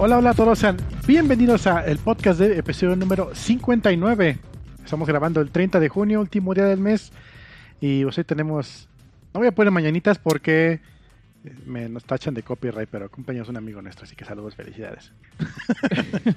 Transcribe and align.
Hola, 0.00 0.18
hola 0.18 0.30
a 0.30 0.34
todos, 0.34 0.60
sean 0.60 0.76
bienvenidos 1.08 1.66
a 1.66 1.84
el 1.84 1.98
podcast 1.98 2.38
de 2.38 2.56
episodio 2.56 2.94
número 2.94 3.34
59. 3.34 4.38
Estamos 4.84 5.08
grabando 5.08 5.40
el 5.40 5.50
30 5.50 5.80
de 5.80 5.88
junio, 5.88 6.20
último 6.20 6.54
día 6.54 6.66
del 6.66 6.78
mes, 6.78 7.10
y 7.80 8.04
pues 8.04 8.16
hoy 8.16 8.22
tenemos... 8.22 8.88
No 9.34 9.40
voy 9.40 9.48
a 9.48 9.52
poner 9.52 9.72
mañanitas 9.72 10.20
porque 10.20 10.80
me 11.66 11.88
nos 11.88 12.04
tachan 12.04 12.32
de 12.32 12.44
copyright, 12.44 12.88
pero 12.88 13.10
cumpleaños 13.10 13.48
un 13.48 13.56
amigo 13.56 13.82
nuestro, 13.82 14.04
así 14.04 14.14
que 14.14 14.24
saludos, 14.24 14.54
felicidades. 14.54 15.12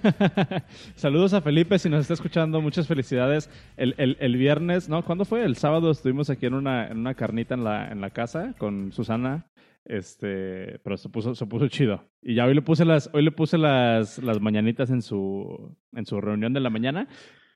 saludos 0.96 1.36
a 1.36 1.42
Felipe, 1.42 1.78
si 1.78 1.88
nos 1.88 2.02
está 2.02 2.16
escuchando, 2.16 2.62
muchas 2.62 2.88
felicidades. 2.88 3.48
El, 3.78 3.94
el, 4.00 4.18
el, 4.20 4.38
viernes, 4.38 4.90
¿no? 4.90 5.06
¿Cuándo 5.06 5.24
fue? 5.24 5.46
El 5.46 5.56
sábado 5.56 5.92
estuvimos 5.92 6.32
aquí 6.32 6.48
en 6.48 6.56
una, 6.56 6.88
en 6.88 6.98
una 6.98 7.14
carnita 7.14 7.54
en 7.54 7.64
la, 7.64 7.92
en 7.92 8.02
la 8.02 8.10
casa 8.10 8.56
con 8.58 8.92
Susana. 8.92 9.46
Este, 9.86 10.80
pero 10.84 10.98
se 10.98 11.10
puso, 11.10 11.36
se 11.36 11.46
puso 11.46 11.68
chido. 11.68 12.04
Y 12.22 12.36
ya 12.36 12.46
hoy 12.46 12.54
le 12.54 12.62
puse 12.62 12.86
las, 12.86 13.10
hoy 13.14 13.24
le 13.24 13.32
puse 13.32 13.58
las, 13.58 14.20
las 14.20 14.40
mañanitas 14.40 14.90
en 14.90 15.02
su, 15.02 15.76
en 15.94 16.06
su 16.06 16.22
reunión 16.22 16.54
de 16.54 16.60
la 16.60 16.70
mañana. 16.70 17.08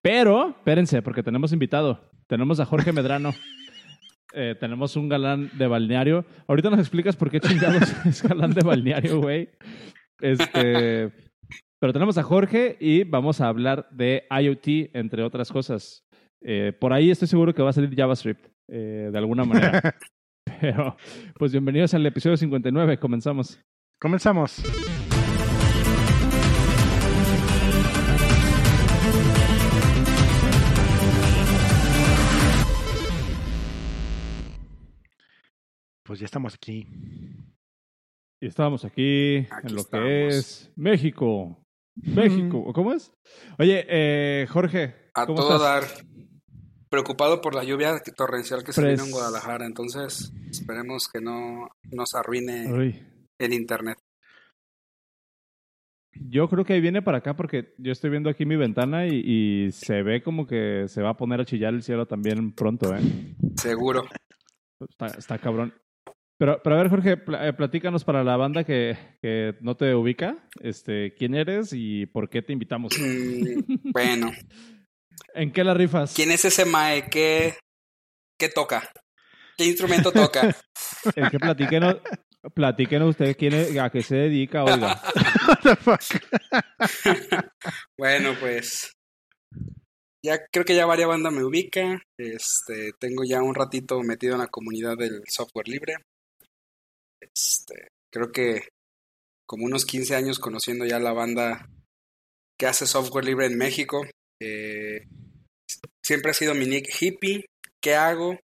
Pero, 0.01 0.49
espérense, 0.49 1.01
porque 1.01 1.23
tenemos 1.23 1.51
invitado. 1.53 2.11
Tenemos 2.27 2.59
a 2.59 2.65
Jorge 2.65 2.91
Medrano. 2.91 3.31
Eh, 4.37 4.53
tenemos 4.59 4.97
un 4.97 5.07
galán 5.07 5.49
de 5.57 5.65
balneario. 5.65 6.25
Ahorita 6.45 6.69
nos 6.69 6.79
explicas 6.79 7.15
por 7.15 7.31
qué 7.31 7.39
chingados 7.39 7.95
es 8.05 8.21
galán 8.21 8.53
de 8.53 8.65
balneario, 8.65 9.21
güey. 9.21 9.47
Este, 10.19 11.09
pero 11.79 11.93
tenemos 11.93 12.17
a 12.17 12.23
Jorge 12.23 12.75
y 12.81 13.05
vamos 13.05 13.39
a 13.39 13.47
hablar 13.47 13.87
de 13.91 14.25
IoT, 14.29 14.89
entre 14.93 15.23
otras 15.23 15.49
cosas. 15.53 16.05
Eh, 16.41 16.73
por 16.77 16.91
ahí 16.91 17.11
estoy 17.11 17.27
seguro 17.27 17.53
que 17.53 17.61
va 17.61 17.69
a 17.69 17.73
salir 17.73 17.95
JavaScript, 17.95 18.45
eh, 18.67 19.09
de 19.11 19.17
alguna 19.17 19.45
manera. 19.45 19.81
Pero, 20.45 20.95
pues 21.37 21.51
bienvenidos 21.51 21.93
al 21.93 22.05
episodio 22.05 22.37
59. 22.37 22.99
Comenzamos. 22.99 23.59
Comenzamos. 23.99 24.61
Pues 36.03 36.19
ya 36.19 36.25
estamos 36.25 36.53
aquí. 36.53 36.87
Y 38.39 38.47
estamos 38.47 38.85
aquí, 38.85 39.37
en 39.37 39.75
lo 39.75 39.83
que 39.85 40.27
es 40.27 40.71
México. 40.75 41.65
México, 41.95 42.71
¿cómo 42.73 42.93
es? 42.93 43.11
Oye, 43.57 43.85
eh, 43.87 44.45
Jorge. 44.47 44.93
A 45.15 45.25
todo 45.25 45.57
dar. 45.57 45.83
Preocupado 46.95 47.41
por 47.41 47.53
la 47.53 47.65
lluvia 47.65 48.01
torrencial 48.15 48.63
que 48.63 48.71
se 48.71 48.81
vino 48.81 49.03
en 49.03 49.11
Guadalajara, 49.11 49.65
entonces 49.65 50.31
esperemos 50.49 51.09
que 51.11 51.19
no 51.19 51.67
nos 51.91 52.15
arruine 52.15 53.03
el 53.37 53.53
internet. 53.53 53.97
Yo 56.13 56.47
creo 56.47 56.63
que 56.63 56.79
viene 56.79 57.01
para 57.01 57.17
acá 57.17 57.35
porque 57.35 57.73
yo 57.79 57.91
estoy 57.91 58.11
viendo 58.11 58.29
aquí 58.29 58.45
mi 58.45 58.55
ventana 58.55 59.07
y, 59.07 59.15
y, 59.25 59.71
se 59.73 60.03
ve 60.03 60.23
como 60.23 60.47
que 60.47 60.85
se 60.87 61.01
va 61.01 61.09
a 61.09 61.17
poner 61.17 61.41
a 61.41 61.45
chillar 61.45 61.73
el 61.73 61.83
cielo 61.83 62.05
también 62.05 62.53
pronto, 62.53 62.95
¿eh? 62.95 63.01
Seguro. 63.57 64.05
Está, 64.79 65.07
está 65.07 65.37
cabrón. 65.37 65.73
Pero, 66.37 66.61
pero 66.63 66.75
a 66.77 66.79
ver, 66.79 66.89
Jorge, 66.89 67.17
eh, 67.41 67.53
platícanos 67.57 68.05
para 68.05 68.23
la 68.23 68.37
banda 68.37 68.63
que, 68.63 68.97
que, 69.21 69.55
no 69.59 69.75
te 69.75 69.93
ubica, 69.95 70.47
este, 70.61 71.13
quién 71.13 71.35
eres 71.35 71.73
y 71.73 72.05
por 72.05 72.29
qué 72.29 72.41
te 72.41 72.53
invitamos. 72.53 72.97
Mm, 72.97 73.91
bueno. 73.91 74.31
¿En 75.33 75.51
qué 75.51 75.63
la 75.63 75.73
rifas? 75.73 76.13
¿Quién 76.13 76.31
es 76.31 76.45
ese 76.45 76.65
Mae? 76.65 77.09
¿Qué, 77.09 77.57
qué 78.37 78.49
toca? 78.49 78.91
¿Qué 79.57 79.65
instrumento 79.65 80.11
toca? 80.11 80.55
El 81.15 81.29
que 81.29 81.39
platíquenos, 81.39 81.97
platíquenos 82.53 83.09
usted 83.11 83.35
quién 83.37 83.53
es, 83.53 83.77
a 83.77 83.89
qué 83.89 84.01
se 84.01 84.15
dedica, 84.15 84.63
oiga. 84.63 85.01
bueno, 87.97 88.35
pues 88.39 88.91
ya 90.23 90.45
creo 90.51 90.65
que 90.65 90.75
ya 90.75 90.85
varias 90.85 91.07
bandas 91.07 91.31
me 91.31 91.43
ubica. 91.43 92.01
Este, 92.17 92.91
tengo 92.99 93.23
ya 93.23 93.41
un 93.41 93.55
ratito 93.55 94.01
metido 94.01 94.33
en 94.33 94.39
la 94.39 94.47
comunidad 94.47 94.97
del 94.97 95.21
software 95.27 95.67
libre. 95.67 95.95
Este, 97.21 97.89
creo 98.11 98.31
que 98.31 98.69
como 99.45 99.65
unos 99.65 99.85
15 99.85 100.15
años 100.15 100.39
conociendo 100.39 100.85
ya 100.85 100.99
la 100.99 101.13
banda 101.13 101.69
que 102.57 102.65
hace 102.65 102.87
software 102.87 103.25
libre 103.25 103.45
en 103.45 103.57
México. 103.57 104.05
Eh, 104.41 105.05
siempre 106.03 106.31
ha 106.31 106.33
sido 106.33 106.53
mi 106.55 106.65
nick 106.65 106.89
hippie. 106.99 107.45
¿Qué 107.81 107.95
hago? 107.95 108.39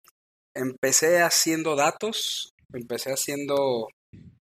Empecé 0.55 1.21
haciendo 1.21 1.75
datos, 1.75 2.53
empecé 2.73 3.11
haciendo 3.11 3.89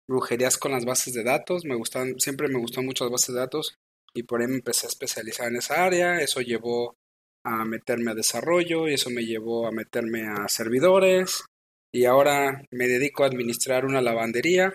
brujerías 0.08 0.58
con 0.58 0.72
las 0.72 0.86
bases 0.86 1.14
de 1.14 1.24
datos. 1.24 1.66
Me 1.66 1.76
gustan, 1.76 2.20
siempre 2.20 2.48
me 2.48 2.60
gustó 2.60 2.82
mucho 2.82 3.04
las 3.06 3.12
bases 3.12 3.36
de 3.36 3.42
datos 3.42 3.76
y 4.14 4.24
por 4.24 4.42
ahí 4.42 4.48
me 4.48 4.56
empecé 4.56 4.88
a 4.88 4.90
especializar 4.90 5.48
en 5.48 5.58
esa 5.58 5.84
área. 5.84 6.22
Eso 6.22 6.42
llevó 6.42 6.96
a 7.46 7.66
meterme 7.66 8.12
a 8.12 8.16
desarrollo 8.16 8.88
y 8.88 8.96
eso 8.96 9.10
me 9.10 9.26
llevó 9.26 9.68
a 9.68 9.72
meterme 9.72 10.28
a 10.28 10.48
servidores 10.48 11.44
y 11.92 12.06
ahora 12.06 12.64
me 12.72 12.88
dedico 12.88 13.24
a 13.24 13.28
administrar 13.28 13.86
una 13.86 14.02
lavandería 14.02 14.74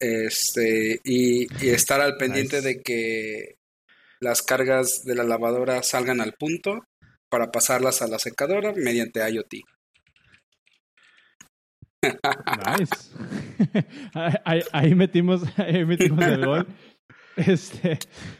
este 0.00 1.00
y, 1.04 1.46
estar 1.66 2.00
al 2.00 2.16
pendiente 2.16 2.60
de 2.60 2.82
que 2.82 3.54
las 4.24 4.42
cargas 4.42 5.04
de 5.04 5.14
la 5.14 5.22
lavadora 5.22 5.82
salgan 5.82 6.22
al 6.22 6.32
punto 6.32 6.86
para 7.28 7.52
pasarlas 7.52 8.00
a 8.00 8.08
la 8.08 8.18
secadora 8.18 8.72
mediante 8.74 9.20
IoT. 9.20 9.54
Nice. 12.78 13.10
ahí, 14.72 14.94
metimos, 14.94 15.42
ahí 15.58 15.84
metimos 15.84 16.24
el 16.24 16.46
gol. 16.46 16.66
Este, 17.48 17.98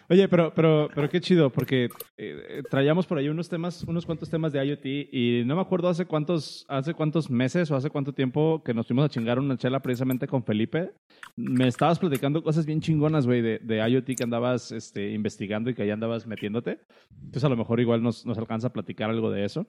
oye, 0.09 0.29
pero, 0.29 0.53
pero, 0.55 0.89
pero 0.95 1.09
qué 1.09 1.21
chido, 1.21 1.51
porque 1.51 1.89
eh, 2.17 2.63
traíamos 2.71 3.07
por 3.07 3.19
ahí 3.19 3.29
unos 3.29 3.49
temas, 3.49 3.83
unos 3.85 4.07
cuantos 4.07 4.31
temas 4.31 4.53
de 4.53 4.65
IoT 4.65 4.87
y 5.13 5.43
no 5.45 5.57
me 5.57 5.63
acuerdo 5.63 5.89
hace 5.89 6.07
cuántos, 6.07 6.65
hace 6.69 6.95
meses 7.29 7.71
o 7.71 7.77
hace 7.77 7.91
cuánto 7.91 8.13
tiempo 8.13 8.63
que 8.65 8.73
nos 8.73 8.87
fuimos 8.87 9.05
a 9.05 9.09
chingar 9.09 9.39
una 9.39 9.57
chela 9.57 9.81
precisamente 9.81 10.29
con 10.29 10.45
Felipe. 10.45 10.93
Me 11.37 11.67
estabas 11.67 11.99
platicando 11.99 12.43
cosas 12.43 12.67
bien 12.67 12.81
chingonas, 12.81 13.27
güey, 13.27 13.43
de, 13.43 13.59
de, 13.59 13.89
IoT 13.89 14.17
que 14.17 14.25
andabas 14.25 14.71
este, 14.71 15.11
investigando 15.11 15.71
y 15.71 15.75
que 15.75 15.83
ahí 15.83 15.91
andabas 15.91 16.27
metiéndote. 16.27 16.79
Entonces 17.11 17.45
a 17.45 17.49
lo 17.49 17.57
mejor 17.57 17.81
igual 17.81 18.03
nos, 18.03 18.25
nos 18.25 18.39
alcanza 18.39 18.69
a 18.69 18.73
platicar 18.73 19.11
algo 19.11 19.31
de 19.31 19.45
eso. 19.45 19.67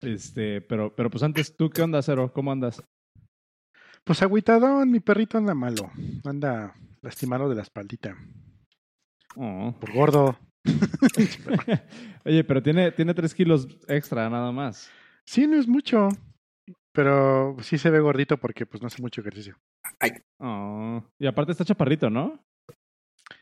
Este, 0.00 0.62
pero, 0.62 0.94
pero 0.96 1.10
pues 1.10 1.22
antes, 1.22 1.54
¿tú 1.54 1.68
qué 1.68 1.82
onda, 1.82 2.00
Cero? 2.00 2.32
¿Cómo 2.32 2.52
andas? 2.52 2.82
Pues 4.04 4.22
agüitadón, 4.22 4.90
mi 4.90 5.00
perrito 5.00 5.38
anda 5.38 5.54
malo. 5.54 5.90
Anda 6.24 6.74
lastimado 7.02 7.48
de 7.48 7.54
la 7.54 7.62
espaldita. 7.62 8.16
Oh. 9.36 9.74
Por 9.80 9.92
gordo. 9.92 10.38
Oye, 12.24 12.44
pero 12.44 12.62
tiene, 12.62 12.92
tiene 12.92 13.14
tres 13.14 13.34
kilos 13.34 13.66
extra 13.88 14.28
nada 14.28 14.52
más. 14.52 14.90
Sí, 15.24 15.46
no 15.46 15.58
es 15.58 15.68
mucho. 15.68 16.08
Pero 16.92 17.56
sí 17.62 17.78
se 17.78 17.90
ve 17.90 18.00
gordito 18.00 18.38
porque 18.38 18.66
pues 18.66 18.82
no 18.82 18.88
hace 18.88 19.00
mucho 19.00 19.20
ejercicio. 19.20 19.56
Ay. 20.00 20.10
Oh. 20.38 21.04
Y 21.18 21.26
aparte 21.26 21.52
está 21.52 21.64
chaparrito, 21.64 22.10
¿no? 22.10 22.44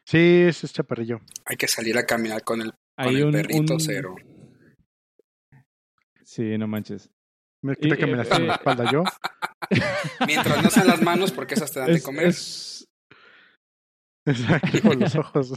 Sí, 0.05 0.45
es, 0.47 0.73
chaparrillo. 0.73 1.21
Hay 1.47 1.57
que 1.57 1.69
salir 1.69 1.97
a 1.97 2.05
caminar 2.05 2.45
con 2.45 2.61
el, 2.61 2.73
con 2.97 3.17
el 3.17 3.31
perrito 3.31 3.79
cero. 3.79 4.17
Sí, 6.23 6.59
no 6.59 6.69
manches. 6.69 7.11
Me 7.63 7.75
quita 7.77 7.97
que 7.97 8.07
me 8.07 8.17
la 8.17 8.23
eh, 8.23 8.49
espalda 8.53 8.91
yo. 8.91 9.05
Mientras 10.27 10.63
no 10.63 10.71
sean 10.71 10.87
las 10.87 11.03
manos, 11.03 11.33
porque 11.33 11.55
esas 11.55 11.73
te 11.73 11.81
dan 11.81 11.93
de 11.93 12.03
comer. 12.03 12.29
Exacto, 14.27 14.83
con 14.83 15.01
los 15.01 15.17
ojos. 15.17 15.55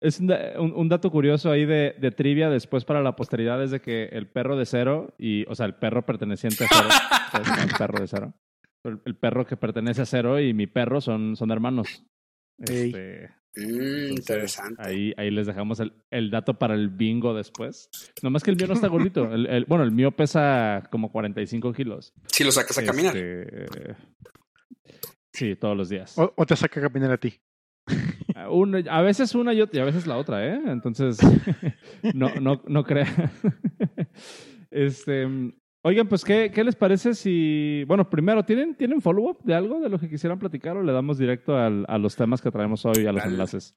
Es 0.00 0.20
un, 0.20 0.30
un, 0.74 0.88
dato 0.88 1.10
curioso 1.10 1.50
ahí 1.50 1.64
de, 1.64 1.94
de, 1.98 2.10
trivia 2.10 2.50
después 2.50 2.84
para 2.84 3.02
la 3.02 3.16
posteridad 3.16 3.62
es 3.62 3.70
de 3.70 3.80
que 3.80 4.04
el 4.12 4.28
perro 4.28 4.56
de 4.56 4.66
cero 4.66 5.14
y, 5.18 5.46
o 5.48 5.54
sea, 5.54 5.64
el 5.64 5.74
perro 5.76 6.04
perteneciente 6.04 6.64
a 6.64 6.68
cero, 6.68 6.88
es 7.40 7.64
el 7.64 7.76
perro 7.78 8.00
de 8.00 8.06
cero. 8.06 8.34
El, 8.84 9.16
perro 9.16 9.46
que 9.46 9.56
pertenece 9.56 10.02
a 10.02 10.06
cero 10.06 10.38
y 10.40 10.52
mi 10.52 10.66
perro 10.66 11.00
son, 11.00 11.36
son 11.36 11.50
hermanos. 11.50 12.04
Este, 12.58 13.30
mm, 13.56 14.12
interesante. 14.12 14.82
Ahí, 14.82 15.12
ahí 15.16 15.30
les 15.30 15.46
dejamos 15.46 15.80
el, 15.80 15.92
el, 16.10 16.30
dato 16.30 16.58
para 16.58 16.74
el 16.74 16.88
bingo 16.88 17.34
después. 17.34 17.88
Nomás 18.22 18.42
que 18.42 18.50
el 18.50 18.56
mío 18.56 18.66
no 18.66 18.74
está 18.74 18.88
gordito. 18.88 19.32
El, 19.32 19.46
el, 19.46 19.64
bueno, 19.66 19.84
el 19.84 19.92
mío 19.92 20.12
pesa 20.12 20.82
como 20.90 21.10
45 21.10 21.72
kilos. 21.72 22.12
Si 22.26 22.44
lo 22.44 22.52
sacas 22.52 22.78
a 22.78 22.84
caminar. 22.84 23.16
Este, 23.16 23.96
sí, 25.32 25.56
todos 25.56 25.76
los 25.76 25.88
días. 25.88 26.16
O, 26.18 26.32
o, 26.36 26.46
te 26.46 26.56
saca 26.56 26.80
a 26.80 26.82
caminar 26.84 27.12
a 27.12 27.18
ti. 27.18 27.40
a 28.90 29.02
veces 29.02 29.34
una 29.34 29.52
y, 29.52 29.62
y, 29.72 29.78
a 29.78 29.84
veces 29.84 30.06
la 30.06 30.16
otra, 30.16 30.46
¿eh? 30.46 30.60
Entonces, 30.66 31.18
no, 32.14 32.34
no, 32.40 32.62
no 32.66 32.84
crea. 32.84 33.32
este, 34.70 35.28
oigan, 35.84 36.08
pues, 36.08 36.24
¿qué, 36.24 36.50
¿qué 36.52 36.64
les 36.64 36.74
parece 36.74 37.14
si... 37.14 37.84
Bueno, 37.86 38.08
primero, 38.08 38.44
¿tienen, 38.44 38.74
¿tienen 38.74 39.00
follow-up 39.00 39.42
de 39.44 39.54
algo 39.54 39.80
de 39.80 39.88
lo 39.88 39.98
que 39.98 40.08
quisieran 40.08 40.38
platicar 40.38 40.76
o 40.76 40.82
le 40.82 40.92
damos 40.92 41.18
directo 41.18 41.56
al, 41.56 41.84
a 41.88 41.98
los 41.98 42.16
temas 42.16 42.40
que 42.40 42.50
traemos 42.50 42.84
hoy, 42.84 43.06
a 43.06 43.12
los 43.12 43.24
enlaces? 43.24 43.76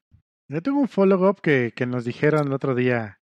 Yo 0.49 0.61
tengo 0.61 0.79
un 0.79 0.87
follow-up 0.87 1.41
que, 1.41 1.73
que 1.75 1.85
nos 1.85 2.05
dijeron 2.05 2.47
el 2.47 2.53
otro 2.53 2.73
día. 2.73 3.19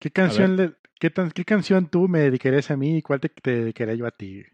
¿Qué 0.00 0.10
canción, 0.10 0.56
le, 0.56 0.74
qué, 0.98 1.10
tan, 1.10 1.30
¿Qué 1.32 1.44
canción 1.44 1.88
tú 1.88 2.08
me 2.08 2.20
dedicarías 2.20 2.70
a 2.70 2.76
mí 2.76 2.98
y 2.98 3.02
cuál 3.02 3.20
te, 3.20 3.28
te 3.28 3.50
dedicaría 3.50 3.94
yo 3.94 4.06
a 4.06 4.12
ti? 4.12 4.44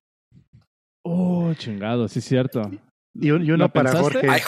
Oh, 1.05 1.52
chingado, 1.55 2.08
sí 2.08 2.19
es 2.19 2.25
cierto. 2.25 2.62
Y, 3.14 3.28
y 3.28 3.50
uno 3.50 3.73
para 3.73 3.93
Jorge. 3.93 4.26
Ay, 4.28 4.40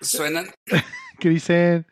Suenan. 0.00 0.46
que 1.20 1.28
dicen. 1.28 1.86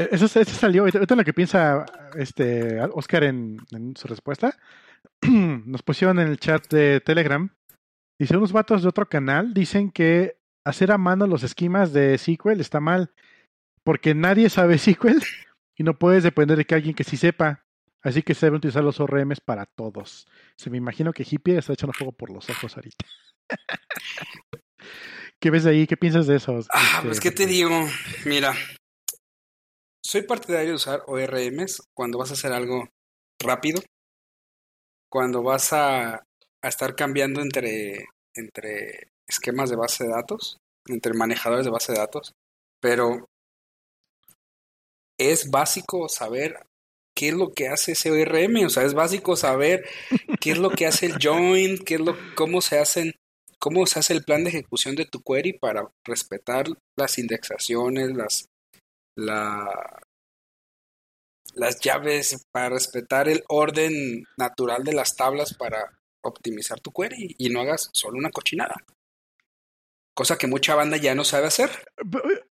Eh, 0.00 0.08
Eso, 0.12 0.26
eso 0.26 0.44
salió. 0.44 0.86
Es 0.86 0.94
lo 0.94 1.24
que 1.24 1.32
piensa 1.32 1.86
este 2.16 2.80
Oscar 2.92 3.24
en, 3.24 3.58
en 3.72 3.96
su 3.96 4.08
respuesta. 4.08 4.56
Nos 5.22 5.82
pusieron 5.82 6.18
en 6.18 6.28
el 6.28 6.38
chat 6.38 6.66
de 6.68 7.00
Telegram. 7.00 7.48
Dice: 8.18 8.36
unos 8.36 8.52
vatos 8.52 8.82
de 8.82 8.88
otro 8.88 9.08
canal 9.08 9.54
dicen 9.54 9.90
que 9.90 10.36
hacer 10.64 10.92
a 10.92 10.98
mano 10.98 11.26
los 11.26 11.42
esquemas 11.42 11.92
de 11.92 12.16
SQL 12.18 12.60
está 12.60 12.80
mal. 12.80 13.12
Porque 13.84 14.14
nadie 14.14 14.50
sabe 14.50 14.78
SQL 14.78 15.22
y 15.76 15.82
no 15.82 15.98
puedes 15.98 16.22
depender 16.22 16.56
de 16.58 16.64
que 16.64 16.74
alguien 16.74 16.94
que 16.94 17.04
sí 17.04 17.16
sepa. 17.16 17.64
Así 18.02 18.22
que 18.22 18.34
se 18.34 18.46
deben 18.46 18.58
utilizar 18.58 18.82
los 18.82 18.98
ORMs 18.98 19.40
para 19.40 19.66
todos. 19.66 20.26
Se 20.56 20.70
me 20.70 20.78
imagino 20.78 21.12
que 21.12 21.26
Hippie 21.28 21.58
está 21.58 21.74
echando 21.74 21.92
fuego 21.92 22.12
por 22.12 22.30
los 22.30 22.48
ojos 22.48 22.74
ahorita. 22.76 23.04
¿Qué 25.40 25.50
ves 25.50 25.64
de 25.64 25.70
ahí? 25.70 25.86
¿Qué 25.86 25.96
piensas 25.96 26.26
de 26.26 26.36
eso? 26.36 26.60
Ah, 26.72 26.80
Este, 26.96 27.06
pues 27.06 27.20
qué 27.20 27.30
te 27.30 27.46
digo, 27.46 27.86
mira, 28.26 28.54
soy 30.02 30.22
partidario 30.22 30.70
de 30.70 30.76
usar 30.76 31.02
ORMs 31.06 31.82
cuando 31.94 32.18
vas 32.18 32.30
a 32.30 32.34
hacer 32.34 32.52
algo 32.52 32.88
rápido, 33.38 33.80
cuando 35.08 35.42
vas 35.42 35.72
a, 35.72 36.14
a 36.14 36.68
estar 36.68 36.94
cambiando 36.94 37.40
entre, 37.40 38.06
entre 38.34 39.10
esquemas 39.26 39.70
de 39.70 39.76
base 39.76 40.04
de 40.04 40.10
datos, 40.10 40.58
entre 40.86 41.14
manejadores 41.14 41.64
de 41.64 41.70
base 41.70 41.92
de 41.92 41.98
datos, 41.98 42.32
pero 42.80 43.28
es 45.18 45.50
básico 45.50 46.08
saber 46.08 46.66
qué 47.14 47.28
es 47.28 47.34
lo 47.34 47.52
que 47.52 47.68
hace 47.68 47.92
ese 47.92 48.10
ORM, 48.10 48.64
o 48.64 48.70
sea, 48.70 48.84
es 48.84 48.94
básico 48.94 49.36
saber 49.36 49.84
qué 50.40 50.52
es 50.52 50.58
lo 50.58 50.70
que 50.70 50.86
hace 50.86 51.06
el 51.06 51.18
join, 51.20 51.78
qué 51.78 51.96
es 51.96 52.00
lo, 52.00 52.16
cómo 52.34 52.62
se 52.62 52.78
hacen, 52.78 53.12
cómo 53.58 53.86
se 53.86 53.98
hace 53.98 54.14
el 54.14 54.24
plan 54.24 54.44
de 54.44 54.50
ejecución 54.50 54.96
de 54.96 55.04
tu 55.04 55.22
query 55.22 55.52
para 55.52 55.90
respetar 56.04 56.66
las 56.96 57.18
indexaciones, 57.18 58.16
las, 58.16 58.48
la, 59.16 60.00
las 61.54 61.80
llaves, 61.80 62.46
para 62.52 62.70
respetar 62.70 63.28
el 63.28 63.44
orden 63.48 64.24
natural 64.36 64.84
de 64.84 64.92
las 64.92 65.16
tablas 65.16 65.54
para 65.54 65.98
optimizar 66.22 66.80
tu 66.80 66.92
query 66.92 67.34
y 67.38 67.48
no 67.48 67.60
hagas 67.60 67.90
solo 67.92 68.18
una 68.18 68.30
cochinada. 68.30 68.76
Cosa 70.14 70.36
que 70.36 70.46
mucha 70.46 70.74
banda 70.74 70.96
ya 70.96 71.14
no 71.14 71.24
sabe 71.24 71.46
hacer. 71.46 71.70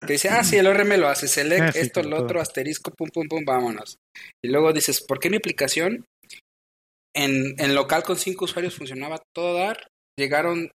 Que 0.01 0.13
dice, 0.13 0.29
ah, 0.29 0.43
sí, 0.43 0.57
el 0.57 0.67
ORM 0.67 0.97
lo 0.97 1.07
hace, 1.07 1.27
select 1.27 1.75
esto, 1.75 2.03
lo 2.03 2.21
otro, 2.21 2.41
asterisco, 2.41 2.91
pum, 2.91 3.09
pum, 3.09 3.27
pum, 3.27 3.45
vámonos. 3.45 3.97
Y 4.43 4.49
luego 4.49 4.73
dices, 4.73 5.01
¿por 5.01 5.19
qué 5.19 5.29
mi 5.29 5.37
aplicación 5.37 6.05
en, 7.15 7.55
en 7.57 7.75
local 7.75 8.03
con 8.03 8.17
cinco 8.17 8.45
usuarios 8.45 8.75
funcionaba 8.75 9.23
todo 9.33 9.53
dar? 9.53 9.87
Llegaron, 10.17 10.71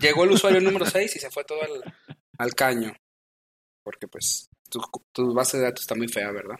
llegó 0.00 0.24
el 0.24 0.32
usuario 0.32 0.60
número 0.60 0.84
6 0.86 1.16
y 1.16 1.18
se 1.18 1.30
fue 1.30 1.44
todo 1.44 1.62
al, 1.62 1.94
al 2.38 2.54
caño. 2.54 2.94
Porque 3.82 4.08
pues 4.08 4.48
tu, 4.74 4.80
tu 5.12 5.34
base 5.34 5.58
de 5.58 5.64
datos 5.64 5.82
está 5.82 5.94
muy 5.94 6.08
fea, 6.08 6.30
¿verdad? 6.32 6.58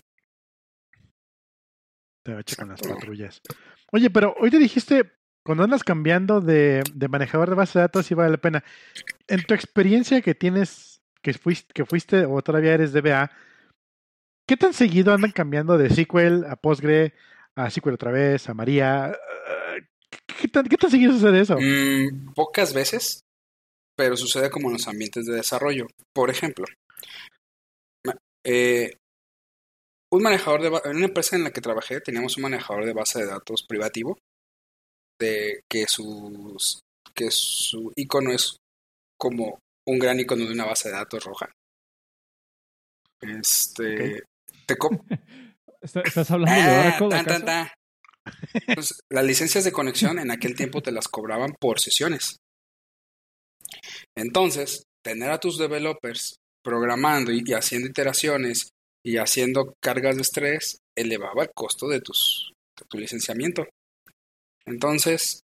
Te 2.22 2.32
va 2.32 2.38
a 2.38 2.40
echar 2.40 2.58
con 2.58 2.68
las 2.68 2.80
patrullas. 2.80 3.40
Oye, 3.92 4.08
pero 4.10 4.34
hoy 4.38 4.50
te 4.50 4.58
dijiste, 4.58 5.12
cuando 5.44 5.64
andas 5.64 5.84
cambiando 5.84 6.40
de, 6.40 6.82
de 6.94 7.08
manejador 7.08 7.50
de 7.50 7.56
base 7.56 7.78
de 7.78 7.82
datos, 7.82 8.06
sí 8.06 8.14
vale 8.14 8.30
la 8.30 8.38
pena. 8.38 8.64
En 9.28 9.44
tu 9.44 9.54
experiencia 9.54 10.22
que 10.22 10.34
tienes, 10.34 11.02
que 11.20 11.34
fuiste, 11.34 11.72
que 11.74 11.84
fuiste 11.84 12.24
o 12.24 12.40
todavía 12.40 12.74
eres 12.74 12.92
DBA, 12.92 13.30
¿qué 14.46 14.56
tan 14.56 14.72
seguido 14.72 15.12
andan 15.12 15.32
cambiando 15.32 15.76
de 15.76 15.90
SQL 15.90 16.46
a 16.48 16.56
Postgre, 16.56 17.12
a 17.56 17.70
SQL 17.70 17.94
otra 17.94 18.10
vez, 18.10 18.48
a 18.48 18.54
María? 18.54 19.14
¿Qué 20.40 20.48
tan, 20.48 20.66
qué 20.66 20.76
tan 20.76 20.90
seguido 20.90 21.12
sucede 21.12 21.40
eso? 21.40 21.58
Mm, 21.60 22.32
pocas 22.34 22.72
veces, 22.72 23.24
pero 23.96 24.16
sucede 24.16 24.50
como 24.50 24.68
en 24.68 24.74
los 24.74 24.88
ambientes 24.88 25.26
de 25.26 25.34
desarrollo. 25.34 25.86
Por 26.14 26.30
ejemplo, 26.30 26.64
eh, 28.44 28.92
un 30.12 30.22
manejador 30.22 30.62
de 30.62 30.90
en 30.90 30.96
una 30.96 31.06
empresa 31.06 31.36
en 31.36 31.44
la 31.44 31.50
que 31.52 31.60
trabajé 31.60 32.00
teníamos 32.00 32.36
un 32.36 32.44
manejador 32.44 32.84
de 32.84 32.92
base 32.92 33.18
de 33.20 33.26
datos 33.26 33.64
privativo 33.66 34.16
de 35.18 35.60
que 35.68 35.86
sus 35.86 36.80
que 37.14 37.30
su 37.30 37.92
icono 37.96 38.32
es 38.32 38.56
como 39.18 39.58
un 39.86 39.98
gran 39.98 40.18
icono 40.20 40.44
de 40.44 40.52
una 40.52 40.64
base 40.66 40.88
de 40.88 40.94
datos 40.96 41.24
roja. 41.24 41.50
Este 43.20 44.22
te 44.66 44.76
co- 44.76 44.90
¿Está- 45.82 46.00
¿Estás 46.02 46.30
hablando 46.30 46.54
de 46.62 46.76
Ah, 46.76 46.80
Oracle? 46.80 47.08
tan, 47.08 47.24
tan, 47.26 47.42
acaso? 47.42 47.46
tan. 47.46 47.68
Entonces, 48.68 49.00
las 49.10 49.24
licencias 49.24 49.64
de 49.64 49.72
conexión 49.72 50.18
en 50.18 50.30
aquel 50.30 50.54
tiempo 50.56 50.80
te 50.82 50.92
las 50.92 51.08
cobraban 51.08 51.54
por 51.60 51.78
sesiones. 51.80 52.38
Entonces, 54.16 54.84
tener 55.04 55.30
a 55.30 55.38
tus 55.40 55.58
developers 55.58 56.36
programando 56.64 57.30
y, 57.30 57.44
haciendo 57.52 57.88
iteraciones 57.88 58.70
y 59.04 59.18
haciendo 59.18 59.76
cargas 59.80 60.16
de 60.16 60.22
estrés 60.22 60.78
elevaba 60.96 61.42
el 61.44 61.52
costo 61.54 61.86
de, 61.88 62.00
tus, 62.00 62.52
de 62.76 62.86
tu 62.86 62.98
licenciamiento. 62.98 63.66
Entonces, 64.64 65.42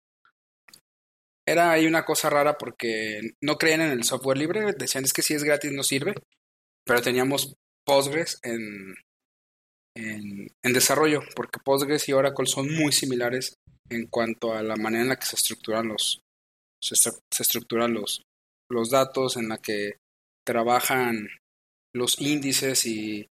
era 1.44 1.72
ahí 1.72 1.86
una 1.86 2.04
cosa 2.04 2.30
rara 2.30 2.56
porque 2.56 3.32
no 3.42 3.56
creían 3.56 3.80
en 3.80 3.90
el 3.90 4.04
software 4.04 4.38
libre, 4.38 4.72
decían 4.78 5.04
es 5.04 5.12
que 5.12 5.22
si 5.22 5.34
es 5.34 5.44
gratis 5.44 5.72
no 5.72 5.82
sirve, 5.82 6.14
pero 6.84 7.02
teníamos 7.02 7.54
Postgres 7.84 8.38
en, 8.42 8.94
en, 9.96 10.72
desarrollo, 10.74 11.20
porque 11.34 11.58
Postgres 11.64 12.08
y 12.08 12.12
Oracle 12.12 12.46
son 12.46 12.72
muy 12.74 12.92
similares 12.92 13.56
en 13.88 14.06
cuanto 14.08 14.52
a 14.52 14.62
la 14.62 14.76
manera 14.76 15.02
en 15.02 15.08
la 15.08 15.16
que 15.16 15.26
se 15.26 15.36
estructuran 15.36 15.88
los 15.88 16.20
se 16.80 17.42
estructuran 17.42 17.92
los, 17.92 18.22
los 18.70 18.90
datos, 18.90 19.36
en 19.36 19.48
la 19.48 19.58
que 19.58 19.96
trabajan 20.48 21.28
los 21.94 22.18
índices 22.22 22.86
y, 22.86 23.28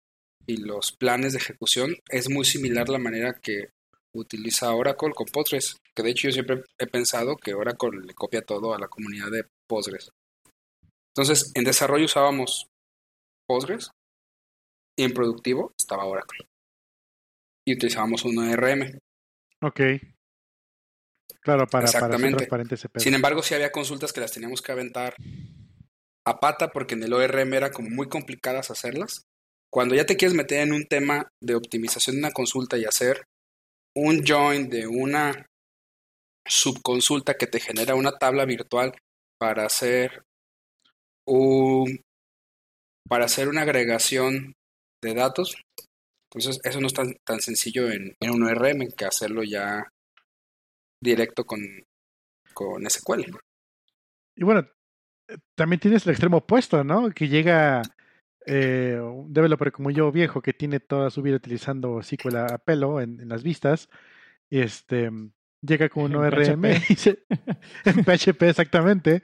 y 0.48 0.56
los 0.56 0.90
planes 0.90 1.32
de 1.32 1.38
ejecución. 1.38 1.94
Es 2.08 2.28
muy 2.28 2.44
similar 2.44 2.88
la 2.88 2.98
manera 2.98 3.34
que 3.40 3.68
utiliza 4.12 4.74
Oracle 4.74 5.12
con 5.14 5.26
Postgres, 5.26 5.76
que 5.94 6.02
de 6.02 6.10
hecho 6.10 6.26
yo 6.26 6.32
siempre 6.32 6.64
he 6.76 6.88
pensado 6.88 7.36
que 7.36 7.54
Oracle 7.54 8.00
le 8.04 8.14
copia 8.14 8.42
todo 8.42 8.74
a 8.74 8.80
la 8.80 8.88
comunidad 8.88 9.30
de 9.30 9.44
Postgres. 9.68 10.10
Entonces, 11.14 11.52
en 11.54 11.62
desarrollo 11.62 12.06
usábamos 12.06 12.66
Postgres 13.46 13.92
y 14.98 15.04
en 15.04 15.14
productivo 15.14 15.72
estaba 15.78 16.04
Oracle. 16.06 16.48
Y 17.64 17.74
utilizábamos 17.74 18.24
un 18.24 18.38
ORM. 18.38 18.98
Ok. 19.62 19.80
Claro, 21.40 21.68
para, 21.68 21.86
para 21.86 21.86
ser 21.86 22.08
transparente 22.08 22.74
ese. 22.74 22.88
Sin 22.96 23.14
embargo, 23.14 23.40
sí 23.40 23.54
había 23.54 23.70
consultas 23.70 24.12
que 24.12 24.20
las 24.20 24.32
teníamos 24.32 24.60
que 24.62 24.72
aventar 24.72 25.14
a 26.24 26.40
pata 26.40 26.68
porque 26.68 26.94
en 26.94 27.02
el 27.02 27.12
ORM 27.12 27.54
era 27.54 27.70
como 27.70 27.90
muy 27.90 28.08
complicadas 28.08 28.70
hacerlas. 28.70 29.26
Cuando 29.70 29.94
ya 29.94 30.06
te 30.06 30.16
quieres 30.16 30.36
meter 30.36 30.60
en 30.60 30.72
un 30.72 30.86
tema 30.86 31.28
de 31.40 31.54
optimización 31.54 32.16
de 32.16 32.20
una 32.20 32.32
consulta 32.32 32.78
y 32.78 32.84
hacer 32.84 33.24
un 33.94 34.24
join 34.26 34.68
de 34.70 34.86
una 34.86 35.46
subconsulta 36.46 37.34
que 37.34 37.46
te 37.46 37.60
genera 37.60 37.94
una 37.94 38.12
tabla 38.18 38.44
virtual 38.44 38.94
para 39.38 39.66
hacer 39.66 40.22
un 41.26 42.00
para 43.08 43.26
hacer 43.26 43.48
una 43.48 43.62
agregación 43.62 44.54
de 45.02 45.14
datos. 45.14 45.56
Entonces, 46.30 46.60
eso 46.64 46.80
no 46.80 46.86
es 46.86 46.94
tan, 46.94 47.14
tan 47.24 47.40
sencillo 47.40 47.90
en, 47.90 48.16
en 48.18 48.30
un 48.30 48.42
ORM 48.42 48.90
que 48.96 49.04
hacerlo 49.04 49.42
ya 49.44 49.86
directo 51.00 51.44
con, 51.44 51.60
con 52.54 52.88
SQL. 52.88 53.36
Y 54.36 54.44
bueno, 54.44 54.66
también 55.54 55.80
tienes 55.80 56.04
el 56.06 56.10
extremo 56.12 56.38
opuesto, 56.38 56.84
¿no? 56.84 57.10
Que 57.10 57.28
llega 57.28 57.82
eh, 58.46 58.98
un 59.02 59.32
developer 59.32 59.72
como 59.72 59.90
yo, 59.90 60.10
viejo, 60.12 60.42
que 60.42 60.52
tiene 60.52 60.80
toda 60.80 61.10
su 61.10 61.22
vida 61.22 61.36
utilizando 61.36 62.02
SQL 62.02 62.36
a 62.36 62.58
pelo 62.58 63.00
en, 63.00 63.20
en 63.20 63.28
las 63.28 63.42
vistas. 63.42 63.88
Este 64.50 65.10
llega 65.62 65.88
con 65.88 66.04
un 66.04 66.12
En 66.26 66.34
ORM 66.34 66.60
PHP. 66.62 66.90
y 66.90 66.94
se- 66.96 67.24
en 67.84 68.04
PHP 68.04 68.42
exactamente. 68.42 69.22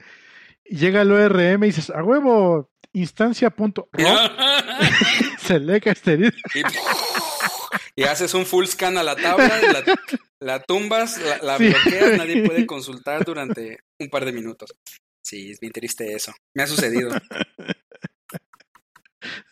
Y 0.65 0.77
llega 0.77 1.01
al 1.03 1.11
ORM 1.13 1.65
y 1.65 1.67
dices, 1.67 1.91
a 1.91 2.03
huevo, 2.05 2.71
instancia.ro, 2.93 3.89
select 5.41 5.87
asterisco. 5.89 6.39
y, 6.55 6.63
y 8.03 8.05
haces 8.05 8.35
un 8.35 8.47
full 8.47 8.67
scan 8.67 8.97
a 8.97 9.03
la 9.03 9.17
tabla, 9.17 9.49
la, 9.49 9.85
la 10.39 10.61
tumbas, 10.63 11.19
la, 11.21 11.39
la 11.43 11.59
Sí. 11.59 11.69
bloqueas, 11.69 12.17
nadie 12.19 12.45
puede 12.47 12.67
consultar 12.67 13.25
durante 13.25 13.81
un 13.99 14.09
par 14.11 14.25
de 14.25 14.33
minutos. 14.33 14.75
Sí, 15.23 15.51
es 15.51 15.61
bien 15.61 15.73
triste 15.73 16.13
eso. 16.13 16.33
Me 16.55 16.63
ha 16.63 16.67
sucedido. 16.67 17.11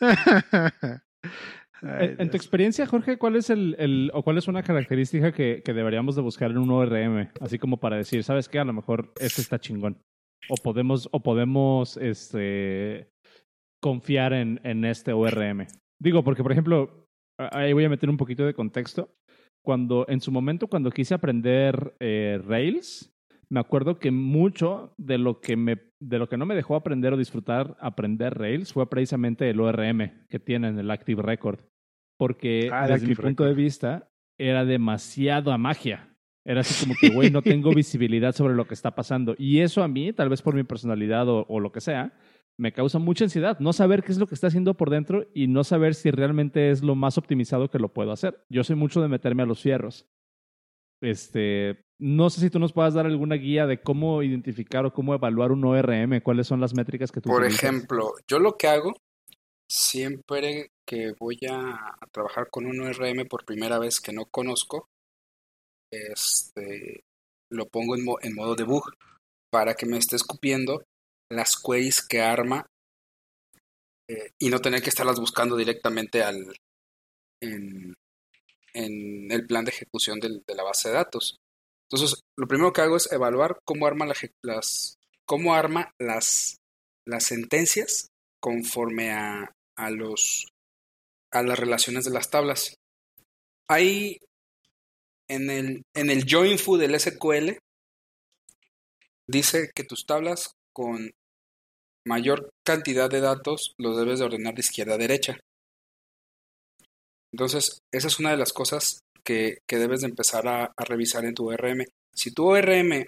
En, 1.80 2.20
en 2.20 2.30
tu 2.30 2.36
experiencia, 2.36 2.86
Jorge, 2.86 3.18
¿cuál 3.18 3.36
es 3.36 3.50
el, 3.50 3.76
el- 3.78 4.10
o 4.12 4.24
cuál 4.24 4.36
es 4.36 4.48
una 4.48 4.64
característica 4.64 5.30
que, 5.30 5.62
que 5.64 5.72
deberíamos 5.72 6.16
de 6.16 6.22
buscar 6.22 6.50
en 6.50 6.58
un 6.58 6.70
ORM? 6.70 7.28
Así 7.40 7.58
como 7.60 7.78
para 7.78 7.96
decir, 7.96 8.24
¿sabes 8.24 8.48
qué? 8.48 8.58
A 8.58 8.64
lo 8.64 8.72
mejor 8.72 9.12
este 9.20 9.40
está 9.42 9.60
chingón. 9.60 10.02
O 10.48 10.56
podemos, 10.56 11.08
o 11.12 11.20
podemos 11.22 11.96
este, 11.98 13.10
confiar 13.80 14.32
en, 14.32 14.60
en 14.64 14.84
este 14.84 15.12
ORM. 15.12 15.68
Digo, 16.02 16.24
porque, 16.24 16.42
por 16.42 16.50
ejemplo, 16.50 17.06
ahí 17.38 17.72
voy 17.72 17.84
a 17.84 17.88
meter 17.90 18.10
un 18.10 18.16
poquito 18.16 18.44
de 18.44 18.54
contexto. 18.54 19.14
Cuando, 19.64 20.04
en 20.08 20.20
su 20.20 20.32
momento, 20.32 20.66
cuando 20.66 20.90
quise 20.90 21.14
aprender 21.14 21.94
eh, 22.00 22.40
Rails, 22.44 23.12
me 23.50 23.60
acuerdo 23.60 23.98
que 23.98 24.10
mucho 24.10 24.94
de 24.98 25.18
lo 25.18 25.40
que 25.40 25.56
me 25.56 25.78
de 26.00 26.18
lo 26.18 26.28
que 26.28 26.36
no 26.36 26.46
me 26.46 26.54
dejó 26.54 26.76
aprender 26.76 27.12
o 27.12 27.16
disfrutar 27.16 27.76
aprender 27.80 28.38
Rails 28.38 28.72
fue 28.72 28.88
precisamente 28.88 29.50
el 29.50 29.60
ORM 29.60 30.26
que 30.28 30.38
tienen 30.38 30.78
el 30.78 30.90
Active 30.90 31.22
Record, 31.22 31.60
porque 32.16 32.70
Ah, 32.72 32.86
desde 32.86 33.06
mi 33.06 33.14
punto 33.14 33.44
de 33.44 33.54
vista 33.54 34.10
era 34.38 34.64
demasiado 34.64 35.52
a 35.52 35.58
magia. 35.58 36.14
Era 36.44 36.60
así 36.60 36.86
como 36.86 36.94
que, 36.98 37.10
güey, 37.10 37.30
no 37.30 37.42
tengo 37.42 37.70
visibilidad 37.74 38.32
sobre 38.34 38.54
lo 38.54 38.66
que 38.66 38.74
está 38.74 38.94
pasando. 38.94 39.34
Y 39.36 39.60
eso 39.60 39.82
a 39.82 39.88
mí, 39.88 40.12
tal 40.12 40.28
vez 40.28 40.40
por 40.40 40.54
mi 40.54 40.62
personalidad 40.62 41.28
o, 41.28 41.44
o 41.48 41.60
lo 41.60 41.72
que 41.72 41.80
sea, 41.80 42.14
me 42.56 42.72
causa 42.72 42.98
mucha 42.98 43.24
ansiedad. 43.24 43.58
No 43.60 43.72
saber 43.72 44.02
qué 44.02 44.12
es 44.12 44.18
lo 44.18 44.26
que 44.26 44.34
está 44.34 44.46
haciendo 44.46 44.74
por 44.74 44.90
dentro 44.90 45.26
y 45.34 45.46
no 45.46 45.62
saber 45.64 45.94
si 45.94 46.10
realmente 46.10 46.70
es 46.70 46.82
lo 46.82 46.94
más 46.94 47.18
optimizado 47.18 47.68
que 47.68 47.78
lo 47.78 47.92
puedo 47.92 48.12
hacer. 48.12 48.44
Yo 48.48 48.64
soy 48.64 48.76
mucho 48.76 49.02
de 49.02 49.08
meterme 49.08 49.42
a 49.42 49.46
los 49.46 49.60
fierros. 49.60 50.06
Este, 51.00 51.84
no 51.98 52.28
sé 52.30 52.40
si 52.40 52.50
tú 52.50 52.58
nos 52.58 52.72
puedas 52.72 52.94
dar 52.94 53.06
alguna 53.06 53.36
guía 53.36 53.66
de 53.66 53.80
cómo 53.80 54.22
identificar 54.22 54.84
o 54.86 54.92
cómo 54.92 55.14
evaluar 55.14 55.52
un 55.52 55.64
ORM, 55.64 56.20
cuáles 56.22 56.46
son 56.46 56.60
las 56.60 56.74
métricas 56.74 57.12
que 57.12 57.20
tú 57.20 57.30
Por 57.30 57.42
utilizas? 57.42 57.60
ejemplo, 57.60 58.14
yo 58.26 58.38
lo 58.38 58.56
que 58.56 58.68
hago 58.68 58.94
siempre 59.70 60.70
que 60.86 61.12
voy 61.18 61.38
a, 61.48 61.94
a 62.00 62.06
trabajar 62.10 62.48
con 62.50 62.66
un 62.66 62.80
ORM 62.80 63.26
por 63.26 63.44
primera 63.44 63.78
vez 63.78 64.00
que 64.00 64.12
no 64.12 64.24
conozco, 64.26 64.88
este, 65.92 67.04
lo 67.50 67.66
pongo 67.68 67.96
en, 67.96 68.04
mo- 68.04 68.18
en 68.20 68.34
modo 68.34 68.54
debug 68.54 68.84
para 69.50 69.74
que 69.74 69.86
me 69.86 69.98
esté 69.98 70.16
escupiendo 70.16 70.82
las 71.30 71.56
queries 71.56 72.06
que 72.06 72.20
arma 72.20 72.66
eh, 74.08 74.30
y 74.38 74.48
no 74.48 74.60
tener 74.60 74.82
que 74.82 74.88
estarlas 74.90 75.20
buscando 75.20 75.56
directamente 75.56 76.22
al, 76.22 76.54
en, 77.42 77.94
en 78.74 79.30
el 79.30 79.46
plan 79.46 79.64
de 79.64 79.70
ejecución 79.70 80.20
de 80.20 80.54
la 80.54 80.62
base 80.62 80.88
de 80.88 80.94
datos. 80.94 81.38
Entonces, 81.90 82.20
lo 82.36 82.46
primero 82.46 82.72
que 82.72 82.82
hago 82.82 82.96
es 82.96 83.10
evaluar 83.10 83.60
cómo 83.64 83.86
arma 83.86 84.04
la 84.04 84.14
las, 84.42 84.98
cómo 85.24 85.54
arma 85.54 85.94
las, 85.98 86.58
las 87.06 87.24
sentencias 87.24 88.10
conforme 88.40 89.10
a, 89.12 89.50
a 89.76 89.90
los 89.90 90.46
a 91.30 91.42
las 91.42 91.58
relaciones 91.58 92.04
de 92.04 92.10
las 92.10 92.30
tablas. 92.30 92.76
Hay 93.68 94.18
en 95.28 95.50
el 95.50 95.82
en 95.94 96.10
el 96.10 96.24
join-fu 96.24 96.76
del 96.76 96.98
SQL 96.98 97.58
dice 99.26 99.70
que 99.74 99.84
tus 99.84 100.06
tablas 100.06 100.52
con 100.72 101.10
mayor 102.06 102.50
cantidad 102.64 103.10
de 103.10 103.20
datos 103.20 103.74
los 103.78 103.96
debes 103.96 104.18
de 104.18 104.24
ordenar 104.26 104.54
de 104.54 104.60
izquierda 104.60 104.94
a 104.94 104.98
derecha. 104.98 105.38
Entonces, 107.38 107.84
esa 107.92 108.08
es 108.08 108.18
una 108.18 108.32
de 108.32 108.36
las 108.36 108.52
cosas 108.52 109.04
que, 109.24 109.58
que 109.64 109.76
debes 109.76 110.00
de 110.00 110.08
empezar 110.08 110.48
a, 110.48 110.64
a 110.76 110.84
revisar 110.84 111.24
en 111.24 111.34
tu 111.34 111.48
ORM. 111.48 111.84
Si 112.12 112.34
tu 112.34 112.48
ORM 112.48 113.06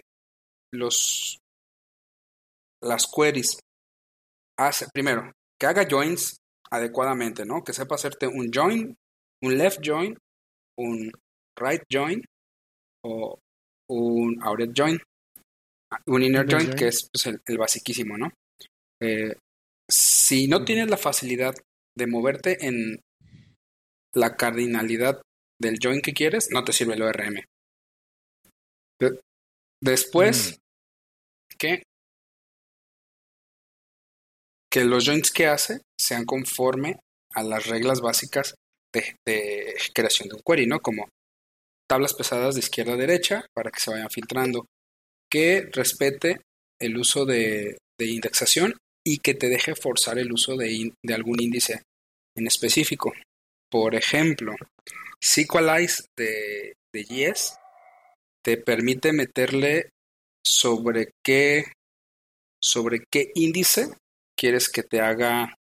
los 0.72 1.36
las 2.80 3.08
queries 3.08 3.58
hace 4.56 4.86
primero 4.94 5.32
que 5.58 5.66
haga 5.66 5.88
joins 5.90 6.36
adecuadamente, 6.70 7.44
¿no? 7.44 7.64
Que 7.64 7.72
sepa 7.72 7.96
hacerte 7.96 8.28
un 8.28 8.52
join, 8.54 8.96
un 9.42 9.58
left 9.58 9.80
join, 9.84 10.16
un 10.78 11.10
right 11.56 11.82
join 11.92 12.22
o 13.04 13.36
un 13.90 14.38
outer 14.44 14.70
join, 14.72 14.96
un 16.06 16.22
inner 16.22 16.46
join. 16.48 16.70
que 16.70 16.86
es 16.86 17.08
pues, 17.12 17.26
el, 17.26 17.42
el 17.44 17.58
basiquísimo, 17.58 18.16
¿no? 18.16 18.30
Eh, 19.02 19.34
si 19.90 20.46
no 20.46 20.64
tienes 20.64 20.88
la 20.88 20.96
facilidad 20.96 21.52
de 21.98 22.06
moverte 22.06 22.64
en 22.64 23.02
la 24.14 24.36
cardinalidad 24.36 25.20
del 25.60 25.78
join 25.82 26.00
que 26.00 26.12
quieres, 26.14 26.48
no 26.50 26.64
te 26.64 26.72
sirve 26.72 26.94
el 26.94 27.02
ORM. 27.02 27.44
De- 29.00 29.20
después, 29.82 30.58
que 31.58 31.82
que 34.72 34.84
los 34.84 35.04
joins 35.04 35.30
que 35.32 35.46
hace 35.46 35.80
sean 36.00 36.24
conforme 36.24 37.00
a 37.34 37.42
las 37.42 37.66
reglas 37.66 38.00
básicas 38.00 38.54
de, 38.94 39.16
de 39.26 39.74
creación 39.94 40.28
de 40.28 40.36
un 40.36 40.42
query, 40.46 40.66
¿no? 40.66 40.80
Como 40.80 41.08
tablas 41.88 42.14
pesadas 42.14 42.54
de 42.54 42.60
izquierda 42.60 42.94
a 42.94 42.96
derecha 42.96 43.46
para 43.54 43.70
que 43.70 43.80
se 43.80 43.90
vayan 43.90 44.10
filtrando, 44.10 44.66
que 45.30 45.68
respete 45.72 46.40
el 46.80 46.96
uso 46.96 47.24
de, 47.26 47.78
de 47.98 48.06
indexación 48.06 48.76
y 49.04 49.18
que 49.18 49.34
te 49.34 49.48
deje 49.48 49.74
forzar 49.74 50.18
el 50.18 50.32
uso 50.32 50.56
de, 50.56 50.72
in- 50.72 50.94
de 51.04 51.14
algún 51.14 51.40
índice 51.40 51.82
en 52.36 52.46
específico. 52.46 53.12
Por 53.70 53.94
ejemplo, 53.94 54.54
Sequelize 55.20 56.04
de, 56.16 56.74
de 56.92 57.04
JS 57.04 57.56
te 58.42 58.56
permite 58.56 59.12
meterle 59.12 59.90
sobre 60.44 61.12
qué, 61.24 61.64
sobre 62.60 63.04
qué 63.10 63.30
índice 63.34 63.90
quieres 64.36 64.68
que 64.68 64.82
te 64.82 65.00
haga 65.00 65.54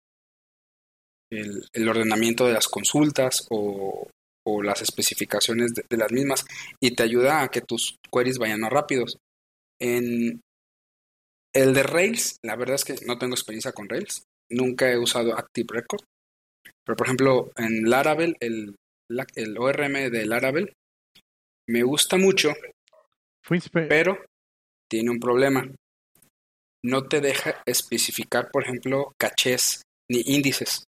el, 1.31 1.69
el 1.73 1.89
ordenamiento 1.89 2.47
de 2.47 2.55
las 2.55 2.69
consultas 2.69 3.47
o, 3.51 4.09
o 4.47 4.63
las 4.63 4.81
especificaciones 4.83 5.75
de, 5.75 5.85
de 5.89 5.97
las 5.97 6.13
mismas 6.13 6.45
y 6.81 6.93
te 6.93 7.03
ayuda 7.03 7.43
a 7.43 7.49
que 7.49 7.61
tus 7.61 7.97
queries 8.11 8.39
vayan 8.39 8.61
más 8.61 8.73
rápidos. 8.73 9.19
En 9.81 10.41
el 11.55 11.75
de 11.75 11.83
Rails, 11.83 12.39
la 12.43 12.57
verdad 12.57 12.77
es 12.77 12.85
que 12.85 12.95
no 13.07 13.19
tengo 13.19 13.35
experiencia 13.35 13.73
con 13.73 13.89
Rails, 13.89 14.23
nunca 14.51 14.91
he 14.91 14.99
usado 14.99 15.37
Active 15.37 15.69
Record, 15.71 16.05
pero 16.85 16.97
por 16.97 17.07
ejemplo 17.07 17.51
en 17.57 17.89
Laravel, 17.89 18.37
el, 18.41 18.77
el 19.35 19.59
ORM 19.59 20.11
de 20.11 20.27
Laravel 20.27 20.73
me 21.69 21.83
gusta 21.83 22.17
mucho, 22.17 22.53
pero 23.89 24.19
tiene 24.91 25.11
un 25.11 25.21
problema. 25.21 25.69
No 26.85 27.09
te 27.09 27.21
deja 27.21 27.63
especificar, 27.67 28.51
por 28.51 28.63
ejemplo, 28.65 29.13
cachés 29.19 29.83
ni 30.11 30.23
índices. 30.27 30.85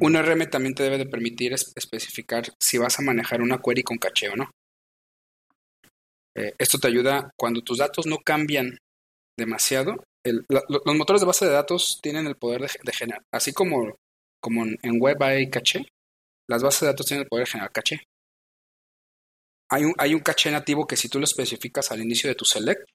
Un 0.00 0.16
ORM 0.16 0.46
también 0.50 0.74
te 0.74 0.82
debe 0.82 0.98
de 0.98 1.06
permitir 1.06 1.52
es- 1.52 1.72
especificar 1.76 2.44
si 2.60 2.78
vas 2.78 2.98
a 2.98 3.02
manejar 3.02 3.42
una 3.42 3.60
query 3.60 3.82
con 3.82 3.98
caché 3.98 4.28
o 4.28 4.36
no. 4.36 4.50
Eh, 6.36 6.54
esto 6.58 6.78
te 6.78 6.88
ayuda 6.88 7.30
cuando 7.36 7.62
tus 7.62 7.78
datos 7.78 8.06
no 8.06 8.18
cambian 8.18 8.78
demasiado. 9.38 10.04
Los 10.24 10.96
motores 10.96 11.20
de 11.20 11.26
base 11.26 11.46
de 11.46 11.52
datos 11.52 12.00
tienen 12.02 12.26
el 12.26 12.36
poder 12.36 12.62
de 12.62 12.92
generar, 12.92 13.22
así 13.32 13.52
como, 13.52 13.98
como 14.40 14.64
en, 14.64 14.78
en 14.82 15.00
web 15.00 15.22
hay 15.22 15.48
caché, 15.48 15.86
las 16.48 16.62
bases 16.62 16.80
de 16.80 16.86
datos 16.88 17.06
tienen 17.06 17.22
el 17.22 17.28
poder 17.28 17.46
de 17.46 17.52
generar 17.52 17.72
caché. 17.72 18.00
Hay 19.70 19.84
un, 19.84 19.94
hay 19.98 20.14
un 20.14 20.20
caché 20.20 20.50
nativo 20.50 20.86
que 20.86 20.96
si 20.96 21.08
tú 21.08 21.18
lo 21.18 21.24
especificas 21.24 21.92
al 21.92 22.00
inicio 22.00 22.28
de 22.28 22.34
tu 22.34 22.44
select, 22.44 22.88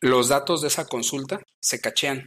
los 0.00 0.28
datos 0.28 0.62
de 0.62 0.68
esa 0.68 0.86
consulta 0.86 1.42
se 1.60 1.80
cachean 1.80 2.26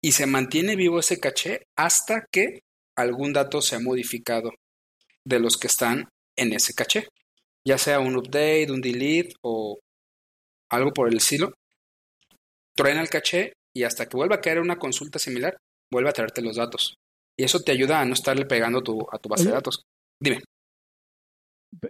y 0.00 0.12
se 0.12 0.26
mantiene 0.26 0.76
vivo 0.76 1.00
ese 1.00 1.18
caché 1.18 1.66
hasta 1.76 2.26
que 2.30 2.62
algún 2.96 3.32
dato 3.32 3.60
se 3.60 3.76
ha 3.76 3.80
modificado 3.80 4.52
de 5.24 5.40
los 5.40 5.56
que 5.56 5.66
están 5.66 6.08
en 6.36 6.52
ese 6.52 6.72
caché, 6.74 7.08
ya 7.64 7.78
sea 7.78 8.00
un 8.00 8.16
update, 8.16 8.70
un 8.70 8.80
delete 8.80 9.34
o 9.42 9.78
algo 10.70 10.92
por 10.92 11.08
el 11.08 11.16
estilo. 11.16 11.52
Truena 12.78 13.00
el 13.00 13.08
caché 13.08 13.52
y 13.76 13.82
hasta 13.82 14.06
que 14.06 14.16
vuelva 14.16 14.36
a 14.36 14.40
caer 14.40 14.60
una 14.60 14.78
consulta 14.78 15.18
similar, 15.18 15.56
vuelve 15.92 16.10
a 16.10 16.12
traerte 16.12 16.40
los 16.42 16.54
datos. 16.56 16.94
Y 17.36 17.42
eso 17.42 17.58
te 17.60 17.72
ayuda 17.72 18.00
a 18.00 18.04
no 18.04 18.14
estarle 18.14 18.46
pegando 18.46 18.78
a 18.78 18.82
tu, 18.84 19.00
a 19.10 19.18
tu 19.18 19.28
base 19.28 19.46
de 19.46 19.50
datos. 19.50 19.82
Dime. 20.22 20.40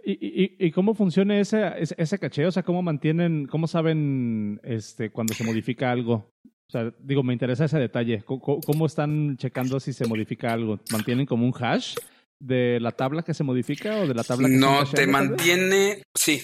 ¿Y, 0.03 0.13
y, 0.13 0.55
y 0.67 0.71
cómo 0.71 0.93
funciona 0.95 1.39
ese, 1.39 1.61
ese, 1.77 1.93
ese 1.97 2.17
caché? 2.19 2.45
O 2.47 2.51
sea, 2.51 2.63
¿cómo 2.63 2.81
mantienen, 2.81 3.45
cómo 3.45 3.67
saben 3.67 4.59
este, 4.63 5.11
cuando 5.11 5.33
se 5.35 5.43
modifica 5.43 5.91
algo? 5.91 6.31
O 6.45 6.71
sea, 6.71 6.91
digo, 6.99 7.21
me 7.23 7.33
interesa 7.33 7.65
ese 7.65 7.77
detalle. 7.79 8.23
¿Cómo, 8.23 8.59
cómo- 8.59 8.85
están 8.85 9.37
checando 9.37 9.79
si 9.79 9.93
se 9.93 10.07
modifica 10.07 10.51
algo? 10.53 10.79
¿Mantienen 10.91 11.25
como 11.27 11.45
un 11.45 11.53
hash 11.59 11.95
de 12.41 12.79
la 12.79 12.91
tabla 12.91 13.21
que 13.23 13.33
se 13.33 13.43
modifica 13.43 13.95
o 13.97 14.07
de 14.07 14.13
la 14.15 14.23
tabla 14.23 14.47
que 14.47 14.55
No, 14.55 14.83
te 14.85 14.95
tal 14.97 15.05
vez? 15.05 15.07
mantiene, 15.07 16.03
sí. 16.15 16.41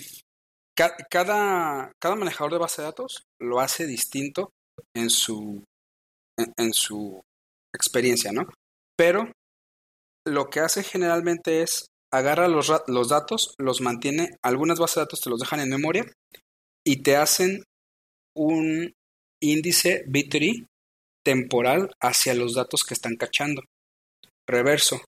Ca- 0.76 0.96
Cada, 1.10 1.92
cada 2.02 2.16
manejador 2.16 2.54
de 2.54 2.60
base 2.60 2.82
de 2.82 2.88
datos 2.88 3.24
lo 3.40 3.60
hace 3.60 3.86
distinto 3.86 4.52
en 4.96 5.10
su, 5.10 5.64
en, 6.38 6.54
en 6.58 6.74
su 6.74 7.22
experiencia, 7.74 8.32
¿no? 8.32 8.48
Pero 8.98 9.32
lo 10.28 10.50
que 10.50 10.60
hace 10.60 10.84
generalmente 10.84 11.62
es 11.62 11.88
agarra 12.14 12.48
los, 12.48 12.72
los 12.88 13.10
datos, 13.10 13.54
los 13.58 13.82
mantiene, 13.82 14.38
algunas 14.44 14.80
bases 14.80 14.96
de 14.96 15.02
datos 15.02 15.22
te 15.22 15.30
los 15.30 15.40
dejan 15.40 15.60
en 15.60 15.70
memoria 15.70 16.06
y 16.86 17.04
te 17.04 17.16
hacen 17.18 17.64
un 18.38 18.94
índice 19.42 20.04
bit.ly 20.08 20.66
temporal 21.26 21.92
hacia 22.02 22.34
los 22.34 22.54
datos 22.54 22.84
que 22.84 22.94
están 22.94 23.16
cachando. 23.16 23.64
Reverso. 24.48 25.02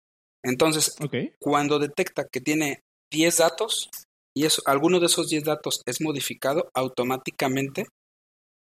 Entonces, 0.43 0.95
cuando 1.39 1.79
detecta 1.79 2.25
que 2.31 2.41
tiene 2.41 2.81
10 3.12 3.38
datos 3.38 3.89
y 4.38 4.46
eso, 4.46 4.62
alguno 4.67 5.00
de 5.00 5.08
esos 5.08 5.29
10 5.29 5.46
datos 5.46 5.82
es 5.88 6.00
modificado, 6.00 6.70
automáticamente 6.75 7.88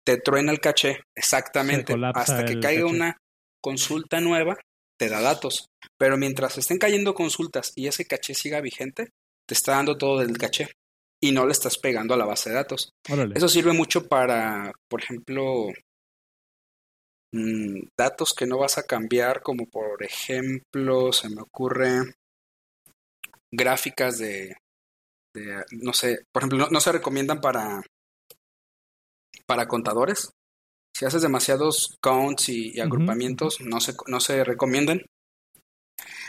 te 0.03 0.17
truena 0.17 0.51
el 0.51 0.59
caché. 0.59 1.01
Exactamente. 1.15 1.93
Hasta 2.15 2.45
que 2.45 2.59
caiga 2.59 2.81
caché. 2.81 2.95
una 2.95 3.17
consulta 3.61 4.19
nueva, 4.19 4.57
te 4.97 5.07
da 5.07 5.21
datos. 5.21 5.67
Pero 5.99 6.17
mientras 6.17 6.57
estén 6.57 6.79
cayendo 6.79 7.13
consultas 7.13 7.73
y 7.75 7.85
ese 7.85 8.05
caché 8.05 8.33
siga 8.33 8.59
vigente, 8.59 9.09
te 9.47 9.53
está 9.53 9.73
dando 9.73 9.95
todo 9.99 10.23
el 10.23 10.35
caché. 10.35 10.69
y 11.23 11.31
no 11.31 11.45
le 11.45 11.51
estás 11.51 11.77
pegando 11.77 12.15
a 12.15 12.17
la 12.17 12.25
base 12.25 12.49
de 12.49 12.55
datos. 12.55 12.89
Órale. 13.07 13.35
Eso 13.37 13.47
sirve 13.47 13.73
mucho 13.73 14.07
para, 14.07 14.71
por 14.89 15.03
ejemplo, 15.03 15.67
mm, 17.31 17.81
datos 17.95 18.33
que 18.33 18.47
no 18.47 18.57
vas 18.57 18.79
a 18.79 18.87
cambiar, 18.87 19.43
como 19.43 19.67
por 19.67 20.03
ejemplo, 20.03 21.13
se 21.13 21.29
me 21.29 21.43
ocurre 21.43 22.15
gráficas 23.51 24.17
de, 24.17 24.55
de, 25.33 25.63
no 25.71 25.93
sé, 25.93 26.25
por 26.31 26.41
ejemplo, 26.41 26.57
no, 26.59 26.67
no 26.69 26.79
se 26.79 26.91
recomiendan 26.91 27.41
para, 27.41 27.81
para 29.45 29.67
contadores. 29.67 30.31
Si 30.95 31.05
haces 31.05 31.21
demasiados 31.21 31.97
counts 32.01 32.49
y, 32.49 32.79
agrupamientos, 32.79 33.61
no 33.61 33.79
se, 33.79 33.93
no 34.07 34.19
se 34.19 34.43
recomiendan. 34.43 35.01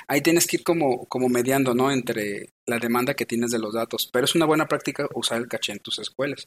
Ahí 0.09 0.21
tienes 0.21 0.47
que 0.47 0.57
ir 0.59 0.65
como, 0.65 1.07
como 1.07 1.29
mediando, 1.29 1.75
¿no? 1.75 1.91
Entre 1.91 2.51
la 2.67 2.79
demanda 2.79 3.15
que 3.15 3.27
tienes 3.27 3.51
de 3.51 3.59
los 3.59 3.75
datos. 3.75 4.09
Pero 4.13 4.25
es 4.25 4.35
una 4.35 4.47
buena 4.47 4.67
práctica 4.67 5.09
usar 5.15 5.39
el 5.39 5.49
caché 5.49 5.73
en 5.73 5.81
tus 5.81 5.99
escuelas. 5.99 6.47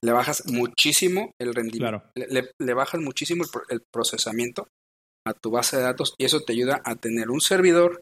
Le 0.00 0.12
bajas 0.12 0.44
muchísimo 0.50 1.32
el 1.40 1.54
rendimiento. 1.54 1.98
Claro. 2.00 2.10
Le, 2.14 2.26
le- 2.28 2.50
le 2.58 2.74
bajas 2.74 3.00
muchísimo 3.00 3.44
el, 3.44 3.50
el 3.70 3.82
procesamiento 3.92 4.66
a 5.26 5.32
tu 5.32 5.50
base 5.50 5.76
de 5.78 5.82
datos 5.84 6.14
y 6.18 6.24
eso 6.24 6.40
te 6.40 6.52
ayuda 6.52 6.82
a 6.84 6.96
tener 6.96 7.30
un 7.30 7.40
servidor 7.40 8.00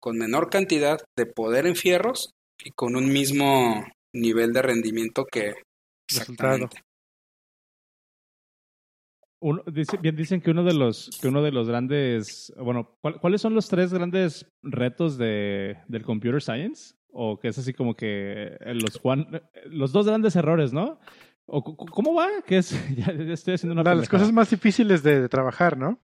con 0.00 0.18
menor 0.18 0.50
cantidad 0.50 0.98
de 1.16 1.26
poder 1.26 1.66
en 1.66 1.76
fierros 1.76 2.30
y 2.64 2.70
con 2.72 2.96
un 2.96 3.12
mismo 3.12 3.86
nivel 4.12 4.52
de 4.52 4.62
rendimiento 4.62 5.24
que 5.24 5.54
Resultado. 6.10 6.54
exactamente. 6.56 6.82
Uno- 9.40 9.62
dice- 9.72 9.98
bien 9.98 10.16
dicen 10.16 10.40
que 10.40 10.50
uno 10.50 10.64
de 10.64 10.74
los 10.74 11.10
que 11.20 11.28
uno 11.28 11.42
de 11.42 11.52
los 11.52 11.68
grandes 11.68 12.52
bueno 12.58 12.96
¿cuál- 13.00 13.20
cuáles 13.20 13.40
son 13.40 13.54
los 13.54 13.68
tres 13.68 13.92
grandes 13.92 14.50
retos 14.62 15.16
de 15.16 15.78
del 15.86 16.02
computer 16.04 16.42
science 16.42 16.96
o 17.12 17.38
que 17.38 17.48
es 17.48 17.58
así 17.58 17.72
como 17.72 17.94
que 17.94 18.56
eh, 18.58 18.74
los 18.74 18.98
Juan 18.98 19.28
eh, 19.32 19.42
los 19.66 19.92
dos 19.92 20.06
grandes 20.06 20.34
errores 20.34 20.72
no 20.72 20.98
o 21.46 21.62
cómo 21.62 22.14
va 22.14 22.42
que 22.44 22.58
es 22.58 22.70
ya, 22.96 23.12
ya 23.14 23.32
estoy 23.32 23.54
haciendo 23.54 23.80
una 23.80 23.94
las 23.94 24.08
cosas 24.08 24.32
más 24.32 24.50
difíciles 24.50 25.04
de, 25.04 25.20
de 25.20 25.28
trabajar, 25.28 25.78
¿no? 25.78 26.00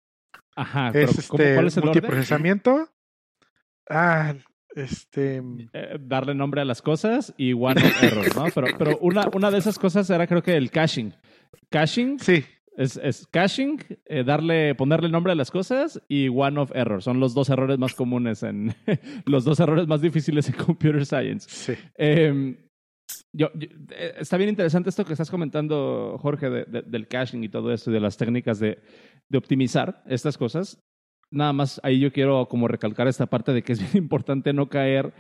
ajá 0.54 0.90
pero 0.92 1.10
es 1.10 1.26
¿cómo- 1.28 1.42
este 1.42 1.54
cuál 1.54 1.66
es 1.68 1.76
el 1.78 1.82
orden? 1.84 2.02
multiprocesamiento. 2.02 2.88
Ah, 3.88 4.34
este. 4.76 5.42
Eh, 5.72 5.98
darle 6.00 6.34
nombre 6.34 6.60
a 6.60 6.64
las 6.64 6.80
cosas 6.82 7.34
y 7.36 7.52
one 7.52 7.80
of 7.82 8.02
error 8.02 8.26
no 8.36 8.44
pero 8.54 8.66
pero 8.78 8.98
una 9.00 9.28
una 9.34 9.50
de 9.50 9.58
esas 9.58 9.78
cosas 9.78 10.08
era 10.10 10.26
creo 10.26 10.42
que 10.42 10.56
el 10.56 10.70
caching 10.70 11.10
caching 11.70 12.18
Sí, 12.18 12.44
Es, 12.76 12.96
es 12.96 13.26
caching, 13.30 13.76
eh, 14.06 14.24
darle, 14.24 14.74
ponerle 14.74 15.10
nombre 15.10 15.32
a 15.32 15.34
las 15.34 15.50
cosas 15.50 16.00
y 16.08 16.28
one 16.28 16.58
of 16.58 16.72
error. 16.74 17.02
Son 17.02 17.20
los 17.20 17.34
dos 17.34 17.50
errores 17.50 17.78
más 17.78 17.92
comunes 17.94 18.42
en 18.42 18.74
los 19.26 19.44
dos 19.44 19.60
errores 19.60 19.86
más 19.86 20.00
difíciles 20.00 20.48
en 20.48 20.54
computer 20.54 21.04
science. 21.04 21.46
sí. 21.50 21.74
Eh, 21.98 22.56
yo, 23.34 23.50
yo- 23.54 23.68
eh, 23.90 24.14
está 24.20 24.38
bien 24.38 24.48
interesante 24.48 24.88
esto 24.88 25.04
que 25.04 25.12
estás 25.12 25.30
comentando, 25.30 26.16
Jorge, 26.18 26.48
de- 26.48 26.64
de- 26.64 26.82
del 26.82 27.08
caching 27.08 27.42
y 27.42 27.50
todo 27.50 27.72
esto 27.74 27.90
y 27.90 27.94
de 27.94 28.00
las 28.00 28.16
técnicas 28.16 28.58
de, 28.58 28.78
de 29.28 29.38
optimizar 29.38 30.02
estas 30.06 30.38
cosas. 30.38 30.82
Nada 31.32 31.52
más 31.52 31.80
ahí 31.82 31.98
yo 31.98 32.12
quiero 32.12 32.46
como 32.48 32.68
recalcar 32.68 33.08
esta 33.08 33.26
parte 33.26 33.52
de 33.52 33.62
que 33.62 33.72
es 33.72 33.78
bien 33.92 34.04
importante 34.04 34.52
no 34.52 34.68
caer 34.68 35.12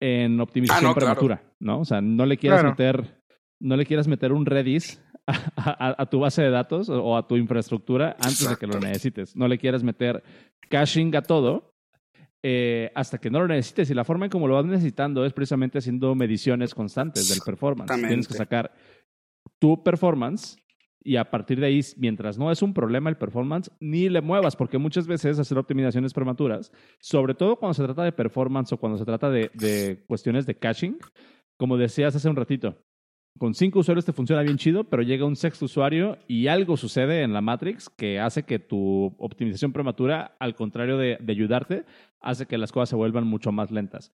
en 0.00 0.40
optimización 0.40 0.84
Ah, 0.84 0.88
no, 0.88 0.94
claro. 0.94 1.06
prematura, 1.20 1.42
¿no? 1.60 1.80
O 1.80 1.84
sea, 1.84 2.00
no 2.00 2.26
le 2.26 2.36
quieras 2.36 2.60
Claro. 2.60 2.70
meter, 2.72 3.20
no 3.60 3.76
le 3.76 3.84
quieras 3.86 4.08
meter 4.08 4.32
un 4.32 4.46
Redis 4.46 5.02
a, 5.26 5.88
a- 5.88 6.02
a 6.02 6.06
tu 6.06 6.20
base 6.20 6.42
de 6.42 6.50
datos 6.50 6.88
o 6.88 7.16
a 7.16 7.26
tu 7.28 7.36
infraestructura 7.36 8.16
antes 8.20 8.48
de 8.48 8.56
que 8.56 8.66
lo 8.66 8.80
necesites. 8.80 9.36
No 9.36 9.46
le 9.46 9.58
quieras 9.58 9.82
meter 9.82 10.22
caching 10.70 11.14
a 11.16 11.22
todo 11.22 11.74
eh, 12.42 12.90
hasta 12.94 13.18
que 13.18 13.28
no 13.30 13.40
lo 13.40 13.48
necesites. 13.48 13.90
Y 13.90 13.94
la 13.94 14.04
forma 14.04 14.26
en 14.26 14.30
cómo 14.30 14.46
lo 14.48 14.54
vas 14.54 14.64
necesitando 14.64 15.24
es 15.26 15.32
precisamente 15.32 15.78
haciendo 15.78 16.14
mediciones 16.14 16.74
constantes 16.74 17.28
del 17.28 17.40
performance. 17.44 17.92
Tienes 17.94 18.28
que 18.28 18.34
sacar 18.34 18.72
tu 19.58 19.82
performance 19.82 20.56
y 21.08 21.16
a 21.16 21.30
partir 21.30 21.58
de 21.58 21.68
ahí, 21.68 21.80
mientras 21.96 22.36
no 22.36 22.52
es 22.52 22.60
un 22.60 22.74
problema 22.74 23.08
el 23.08 23.16
performance, 23.16 23.70
ni 23.80 24.10
le 24.10 24.20
muevas, 24.20 24.56
porque 24.56 24.76
muchas 24.76 25.06
veces 25.06 25.38
hacer 25.38 25.56
optimizaciones 25.56 26.12
prematuras, 26.12 26.70
sobre 27.00 27.34
todo 27.34 27.56
cuando 27.56 27.72
se 27.72 27.82
trata 27.82 28.04
de 28.04 28.12
performance 28.12 28.74
o 28.74 28.76
cuando 28.76 28.98
se 28.98 29.06
trata 29.06 29.30
de, 29.30 29.50
de 29.54 30.04
cuestiones 30.06 30.44
de 30.44 30.58
caching, 30.58 30.98
como 31.56 31.78
decías 31.78 32.14
hace 32.14 32.28
un 32.28 32.36
ratito, 32.36 32.76
con 33.38 33.54
cinco 33.54 33.78
usuarios 33.78 34.04
te 34.04 34.12
funciona 34.12 34.42
bien 34.42 34.58
chido, 34.58 34.84
pero 34.84 35.02
llega 35.02 35.24
un 35.24 35.36
sexto 35.36 35.64
usuario 35.64 36.18
y 36.26 36.48
algo 36.48 36.76
sucede 36.76 37.22
en 37.22 37.32
la 37.32 37.40
Matrix 37.40 37.88
que 37.88 38.20
hace 38.20 38.42
que 38.42 38.58
tu 38.58 39.14
optimización 39.18 39.72
prematura, 39.72 40.36
al 40.38 40.54
contrario 40.54 40.98
de, 40.98 41.16
de 41.20 41.32
ayudarte, 41.32 41.84
hace 42.20 42.44
que 42.44 42.58
las 42.58 42.70
cosas 42.70 42.90
se 42.90 42.96
vuelvan 42.96 43.26
mucho 43.26 43.50
más 43.50 43.70
lentas. 43.70 44.12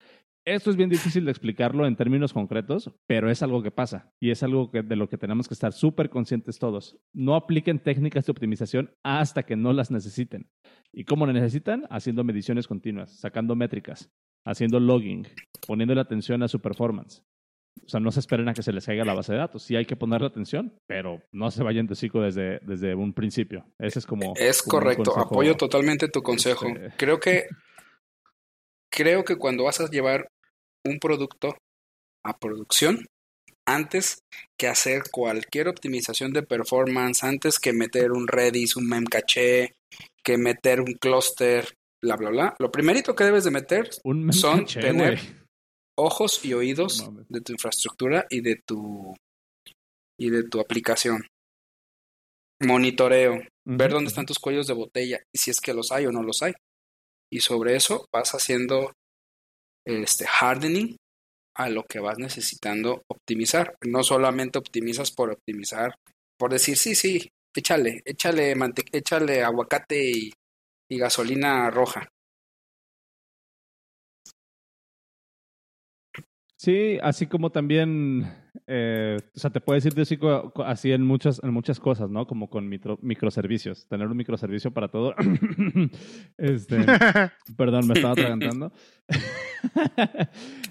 Esto 0.49 0.71
es 0.71 0.77
bien 0.77 0.89
difícil 0.89 1.27
de 1.27 1.31
explicarlo 1.31 1.87
en 1.87 1.95
términos 1.95 2.33
concretos, 2.33 2.91
pero 3.07 3.31
es 3.31 3.43
algo 3.43 3.63
que 3.63 3.71
pasa 3.71 4.15
y 4.19 4.31
es 4.31 4.43
algo 4.43 4.71
que, 4.71 4.83
de 4.83 4.97
lo 4.97 5.07
que 5.11 5.19
tenemos 5.19 5.47
que 5.47 5.53
estar 5.53 5.75
súper 5.75 6.09
conscientes 6.09 6.59
todos. 6.59 6.97
No 7.13 7.35
apliquen 7.35 7.79
técnicas 7.83 8.25
de 8.25 8.33
optimización 8.33 8.95
hasta 9.03 9.43
que 9.43 9.57
no 9.57 9.75
las 9.75 9.91
necesiten. 9.91 10.49
¿Y 10.91 11.05
cómo 11.05 11.27
las 11.27 11.35
necesitan? 11.35 11.85
Haciendo 11.91 12.25
mediciones 12.25 12.67
continuas, 12.67 13.21
sacando 13.21 13.57
métricas, 13.57 14.11
haciendo 14.47 14.81
logging, 14.81 15.27
poniéndole 15.67 16.01
atención 16.01 16.43
a 16.43 16.49
su 16.49 16.63
performance. 16.63 17.23
O 17.85 17.89
sea, 17.89 18.01
no 18.01 18.11
se 18.11 18.21
esperen 18.21 18.49
a 18.49 18.55
que 18.55 18.63
se 18.63 18.73
les 18.73 18.87
caiga 18.87 19.05
la 19.05 19.13
base 19.13 19.33
de 19.33 19.39
datos. 19.41 19.63
Sí 19.65 19.77
hay 19.77 19.85
que 19.85 19.97
ponerle 19.97 20.29
atención, 20.29 20.79
pero 20.87 21.21
no 21.31 21.51
se 21.51 21.63
vayan 21.63 21.87
de 21.87 21.95
cico 21.95 22.23
desde, 22.23 22.59
desde 22.63 22.95
un 22.95 23.13
principio. 23.13 23.67
Ese 23.79 23.99
es 23.99 24.07
como... 24.07 24.33
Es 24.37 24.63
como 24.63 24.81
correcto, 24.81 25.19
apoyo 25.19 25.57
totalmente 25.59 26.09
tu 26.09 26.23
consejo. 26.23 26.67
este- 26.69 26.95
Creo 26.97 27.21
que 27.21 27.45
creo 28.91 29.25
que 29.25 29.37
cuando 29.37 29.65
vas 29.65 29.81
a 29.83 29.91
llevar 29.91 30.31
un 30.85 30.99
producto 30.99 31.57
a 32.25 32.39
producción, 32.39 33.07
antes 33.67 34.21
que 34.59 34.67
hacer 34.67 35.03
cualquier 35.11 35.69
optimización 35.69 36.33
de 36.33 36.43
performance, 36.43 37.23
antes 37.25 37.59
que 37.59 37.73
meter 37.73 38.13
un 38.13 38.27
Redis, 38.27 38.77
un 38.77 38.89
memcache, 38.89 39.75
que 40.25 40.39
meter 40.39 40.81
un 40.81 40.95
cluster, 40.95 41.75
bla 42.03 42.17
bla 42.17 42.31
bla, 42.31 42.57
lo 42.59 42.71
primerito 42.71 43.15
que 43.15 43.25
debes 43.25 43.45
de 43.45 43.51
meter 43.51 43.91
Un 44.05 44.33
son 44.33 44.65
tener 44.67 45.21
ojos 45.99 46.45
y 46.45 46.55
oídos 46.55 47.11
de 47.29 47.41
tu 47.41 47.53
infraestructura 47.53 48.27
y 48.31 48.41
de 48.41 48.57
tu 48.67 49.15
y 50.19 50.31
de 50.31 50.45
tu 50.45 50.61
aplicación. 50.61 51.27
Monitoreo, 52.61 53.41
ver 53.67 53.93
dónde 53.93 54.09
están 54.09 54.27
tus 54.27 54.39
cuellos 54.39 54.67
de 54.67 54.75
botella 54.75 55.21
y 55.33 55.39
si 55.39 55.51
es 55.51 55.61
que 55.61 55.75
los 55.75 55.93
hay 55.93 56.07
o 56.07 56.13
no 56.13 56.23
los 56.23 56.43
hay. 56.43 56.55
Y 57.31 57.41
sobre 57.41 57.77
eso 57.77 58.07
vas 58.13 58.33
haciendo 58.33 58.93
este 59.89 60.27
hardening 60.27 60.97
a 61.57 61.69
lo 61.69 61.85
que 61.85 62.01
vas 62.01 62.19
necesitando 62.19 63.03
optimizar. 63.09 63.77
No 63.87 64.03
solamente 64.03 64.59
optimizas 64.59 65.11
por 65.11 65.31
optimizar, 65.31 65.95
por 66.37 66.53
decir, 66.53 66.77
sí, 66.77 66.95
sí, 66.95 67.29
échale, 67.55 68.03
échale, 68.05 68.55
échale 68.93 69.43
aguacate 69.43 70.13
y 70.91 70.99
gasolina 70.99 71.71
roja. 71.71 72.09
Sí, 76.59 76.99
así 77.03 77.29
como 77.29 77.51
también, 77.51 78.48
eh, 78.71 79.17
o 79.35 79.39
sea, 79.39 79.51
te 79.51 79.61
puedes 79.63 79.85
ir 79.87 79.95
de 79.95 80.03
así 80.65 80.93
en 80.93 81.03
muchas, 81.03 81.41
en 81.43 81.53
muchas 81.53 81.81
cosas, 81.81 82.11
¿no? 82.11 82.27
Como 82.27 82.51
con 82.51 82.69
micro- 82.69 82.99
microservicios, 83.01 83.89
tener 83.89 84.07
un 84.07 84.17
microservicio 84.17 84.71
para 84.73 84.89
todo. 84.89 85.15
este, 86.39 86.77
perdón, 87.57 87.89
me 87.89 87.95
estaba 87.95 88.13
atragantando. 88.13 88.73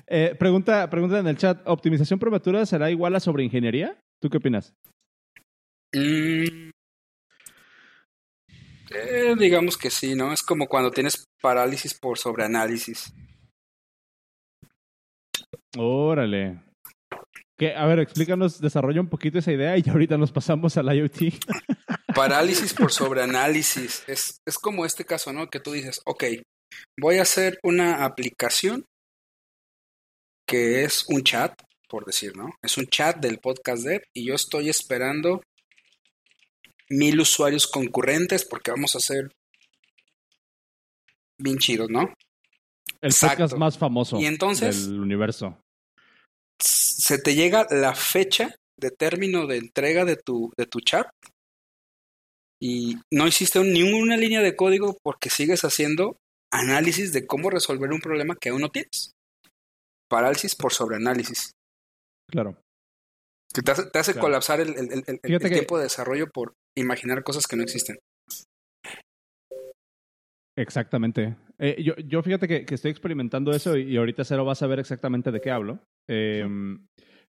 Eh, 0.10 0.34
pregunta, 0.40 0.90
pregunta 0.90 1.20
en 1.20 1.28
el 1.28 1.36
chat, 1.36 1.60
¿optimización 1.66 2.18
prematura 2.20 2.66
será 2.66 2.90
igual 2.90 3.14
a 3.16 3.20
sobreingeniería? 3.20 4.00
¿Tú 4.22 4.30
qué 4.30 4.38
opinas? 4.38 4.74
Mm, 5.94 6.70
eh, 8.92 9.36
digamos 9.38 9.78
que 9.78 9.90
sí, 9.90 10.16
¿no? 10.16 10.32
Es 10.32 10.42
como 10.44 10.68
cuando 10.68 10.92
tienes 10.92 11.26
parálisis 11.42 11.94
por 11.94 12.18
sobreanálisis. 12.18 13.14
Órale. 15.78 16.62
¿Qué? 17.58 17.74
A 17.76 17.86
ver, 17.88 18.00
explícanos, 18.00 18.62
desarrolla 18.62 19.02
un 19.02 19.10
poquito 19.10 19.40
esa 19.40 19.52
idea 19.52 19.78
y 19.78 19.84
ahorita 19.90 20.18
nos 20.18 20.32
pasamos 20.32 20.78
al 20.78 20.96
IoT. 20.96 21.34
Parálisis 22.16 22.74
por 22.74 22.92
sobreanálisis. 22.92 24.04
Es, 24.08 24.38
es 24.46 24.58
como 24.60 24.86
este 24.86 25.06
caso, 25.06 25.34
¿no? 25.34 25.48
Que 25.48 25.60
tú 25.60 25.72
dices, 25.72 26.00
ok, 26.06 26.24
voy 27.00 27.18
a 27.18 27.24
hacer 27.24 27.60
una 27.64 28.06
aplicación 28.06 28.86
que 30.48 30.84
es 30.84 31.06
un 31.10 31.24
chat, 31.24 31.54
por 31.90 32.06
decir, 32.06 32.38
¿no? 32.38 32.50
Es 32.64 32.78
un 32.78 32.86
chat 32.86 33.18
del 33.18 33.40
podcast 33.40 33.84
dev 33.84 34.02
y 34.16 34.28
yo 34.28 34.36
estoy 34.36 34.70
esperando 34.70 35.42
mil 36.90 37.20
usuarios 37.20 37.68
concurrentes 37.68 38.46
porque 38.46 38.72
vamos 38.72 38.96
a 38.96 39.00
hacer 39.00 39.30
bien 41.40 41.58
chidos, 41.58 41.90
¿no? 41.90 42.02
El 43.02 43.10
Exacto. 43.12 43.38
podcast 43.38 43.58
más 43.58 43.78
famoso 43.78 44.20
Y 44.20 44.26
entonces- 44.26 44.88
del 44.88 45.00
universo. 45.00 45.60
Se 47.08 47.18
te 47.20 47.36
llega 47.36 47.66
la 47.70 47.96
fecha 47.96 48.54
de 48.78 48.92
término 48.92 49.48
de 49.48 49.58
entrega 49.58 50.04
de 50.04 50.18
tu, 50.18 50.52
de 50.58 50.66
tu 50.66 50.80
chat 50.82 51.08
y 52.62 52.96
no 53.14 53.28
hiciste 53.28 53.60
un- 53.60 53.72
ninguna 53.72 54.18
línea 54.18 54.42
de 54.42 54.56
código 54.56 54.98
porque 55.04 55.30
sigues 55.30 55.64
haciendo 55.64 56.18
análisis 56.52 57.14
de 57.14 57.26
cómo 57.26 57.50
resolver 57.50 57.92
un 57.92 58.02
problema 58.02 58.36
que 58.40 58.50
aún 58.50 58.62
no 58.62 58.70
tienes. 58.70 59.12
Parálisis 60.10 60.56
por 60.56 60.74
sobreanálisis. 60.74 61.52
Claro. 62.30 62.60
Que 63.54 63.62
te 63.62 63.72
hace, 63.72 63.84
te 63.90 64.00
hace 64.00 64.12
Claro. 64.14 64.28
colapsar 64.28 64.60
el, 64.60 64.70
el- 64.70 64.92
el- 64.92 64.92
el- 64.92 65.04
el 65.08 65.20
Fíjate 65.24 65.50
que- 65.50 65.56
tiempo 65.56 65.78
de 65.78 65.84
desarrollo 65.84 66.28
por 66.30 66.54
imaginar 66.78 67.24
cosas 67.24 67.48
que 67.48 67.56
no 67.56 67.64
existen. 67.64 67.98
Exactamente. 70.58 71.36
Eh, 71.60 71.82
yo, 71.84 71.96
yo 71.98 72.24
fíjate 72.24 72.48
que, 72.48 72.66
que 72.66 72.76
estoy 72.76 72.92
experimentando 72.92 73.52
eso 73.52 73.78
y, 73.78 73.94
y 73.94 73.98
ahorita 73.98 74.24
Cero 74.26 74.46
va 74.46 74.54
a 74.54 74.56
saber 74.56 74.80
exactamente 74.80 75.32
de 75.32 75.40
qué 75.42 75.52
hablo. 75.52 75.80
Eh, 76.08 76.48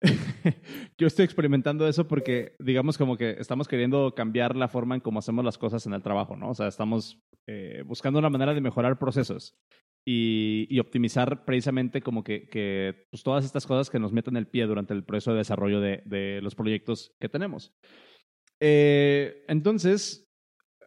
yo 0.98 1.06
estoy 1.06 1.24
experimentando 1.24 1.88
eso 1.88 2.06
porque, 2.06 2.54
digamos, 2.58 2.98
como 2.98 3.16
que 3.16 3.30
estamos 3.38 3.66
queriendo 3.68 4.14
cambiar 4.14 4.54
la 4.56 4.68
forma 4.68 4.94
en 4.94 5.00
cómo 5.00 5.18
hacemos 5.18 5.44
las 5.44 5.58
cosas 5.58 5.86
en 5.86 5.94
el 5.94 6.02
trabajo, 6.02 6.36
¿no? 6.36 6.50
O 6.50 6.54
sea, 6.54 6.68
estamos 6.68 7.18
eh, 7.48 7.82
buscando 7.86 8.18
una 8.18 8.30
manera 8.30 8.54
de 8.54 8.60
mejorar 8.60 8.98
procesos 8.98 9.54
y, 10.06 10.66
y 10.70 10.78
optimizar 10.80 11.44
precisamente 11.44 12.02
como 12.02 12.22
que, 12.22 12.48
que 12.48 13.06
pues, 13.10 13.22
todas 13.22 13.44
estas 13.44 13.66
cosas 13.66 13.90
que 13.90 13.98
nos 13.98 14.12
meten 14.12 14.36
el 14.36 14.46
pie 14.46 14.66
durante 14.66 14.94
el 14.94 15.02
proceso 15.04 15.32
de 15.32 15.38
desarrollo 15.38 15.80
de, 15.80 16.02
de 16.04 16.40
los 16.42 16.54
proyectos 16.54 17.12
que 17.20 17.28
tenemos. 17.28 17.72
Eh, 18.60 19.44
entonces, 19.48 20.24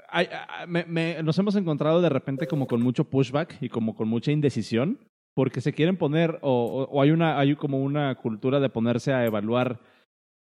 hay- 0.09 0.27
me- 0.67 0.85
me- 0.85 1.21
nos 1.23 1.37
hemos 1.39 1.55
encontrado 1.55 2.01
de 2.01 2.09
repente 2.09 2.47
como 2.47 2.67
con 2.67 2.81
mucho 2.81 3.09
pushback 3.09 3.57
y 3.61 3.69
como 3.69 3.95
con 3.95 4.07
mucha 4.07 4.31
indecisión 4.31 4.99
porque 5.39 5.61
se 5.61 5.71
quieren 5.71 5.95
poner 5.95 6.37
o, 6.41 6.89
o- 6.91 7.01
hay 7.01 7.11
una 7.11 7.39
hay 7.39 7.55
como 7.55 7.81
una 7.81 8.13
cultura 8.15 8.59
de 8.59 8.67
ponerse 8.67 9.13
a 9.13 9.23
evaluar 9.25 9.79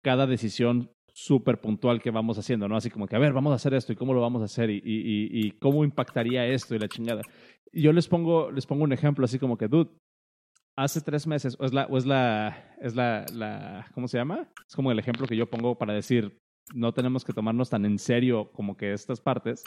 cada 0.03 0.27
decisión 0.27 0.91
súper 1.15 1.61
puntual 1.61 2.03
que 2.03 2.11
vamos 2.11 2.37
haciendo, 2.37 2.67
¿no? 2.67 2.75
Así 2.77 2.91
como 2.91 3.07
que, 3.07 3.15
a 3.15 3.21
ver, 3.21 3.33
vamos 3.33 3.53
a 3.53 3.55
hacer 3.55 3.75
esto 3.75 3.93
y 3.93 3.95
cómo 3.95 4.13
lo 4.13 4.21
vamos 4.21 4.43
a 4.43 4.47
hacer 4.47 4.71
y- 4.71 4.83
y- 4.85 5.29
y 5.31 5.53
cómo 5.53 5.85
impactaría 5.85 6.47
esto 6.49 6.75
y 6.75 6.81
la 6.81 6.89
chingada. 6.89 7.23
Y 7.73 7.83
yo 7.83 7.93
les 7.93 8.09
pongo, 8.09 8.51
les 8.51 8.67
pongo 8.67 8.83
un 8.83 8.93
ejemplo 8.93 9.25
así 9.25 9.39
como 9.39 9.57
que, 9.57 9.69
dude, 9.69 9.89
hace 10.77 11.01
tres 11.01 11.29
meses, 11.29 11.55
o 11.61 11.65
es 11.65 11.73
la, 11.73 11.87
o 11.87 11.97
es 11.97 12.05
la, 12.05 12.75
es 12.81 12.97
la, 12.97 13.25
la, 13.33 13.87
¿cómo 13.95 14.09
se 14.09 14.19
llama? 14.19 14.49
Es 14.69 14.75
como 14.75 14.91
el 14.91 14.99
ejemplo 14.99 15.29
que 15.29 15.37
yo 15.37 15.49
pongo 15.49 15.79
para 15.79 15.95
decir, 15.95 16.37
no 16.75 16.93
tenemos 16.93 17.25
que 17.25 17.33
tomarnos 17.33 17.71
tan 17.71 17.85
en 17.85 18.01
serio 18.01 18.51
como 18.51 18.77
que 18.77 18.93
estas 18.93 19.21
partes. 19.21 19.63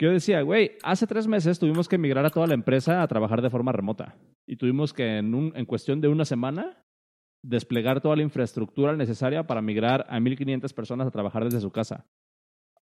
Yo 0.00 0.12
decía, 0.12 0.42
güey, 0.42 0.72
hace 0.82 1.06
tres 1.06 1.26
meses 1.26 1.58
tuvimos 1.58 1.88
que 1.88 1.98
migrar 1.98 2.24
a 2.24 2.30
toda 2.30 2.46
la 2.46 2.54
empresa 2.54 3.02
a 3.02 3.08
trabajar 3.08 3.42
de 3.42 3.50
forma 3.50 3.72
remota. 3.72 4.16
Y 4.46 4.56
tuvimos 4.56 4.92
que 4.92 5.18
en, 5.18 5.34
un, 5.34 5.52
en 5.56 5.66
cuestión 5.66 6.00
de 6.00 6.08
una 6.08 6.24
semana 6.24 6.84
desplegar 7.42 8.00
toda 8.00 8.16
la 8.16 8.22
infraestructura 8.22 8.96
necesaria 8.96 9.46
para 9.46 9.62
migrar 9.62 10.06
a 10.08 10.18
1.500 10.18 10.72
personas 10.72 11.06
a 11.06 11.10
trabajar 11.10 11.44
desde 11.44 11.60
su 11.60 11.70
casa. 11.70 12.06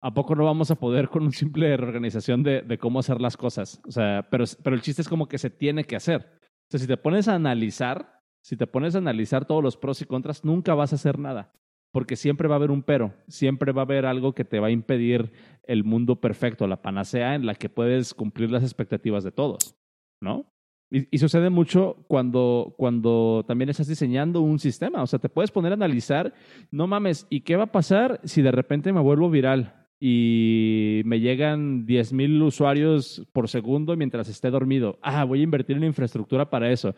¿A 0.00 0.12
poco 0.12 0.34
no 0.34 0.44
vamos 0.44 0.70
a 0.70 0.74
poder 0.74 1.08
con 1.08 1.22
una 1.22 1.32
simple 1.32 1.76
reorganización 1.76 2.42
de, 2.42 2.78
cómo 2.78 2.98
hacer 2.98 3.20
las 3.20 3.36
cosas? 3.36 3.80
O 3.86 3.90
sea, 3.90 4.28
pero 4.30 4.44
el 4.76 4.82
chiste 4.82 5.02
es 5.02 5.08
como 5.08 5.28
que 5.28 5.38
se 5.38 5.50
tiene 5.50 5.84
que 5.84 5.96
hacer. 5.96 6.38
O 6.42 6.70
sea, 6.70 6.80
si 6.80 6.86
te 6.86 6.96
pones 6.96 7.28
a 7.28 7.34
analizar, 7.34 8.20
si 8.42 8.56
te 8.56 8.66
pones 8.66 8.94
a 8.94 8.98
analizar 8.98 9.46
todos 9.46 9.62
los 9.62 9.76
pros 9.76 10.02
y 10.02 10.04
contras, 10.04 10.44
nunca 10.44 10.74
vas 10.74 10.92
a 10.92 10.96
hacer 10.96 11.18
nada. 11.18 11.52
Porque 11.94 12.16
siempre 12.16 12.48
va 12.48 12.56
a 12.56 12.58
haber 12.58 12.72
un 12.72 12.82
pero, 12.82 13.14
siempre 13.28 13.70
va 13.70 13.82
a 13.82 13.84
haber 13.84 14.04
algo 14.04 14.34
que 14.34 14.44
te 14.44 14.58
va 14.58 14.66
a 14.66 14.72
impedir 14.72 15.30
el 15.62 15.84
mundo 15.84 16.20
perfecto, 16.20 16.66
la 16.66 16.82
panacea 16.82 17.36
en 17.36 17.46
la 17.46 17.54
que 17.54 17.68
puedes 17.68 18.14
cumplir 18.14 18.50
las 18.50 18.64
expectativas 18.64 19.22
de 19.22 19.30
todos, 19.30 19.76
¿no? 20.20 20.52
Y, 20.90 21.18
sucede 21.18 21.50
mucho 21.50 22.04
cuando, 22.08 22.74
cuando 22.76 23.44
también 23.46 23.70
estás 23.70 23.86
diseñando 23.86 24.40
un 24.40 24.58
sistema. 24.58 25.04
O 25.04 25.06
sea, 25.06 25.20
te 25.20 25.28
puedes 25.28 25.52
poner 25.52 25.70
a 25.70 25.76
analizar, 25.76 26.34
no 26.72 26.88
mames, 26.88 27.28
¿y 27.30 27.42
qué 27.42 27.54
va 27.54 27.64
a 27.64 27.72
pasar 27.72 28.20
si 28.24 28.42
de 28.42 28.50
repente 28.50 28.92
me 28.92 29.00
vuelvo 29.00 29.30
viral 29.30 29.86
y 30.00 31.02
me 31.04 31.20
llegan 31.20 31.86
10.000 31.86 32.42
usuarios 32.42 33.24
por 33.32 33.48
segundo 33.48 33.96
mientras 33.96 34.28
esté 34.28 34.50
dormido? 34.50 34.98
Ah, 35.00 35.22
voy 35.22 35.40
a 35.40 35.44
invertir 35.44 35.76
en 35.76 35.84
infraestructura 35.84 36.50
para 36.50 36.72
eso. 36.72 36.92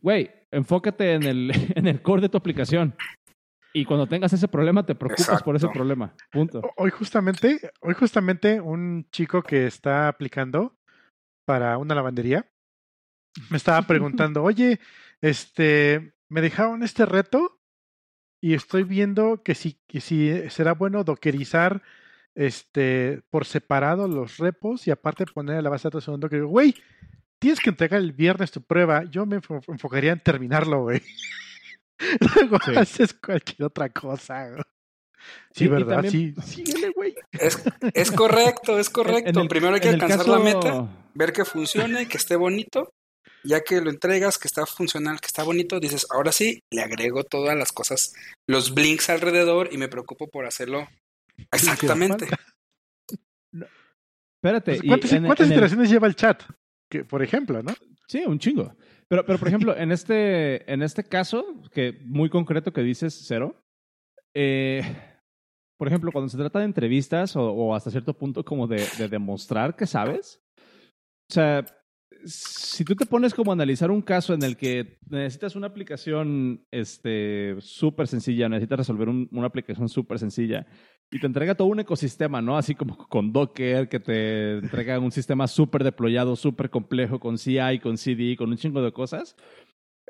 Güey, 0.00 0.30
enfócate 0.50 1.12
en 1.12 1.24
el, 1.24 1.50
en 1.74 1.86
el 1.86 2.02
core 2.02 2.22
de 2.22 2.28
tu 2.30 2.38
aplicación. 2.38 2.94
Y 3.72 3.84
cuando 3.84 4.06
tengas 4.08 4.32
ese 4.32 4.48
problema, 4.48 4.84
te 4.84 4.94
preocupas 4.94 5.42
por 5.42 5.54
ese 5.56 5.68
problema. 5.68 6.14
Punto. 6.32 6.60
Hoy 6.76 6.90
justamente, 6.90 7.70
hoy 7.80 7.94
justamente 7.94 8.60
un 8.60 9.06
chico 9.10 9.42
que 9.42 9.66
está 9.66 10.08
aplicando 10.08 10.76
para 11.46 11.78
una 11.78 11.94
lavandería 11.94 12.50
me 13.48 13.56
estaba 13.56 13.82
preguntando, 13.82 14.42
oye, 14.44 14.80
este, 15.20 16.14
me 16.28 16.40
dejaron 16.40 16.82
este 16.82 17.06
reto 17.06 17.60
y 18.42 18.54
estoy 18.54 18.82
viendo 18.82 19.42
que 19.44 19.54
si, 19.54 19.78
que 19.86 20.00
si 20.00 20.48
será 20.50 20.72
bueno 20.72 21.04
dockerizar 21.04 21.82
este 22.34 23.22
por 23.30 23.44
separado 23.44 24.08
los 24.08 24.38
repos 24.38 24.86
y 24.86 24.90
aparte 24.90 25.26
poner 25.26 25.62
la 25.62 25.70
base 25.70 25.82
de 25.84 25.88
datos 25.90 26.08
un 26.08 26.20
docker. 26.20 26.44
Güey, 26.44 26.74
tienes 27.38 27.60
que 27.60 27.70
entregar 27.70 28.00
el 28.00 28.12
viernes 28.12 28.50
tu 28.50 28.62
prueba. 28.62 29.04
Yo 29.04 29.26
me 29.26 29.40
enfo- 29.40 29.62
enfocaría 29.68 30.12
en 30.12 30.20
terminarlo, 30.20 30.82
güey. 30.82 31.02
Luego 32.36 32.58
Sí. 32.64 32.76
haces 32.76 33.14
cualquier 33.14 33.64
otra 33.64 33.88
cosa. 33.90 34.56
Sí, 35.54 35.68
¿verdad? 35.68 36.02
también- 36.02 36.34
Sí, 36.42 36.64
síguele, 36.64 36.90
güey. 36.96 37.14
Es, 37.32 37.62
es 37.94 38.10
correcto, 38.10 38.78
es 38.78 38.88
correcto. 38.90 39.30
En 39.30 39.38
el- 39.38 39.48
Primero 39.48 39.74
hay 39.74 39.80
que 39.80 39.88
alcanzar 39.90 40.18
caso- 40.18 40.38
la 40.38 40.44
meta, 40.44 40.88
ver 41.14 41.32
que 41.32 41.44
funcione, 41.44 42.06
que 42.08 42.16
esté 42.16 42.36
bonito. 42.36 42.92
Ya 43.42 43.60
que 43.62 43.80
lo 43.80 43.88
entregas, 43.90 44.36
que 44.38 44.48
está 44.48 44.66
funcional, 44.66 45.18
que 45.20 45.26
está 45.26 45.42
bonito, 45.44 45.80
dices, 45.80 46.06
ahora 46.10 46.30
sí, 46.30 46.60
le 46.70 46.82
agrego 46.82 47.24
todas 47.24 47.56
las 47.56 47.72
cosas, 47.72 48.12
los 48.46 48.74
blinks 48.74 49.08
alrededor 49.08 49.70
y 49.72 49.78
me 49.78 49.88
preocupo 49.88 50.28
por 50.28 50.44
hacerlo 50.46 50.86
exactamente. 51.50 52.26
Espérate. 54.42 54.76
Pues, 54.76 54.82
¿Cuántas, 54.88 55.12
en- 55.12 55.24
cuántas 55.26 55.46
en 55.46 55.52
el- 55.52 55.56
iteraciones 55.58 55.90
lleva 55.90 56.06
el 56.06 56.16
chat? 56.16 56.42
Que, 56.90 57.04
por 57.04 57.22
ejemplo, 57.22 57.62
¿no? 57.62 57.74
Sí, 58.08 58.22
un 58.26 58.38
chingo. 58.38 58.74
Pero, 59.10 59.26
pero 59.26 59.38
por 59.38 59.48
ejemplo, 59.48 59.76
en 59.76 59.90
este, 59.90 60.72
en 60.72 60.82
este 60.82 61.02
caso, 61.02 61.44
que 61.72 61.98
muy 62.04 62.30
concreto 62.30 62.72
que 62.72 62.82
dices 62.82 63.24
cero, 63.26 63.56
eh, 64.34 64.82
por 65.76 65.88
ejemplo, 65.88 66.12
cuando 66.12 66.28
se 66.28 66.38
trata 66.38 66.60
de 66.60 66.66
entrevistas 66.66 67.34
o, 67.34 67.50
o 67.50 67.74
hasta 67.74 67.90
cierto 67.90 68.16
punto 68.16 68.44
como 68.44 68.68
de, 68.68 68.86
de 68.98 69.08
demostrar 69.08 69.74
que 69.74 69.86
sabes, 69.86 70.40
o 71.28 71.32
sea, 71.34 71.64
si 72.24 72.84
tú 72.84 72.94
te 72.94 73.06
pones 73.06 73.34
como 73.34 73.50
a 73.50 73.54
analizar 73.54 73.90
un 73.90 74.02
caso 74.02 74.32
en 74.34 74.44
el 74.44 74.56
que 74.56 74.98
necesitas 75.08 75.56
una 75.56 75.66
aplicación 75.68 76.64
este, 76.70 77.56
súper 77.60 78.06
sencilla, 78.06 78.48
necesitas 78.48 78.78
resolver 78.78 79.08
un- 79.08 79.28
una 79.32 79.46
aplicación 79.48 79.88
súper 79.88 80.18
sencilla 80.20 80.66
y 81.10 81.18
te 81.18 81.26
entrega 81.26 81.54
todo 81.54 81.68
un 81.68 81.80
ecosistema, 81.80 82.40
¿no? 82.40 82.56
Así 82.56 82.74
como 82.74 82.96
con 82.96 83.32
Docker, 83.32 83.88
que 83.88 83.98
te 83.98 84.58
entrega 84.58 84.98
un 84.98 85.10
sistema 85.10 85.48
súper 85.48 85.82
deployado, 85.82 86.36
súper 86.36 86.70
complejo, 86.70 87.18
con 87.18 87.36
CI, 87.36 87.80
con 87.82 87.98
CD, 87.98 88.36
con 88.36 88.50
un 88.50 88.56
chingo 88.56 88.80
de 88.80 88.92
cosas. 88.92 89.36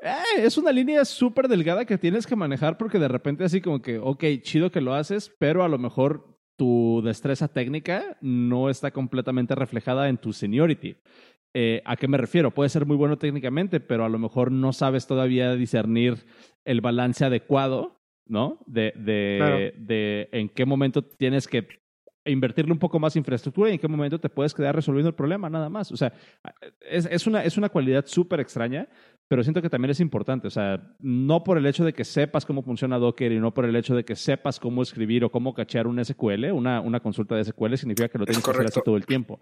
Eh, 0.01 0.43
es 0.43 0.57
una 0.57 0.71
línea 0.71 1.03
súper 1.05 1.47
delgada 1.47 1.85
que 1.85 1.97
tienes 1.97 2.27
que 2.27 2.35
manejar 2.35 2.77
porque 2.77 2.99
de 2.99 3.07
repente 3.07 3.43
así 3.43 3.61
como 3.61 3.81
que, 3.81 3.97
ok, 3.97 4.23
chido 4.41 4.71
que 4.71 4.81
lo 4.81 4.93
haces, 4.93 5.31
pero 5.39 5.63
a 5.63 5.69
lo 5.69 5.77
mejor 5.77 6.37
tu 6.55 7.01
destreza 7.03 7.47
técnica 7.47 8.17
no 8.21 8.69
está 8.69 8.91
completamente 8.91 9.55
reflejada 9.55 10.09
en 10.09 10.17
tu 10.17 10.33
seniority. 10.33 10.97
Eh, 11.53 11.81
¿A 11.85 11.97
qué 11.97 12.07
me 12.07 12.17
refiero? 12.17 12.51
Puede 12.51 12.69
ser 12.69 12.85
muy 12.85 12.95
bueno 12.95 13.17
técnicamente, 13.17 13.79
pero 13.79 14.05
a 14.05 14.09
lo 14.09 14.19
mejor 14.19 14.51
no 14.51 14.71
sabes 14.71 15.07
todavía 15.07 15.55
discernir 15.55 16.25
el 16.63 16.81
balance 16.81 17.25
adecuado, 17.25 18.00
¿no? 18.25 18.59
De, 18.65 18.93
de, 18.95 19.35
Claro. 19.39 19.57
de 19.77 20.29
en 20.31 20.49
qué 20.49 20.65
momento 20.65 21.03
tienes 21.03 21.47
que 21.47 21.67
invertirle 22.25 22.71
un 22.71 22.79
poco 22.79 22.99
más 22.99 23.15
infraestructura 23.15 23.69
y 23.69 23.73
en 23.73 23.79
qué 23.79 23.87
momento 23.87 24.19
te 24.19 24.29
puedes 24.29 24.53
quedar 24.53 24.75
resolviendo 24.75 25.09
el 25.09 25.15
problema, 25.15 25.49
nada 25.49 25.69
más. 25.69 25.91
O 25.91 25.97
sea, 25.97 26.13
es, 26.81 27.07
es 27.07 27.25
una, 27.25 27.43
es 27.43 27.57
una 27.57 27.69
cualidad 27.69 28.05
súper 28.05 28.39
extraña, 28.39 28.87
pero 29.27 29.43
siento 29.43 29.61
que 29.61 29.69
también 29.69 29.91
es 29.91 29.99
importante. 29.99 30.47
O 30.47 30.51
sea, 30.51 30.95
no 30.99 31.43
por 31.43 31.57
el 31.57 31.65
hecho 31.65 31.83
de 31.83 31.93
que 31.93 32.03
sepas 32.03 32.45
cómo 32.45 32.61
funciona 32.61 32.99
Docker 32.99 33.31
y 33.31 33.39
no 33.39 33.53
por 33.53 33.65
el 33.65 33.75
hecho 33.75 33.95
de 33.95 34.05
que 34.05 34.15
sepas 34.15 34.59
cómo 34.59 34.83
escribir 34.83 35.23
o 35.23 35.31
cómo 35.31 35.53
cachear 35.53 35.87
un 35.87 36.03
SQL, 36.03 36.51
una, 36.51 36.79
una 36.81 36.99
consulta 36.99 37.35
de 37.35 37.43
SQL, 37.43 37.75
significa 37.75 38.09
que 38.09 38.19
lo 38.19 38.25
Es 38.25 38.29
tienes 38.31 38.45
que 38.45 38.51
hacer 38.51 38.67
así 38.67 38.81
todo 38.85 38.97
el 38.97 39.05
tiempo. 39.05 39.39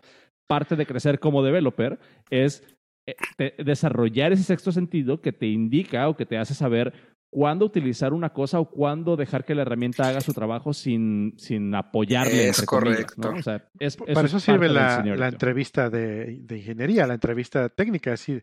Parte 0.47 0.75
de 0.77 0.85
crecer 0.85 1.19
como 1.19 1.43
developer 1.43 1.99
es 2.29 2.63
eh, 3.05 3.55
desarrollar 3.63 4.31
ese 4.31 4.43
sexto 4.43 4.71
sentido 4.71 5.21
que 5.21 5.33
te 5.33 5.47
indica 5.47 6.07
o 6.07 6.15
que 6.15 6.25
te 6.25 6.37
hace 6.37 6.53
saber 6.53 6.93
cuándo 7.29 7.65
utilizar 7.65 8.13
una 8.13 8.29
cosa 8.33 8.59
o 8.59 8.69
cuándo 8.69 9.15
dejar 9.15 9.45
que 9.45 9.55
la 9.55 9.61
herramienta 9.61 10.07
haga 10.07 10.21
su 10.21 10.33
trabajo 10.33 10.73
sin, 10.73 11.35
sin 11.37 11.73
apoyarle. 11.75 12.49
Es 12.49 12.61
comillas, 12.65 12.97
correcto. 13.15 13.31
¿no? 13.31 13.39
O 13.39 13.43
sea, 13.43 13.69
es, 13.79 13.95
Para 13.97 14.11
eso 14.11 14.25
eso 14.25 14.37
es 14.37 14.43
sirve 14.43 14.67
la, 14.69 15.03
la 15.15 15.27
entrevista 15.27 15.89
de, 15.89 16.39
de 16.41 16.57
ingeniería, 16.57 17.05
la 17.07 17.13
entrevista 17.13 17.69
técnica. 17.69 18.13
Así, 18.13 18.41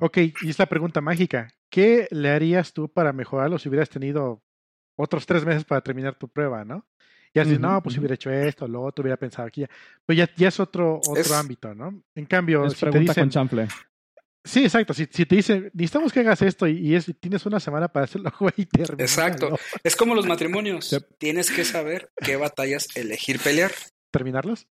ok, 0.00 0.18
y 0.18 0.48
es 0.50 0.58
la 0.58 0.66
pregunta 0.66 1.00
mágica. 1.00 1.48
¿Qué 1.70 2.06
le 2.10 2.30
harías 2.30 2.72
tú 2.72 2.88
para 2.88 3.12
mejorarlo 3.12 3.58
si 3.58 3.68
hubieras 3.68 3.90
tenido 3.90 4.42
otros 4.96 5.26
tres 5.26 5.44
meses 5.44 5.64
para 5.64 5.80
terminar 5.80 6.14
tu 6.16 6.28
prueba, 6.28 6.64
no? 6.64 6.86
Y 7.34 7.40
así, 7.40 7.58
no, 7.58 7.82
pues 7.82 7.92
si 7.92 7.98
ujú. 7.98 8.02
hubiera 8.06 8.14
hecho 8.14 8.30
esto, 8.30 8.66
lo 8.66 8.82
otro, 8.82 9.02
hubiera 9.02 9.18
pensado 9.18 9.46
aquí. 9.46 9.64
Pues 10.06 10.16
ya, 10.16 10.28
ya 10.36 10.48
es 10.48 10.58
otro, 10.58 10.96
otro 10.96 11.20
Es- 11.20 11.32
ámbito, 11.32 11.74
¿no? 11.74 12.02
En 12.14 12.24
cambio, 12.24 12.64
Es 12.64 12.72
si 12.72 12.80
te 12.80 12.86
pregunta 12.90 13.12
dicen, 13.12 13.24
con 13.24 13.30
chanfle. 13.30 13.68
Sí, 14.48 14.64
exacto, 14.64 14.94
si, 14.94 15.06
si 15.10 15.26
te 15.26 15.36
dicen, 15.36 15.70
necesitamos 15.74 16.12
que 16.12 16.20
hagas 16.20 16.42
esto 16.42 16.66
y, 16.66 16.78
y 16.78 16.94
es, 16.94 17.12
tienes 17.20 17.44
una 17.46 17.60
semana 17.60 17.88
para 17.88 18.04
hacerlo, 18.04 18.32
güey, 18.40 18.66
termínalo. 18.66 19.02
Exacto. 19.02 19.58
Es 19.84 19.96
como 19.96 20.14
los 20.14 20.26
matrimonios. 20.26 20.96
Tienes 21.18 21.50
que 21.50 21.64
saber 21.64 22.10
qué 22.16 22.36
batallas 22.36 22.88
elegir 22.96 23.38
pelear 23.40 23.72
¿Terminarlos? 24.10 24.66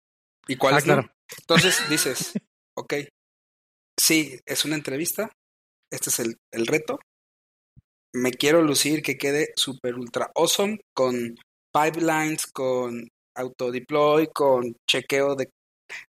y 0.46 0.56
cuáles 0.56 0.82
Ah, 0.82 0.84
claro. 0.84 1.02
no. 1.02 1.10
Entonces 1.38 1.88
dices, 1.88 2.32
ok, 2.76 2.94
sí, 3.98 4.38
es 4.46 4.64
una 4.64 4.76
entrevista, 4.76 5.30
este 5.90 6.10
es 6.10 6.20
el, 6.20 6.36
el 6.52 6.66
reto, 6.66 6.98
me 8.14 8.30
quiero 8.30 8.62
lucir 8.62 9.02
que 9.02 9.18
quede 9.18 9.52
super 9.56 9.94
ultra 9.96 10.30
awesome 10.36 10.78
con 10.94 11.34
pipelines, 11.72 12.46
con 12.46 13.08
autodeploy, 13.36 14.28
con 14.32 14.76
chequeo 14.88 15.34
de, 15.34 15.50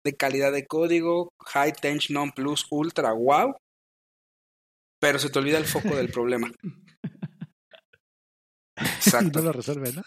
de 0.04 0.16
calidad 0.16 0.52
de 0.52 0.66
código, 0.68 1.34
high 1.54 1.74
tension 1.74 2.16
non 2.16 2.32
plus 2.32 2.66
ultra 2.70 3.12
wow. 3.14 3.56
Pero 5.00 5.18
se 5.20 5.30
te 5.30 5.40
olvida 5.40 5.58
el 5.58 5.66
foco 5.66 5.96
del 5.96 6.10
problema. 6.10 6.52
Y 6.64 6.70
Exacto. 8.84 9.32
no 9.40 9.46
lo 9.46 9.52
resuelve, 9.54 9.94
¿no? 9.94 10.04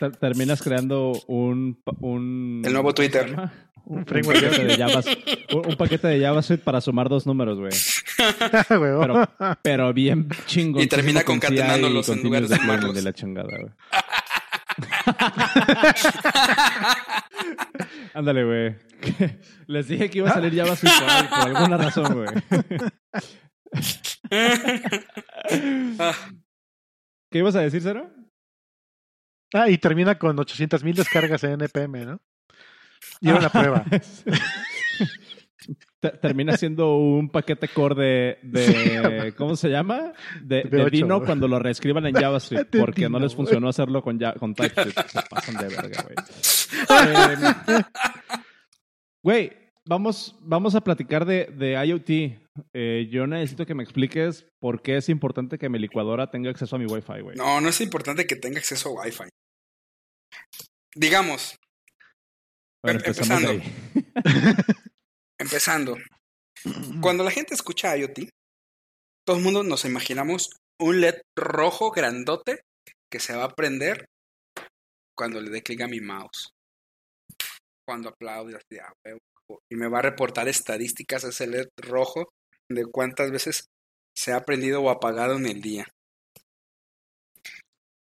Ter- 0.00 0.16
Terminas 0.16 0.62
creando 0.62 1.12
un, 1.28 1.80
un 2.00 2.62
El 2.64 2.72
nuevo 2.72 2.92
Twitter. 2.94 3.36
Un, 3.84 3.98
un 3.98 4.04
paquete 4.04 4.64
de 4.64 4.76
Javas- 4.76 5.54
un- 5.54 5.66
un 5.66 5.76
paquete 5.76 6.06
de 6.08 6.20
JavaScript 6.20 6.64
para 6.64 6.80
sumar 6.80 7.08
dos 7.08 7.26
números, 7.26 7.58
güey. 7.58 7.72
Pero- 8.68 9.28
Pero 9.62 9.92
bien 9.92 10.28
chingón. 10.46 10.82
Y 10.82 10.86
termina 10.86 11.22
concatenándolos 11.24 12.08
en 12.08 12.22
lugar 12.22 12.46
de 12.46 12.56
sumarlos. 12.56 12.94
De 12.94 13.02
la 13.02 13.12
chingada, 13.12 13.48
güey. 13.58 13.72
Ándale, 18.14 18.44
güey. 18.44 18.76
Les 19.66 19.88
dije 19.88 20.08
que 20.10 20.18
iba 20.18 20.30
a 20.30 20.34
salir 20.34 20.54
JavaScript 20.54 20.94
por, 20.98 21.28
por 21.28 21.56
alguna 21.56 21.76
razón, 21.76 22.14
güey. 22.14 22.28
¿Qué 27.30 27.38
ibas 27.38 27.56
a 27.56 27.60
decir, 27.60 27.82
Cero? 27.82 28.10
Ah, 29.54 29.68
y 29.68 29.76
termina 29.78 30.18
con 30.18 30.38
800 30.38 30.84
mil 30.84 30.94
descargas 30.94 31.42
en 31.44 31.52
NPM, 31.52 32.06
¿no? 32.06 32.20
Lleva 33.20 33.40
la 33.40 33.50
prueba. 33.50 33.84
Te- 36.00 36.10
Termina 36.18 36.56
siendo 36.56 36.96
un 36.96 37.28
paquete 37.28 37.68
core 37.68 37.94
de, 37.94 38.38
de- 38.42 39.34
¿cómo 39.36 39.56
se 39.56 39.68
llama? 39.68 40.12
De, 40.42 40.62
de 40.64 40.84
V8, 40.84 40.90
Dino 40.90 41.22
cuando 41.24 41.46
lo 41.48 41.58
reescriban 41.58 42.06
en 42.06 42.14
JavaScript 42.20 42.76
porque 42.78 43.08
no 43.08 43.18
les 43.18 43.34
funcionó 43.34 43.68
hacerlo 43.68 44.02
con, 44.02 44.18
TypeScript. 44.18 45.08
Se 45.08 45.22
pasan 45.30 45.56
de 45.56 45.68
verga, 45.74 46.02
güey. 46.02 46.16
Eh, 46.90 47.82
Güey, 49.24 49.52
vamos, 49.86 50.34
vamos 50.40 50.74
a 50.74 50.80
platicar 50.80 51.24
de, 51.24 51.46
de 51.46 51.72
IoT. 51.86 52.38
Eh, 52.74 53.08
yo 53.10 53.26
necesito 53.26 53.64
que 53.66 53.74
me 53.74 53.82
expliques 53.84 54.46
por 54.60 54.82
qué 54.82 54.96
es 54.96 55.08
importante 55.08 55.58
que 55.58 55.68
mi 55.68 55.78
licuadora 55.78 56.30
tenga 56.30 56.50
acceso 56.50 56.76
a 56.76 56.78
mi 56.78 56.86
Wi-Fi, 56.86 57.20
güey. 57.20 57.36
no, 57.36 57.60
no 57.60 57.68
es 57.68 57.80
importante 57.80 58.26
que 58.26 58.36
tenga 58.36 58.58
acceso 58.58 58.88
a 58.88 59.04
Wi-Fi. 59.04 59.24
Digamos, 60.96 61.56
Bueno, 62.82 62.98
em- 63.00 63.06
empezando. 63.06 63.48
empezando. 65.42 65.96
Cuando 67.00 67.24
la 67.24 67.30
gente 67.30 67.54
escucha 67.54 67.96
IoT, 67.96 68.30
todo 69.26 69.36
el 69.36 69.42
mundo 69.42 69.62
nos 69.62 69.84
imaginamos 69.84 70.50
un 70.80 71.00
LED 71.00 71.20
rojo 71.36 71.90
grandote 71.90 72.62
que 73.10 73.20
se 73.20 73.36
va 73.36 73.44
a 73.44 73.54
prender 73.54 74.06
cuando 75.16 75.40
le 75.40 75.50
dé 75.50 75.62
clic 75.62 75.82
a 75.82 75.88
mi 75.88 76.00
mouse. 76.00 76.50
Cuando 77.86 78.08
aplaude 78.08 78.58
"Ah, 78.80 78.92
huevo", 79.04 79.18
y 79.70 79.76
me 79.76 79.88
va 79.88 79.98
a 79.98 80.02
reportar 80.02 80.48
estadísticas 80.48 81.24
ese 81.24 81.46
LED 81.46 81.68
rojo 81.76 82.32
de 82.68 82.86
cuántas 82.86 83.30
veces 83.30 83.66
se 84.16 84.32
ha 84.32 84.40
prendido 84.40 84.82
o 84.82 84.90
apagado 84.90 85.36
en 85.36 85.46
el 85.46 85.60
día. 85.60 85.86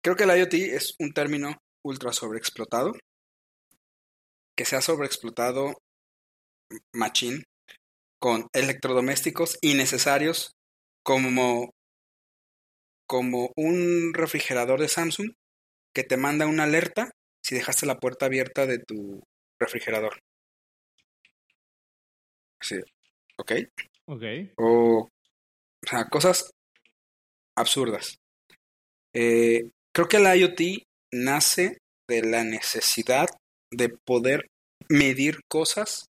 Creo 0.04 0.16
que 0.16 0.24
el 0.24 0.38
IoT 0.38 0.54
es 0.76 0.96
un 1.00 1.14
término 1.14 1.58
ultra 1.84 2.12
sobreexplotado, 2.12 2.94
que 4.56 4.66
se 4.66 4.76
ha 4.76 4.82
sobreexplotado 4.82 5.78
machine 6.94 7.44
con 8.20 8.48
electrodomésticos 8.54 9.58
innecesarios 9.62 10.52
como, 11.04 11.72
como 13.08 13.52
un 13.56 14.14
refrigerador 14.14 14.80
de 14.80 14.88
Samsung 14.88 15.32
que 15.94 16.04
te 16.04 16.18
manda 16.18 16.48
una 16.48 16.64
alerta 16.64 17.12
si 17.44 17.56
dejaste 17.56 17.86
la 17.86 18.00
puerta 18.00 18.26
abierta 18.26 18.66
de 18.66 18.80
tu 18.80 19.24
refrigerador. 19.60 20.20
Sí, 22.62 22.80
¿ok? 23.38 23.52
Ok. 24.06 24.24
O, 24.58 25.00
o 25.04 25.88
sea, 25.88 26.06
cosas 26.10 26.52
absurdas. 27.56 28.18
Eh, 29.14 29.72
creo 29.94 30.08
que 30.08 30.18
el 30.18 30.40
IoT 30.40 30.84
nace 31.14 31.78
de 32.10 32.22
la 32.22 32.44
necesidad 32.44 33.28
de 33.72 33.90
poder 33.90 34.48
medir 34.90 35.40
cosas 35.50 36.08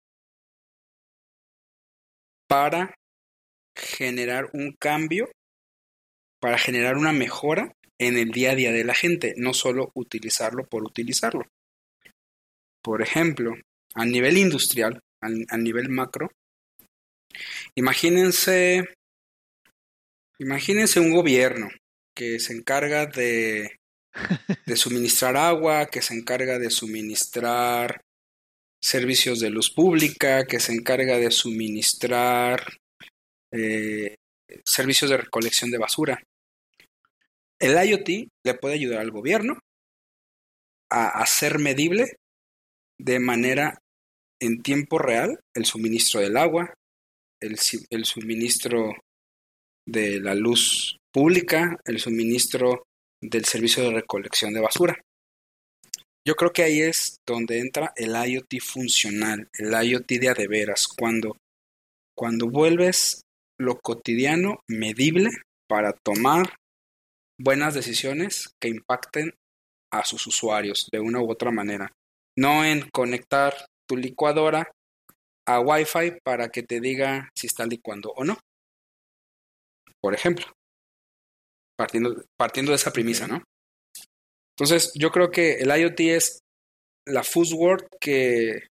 para 2.50 2.96
generar 3.76 4.50
un 4.54 4.72
cambio, 4.72 5.30
para 6.40 6.58
generar 6.58 6.96
una 6.96 7.12
mejora 7.12 7.72
en 7.96 8.18
el 8.18 8.32
día 8.32 8.50
a 8.50 8.54
día 8.56 8.72
de 8.72 8.82
la 8.82 8.94
gente, 8.94 9.34
no 9.36 9.54
solo 9.54 9.92
utilizarlo 9.94 10.66
por 10.66 10.82
utilizarlo. 10.82 11.46
Por 12.82 13.02
ejemplo, 13.02 13.54
a 13.94 14.04
nivel 14.04 14.36
industrial, 14.36 14.98
a, 15.22 15.56
nivel 15.58 15.90
macro, 15.90 16.32
imagínense, 17.76 18.84
imagínense 20.40 20.98
un 20.98 21.14
gobierno 21.14 21.68
que 22.16 22.40
se 22.40 22.52
encarga 22.52 23.06
de, 23.06 23.78
de 24.66 24.76
suministrar 24.76 25.36
agua, 25.36 25.86
que 25.86 26.02
se 26.02 26.14
encarga 26.14 26.58
de 26.58 26.70
suministrar 26.70 28.00
servicios 28.80 29.40
de 29.40 29.50
luz 29.50 29.70
pública, 29.70 30.46
que 30.46 30.60
se 30.60 30.72
encarga 30.72 31.18
de 31.18 31.30
suministrar 31.30 32.64
eh, 33.52 34.16
servicios 34.64 35.10
de 35.10 35.18
recolección 35.18 35.70
de 35.70 35.78
basura. 35.78 36.22
El 37.58 37.72
IoT 37.72 38.28
le 38.44 38.54
puede 38.54 38.74
ayudar 38.74 39.00
al 39.00 39.10
gobierno 39.10 39.58
a 40.90 41.08
hacer 41.20 41.58
medible 41.58 42.16
de 42.98 43.20
manera 43.20 43.78
en 44.40 44.62
tiempo 44.62 44.98
real 44.98 45.38
el 45.54 45.66
suministro 45.66 46.20
del 46.20 46.36
agua, 46.36 46.74
el, 47.40 47.58
suministro 48.04 48.92
de 49.86 50.20
la 50.20 50.34
luz 50.34 50.98
pública, 51.12 51.78
el 51.84 51.98
suministro 51.98 52.84
del 53.20 53.44
servicio 53.44 53.84
de 53.84 53.92
recolección 53.92 54.52
de 54.52 54.60
basura. 54.60 54.96
Yo 56.26 56.34
creo 56.34 56.52
que 56.52 56.62
ahí 56.62 56.80
es 56.80 57.16
donde 57.26 57.60
entra 57.60 57.92
el 57.96 58.14
IoT 58.14 58.60
funcional, 58.60 59.48
el 59.54 59.72
IoT 59.72 60.06
de 60.20 60.28
a 60.28 60.34
de 60.34 60.48
veras, 60.48 60.86
cuando, 60.86 61.36
cuando 62.14 62.48
vuelves 62.48 63.22
lo 63.58 63.78
cotidiano 63.78 64.60
medible 64.68 65.30
para 65.66 65.92
tomar 65.92 66.56
buenas 67.38 67.74
decisiones 67.74 68.54
que 68.60 68.68
impacten 68.68 69.32
a 69.92 70.04
sus 70.04 70.26
usuarios 70.26 70.88
de 70.92 71.00
una 71.00 71.20
u 71.20 71.30
otra 71.30 71.50
manera. 71.50 71.90
No 72.36 72.64
en 72.64 72.88
conectar 72.90 73.54
tu 73.88 73.96
licuadora 73.96 74.70
a 75.46 75.60
Wi-Fi 75.60 76.20
para 76.22 76.48
que 76.50 76.62
te 76.62 76.80
diga 76.80 77.28
si 77.34 77.46
está 77.46 77.66
licuando 77.66 78.12
o 78.14 78.24
no. 78.24 78.38
Por 80.00 80.14
ejemplo, 80.14 80.46
partiendo, 81.76 82.24
partiendo 82.36 82.72
de 82.72 82.76
esa 82.76 82.92
premisa, 82.92 83.26
¿no? 83.26 83.42
Entonces, 84.60 84.92
yo 84.94 85.10
creo 85.10 85.30
que 85.30 85.54
el 85.54 85.68
IoT 85.70 86.00
es 86.00 86.40
la 87.08 87.22
fuzzword 87.24 87.86
que, 87.98 88.66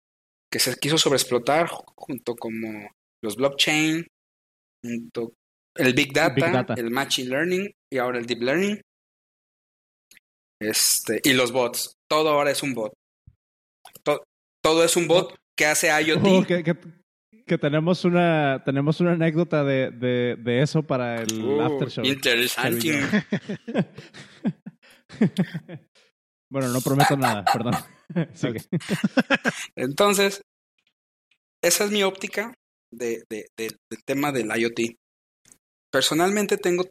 que 0.52 0.60
se 0.60 0.76
quiso 0.78 0.98
sobreexplotar 0.98 1.68
junto 1.96 2.36
como 2.36 2.90
los 3.24 3.36
blockchain, 3.36 4.08
junto 4.84 5.34
el 5.78 5.94
big 5.94 6.12
data, 6.12 6.34
Big 6.34 6.44
data. 6.52 6.74
el 6.76 6.90
machine 6.90 7.30
learning 7.30 7.72
y 7.94 7.98
ahora 8.00 8.18
el 8.18 8.26
deep 8.26 8.42
learning. 8.42 8.82
Este, 10.62 11.20
y 11.24 11.34
los 11.34 11.52
bots. 11.52 11.94
Todo 12.10 12.30
ahora 12.30 12.50
es 12.52 12.64
un 12.64 12.74
bot. 12.74 12.94
To- 14.04 14.24
todo 14.64 14.84
es 14.84 14.96
un 14.96 15.08
bot 15.08 15.36
que 15.58 15.66
hace 15.68 15.88
IoT. 16.02 16.22
Oh, 16.26 16.44
que, 16.46 16.64
que- 16.64 17.06
que 17.48 17.58
tenemos 17.60 18.04
una 18.06 18.64
tenemos 18.66 19.00
una 19.02 19.12
anécdota 19.12 19.64
de, 19.64 19.92
de, 19.92 20.36
de 20.40 20.62
eso 20.64 20.82
para 20.82 21.22
el 21.22 21.44
Uh, 21.44 21.62
after 21.62 21.92
show. 21.92 22.04
interesante. 22.04 23.04
bueno, 26.52 26.70
no 26.70 26.82
prometo 26.82 27.18
nada, 27.18 27.44
perdón. 27.46 27.74
Entonces, 29.76 30.42
esa 31.64 31.86
es 31.86 31.92
mi 31.92 32.04
óptica 32.04 32.54
de, 32.92 33.24
de- 33.30 33.48
de- 33.58 33.76
del 33.90 34.04
tema 34.06 34.32
del 34.32 34.52
IoT. 34.56 34.96
Personalmente 35.92 36.58
tengo 36.58 36.84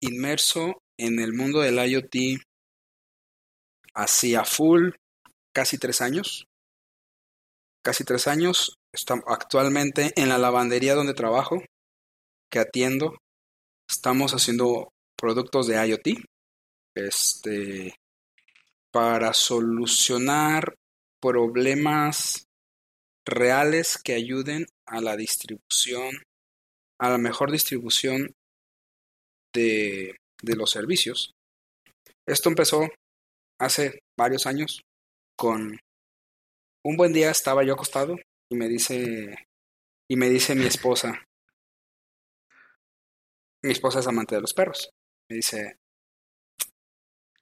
inmerso 0.00 0.80
en 0.98 1.18
el 1.18 1.32
mundo 1.32 1.60
del 1.60 1.78
IoT 1.78 2.40
hacia 3.94 4.44
full 4.44 4.90
casi 5.54 5.78
tres 5.78 6.00
años. 6.00 6.44
Casi 7.84 8.04
tres 8.04 8.28
años. 8.28 8.74
Estamos 8.92 9.24
actualmente 9.28 10.12
en 10.16 10.28
la 10.28 10.38
lavandería 10.38 10.94
donde 10.94 11.14
trabajo, 11.14 11.62
que 12.50 12.58
atiendo. 12.58 13.16
Estamos 13.88 14.34
haciendo 14.34 14.90
productos 15.16 15.66
de 15.66 15.86
IoT. 15.86 16.20
Este 17.06 17.94
para 18.90 19.32
solucionar 19.32 20.74
problemas 21.20 22.46
reales 23.24 23.98
que 24.02 24.14
ayuden 24.14 24.66
a 24.86 25.00
la 25.00 25.16
distribución, 25.16 26.10
a 26.98 27.10
la 27.10 27.18
mejor 27.18 27.52
distribución 27.52 28.34
de, 29.54 30.16
de 30.42 30.56
los 30.56 30.70
servicios. 30.70 31.34
Esto 32.26 32.48
empezó 32.48 32.88
hace 33.60 34.00
varios 34.16 34.46
años 34.46 34.82
con 35.36 35.78
un 36.84 36.96
buen 36.96 37.12
día 37.12 37.30
estaba 37.30 37.64
yo 37.64 37.74
acostado 37.74 38.16
y 38.50 38.56
me 38.56 38.68
dice 38.68 39.36
y 40.08 40.16
me 40.16 40.30
dice 40.30 40.54
mi 40.54 40.64
esposa 40.64 41.28
mi 43.62 43.72
esposa 43.72 44.00
es 44.00 44.06
amante 44.06 44.34
de 44.34 44.40
los 44.40 44.54
perros. 44.54 44.90
Me 45.28 45.36
dice, 45.36 45.78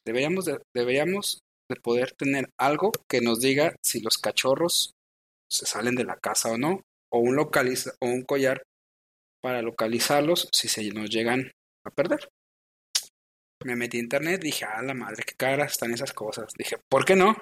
deberíamos 0.06 0.44
de, 0.44 0.60
deberíamos 0.74 1.40
de 1.68 1.76
poder 1.76 2.12
tener 2.12 2.48
algo 2.58 2.92
que 3.08 3.20
nos 3.20 3.40
diga 3.40 3.74
si 3.82 4.00
los 4.00 4.18
cachorros 4.18 4.94
se 5.50 5.66
salen 5.66 5.96
de 5.96 6.04
la 6.04 6.16
casa 6.16 6.50
o 6.50 6.58
no, 6.58 6.82
o 7.12 7.18
un 7.18 7.36
localiza, 7.36 7.92
o 8.00 8.06
un 8.06 8.22
collar 8.22 8.62
para 9.42 9.62
localizarlos 9.62 10.48
si 10.52 10.68
se 10.68 10.88
nos 10.92 11.10
llegan 11.10 11.50
a 11.84 11.90
perder. 11.90 12.28
Me 13.64 13.76
metí 13.76 13.96
a 13.96 14.00
internet, 14.00 14.40
dije, 14.42 14.64
ah, 14.64 14.82
la 14.82 14.94
madre, 14.94 15.24
qué 15.26 15.34
caras 15.34 15.72
están 15.72 15.92
esas 15.92 16.12
cosas. 16.12 16.52
Dije, 16.56 16.76
¿por 16.88 17.04
qué 17.04 17.16
no? 17.16 17.36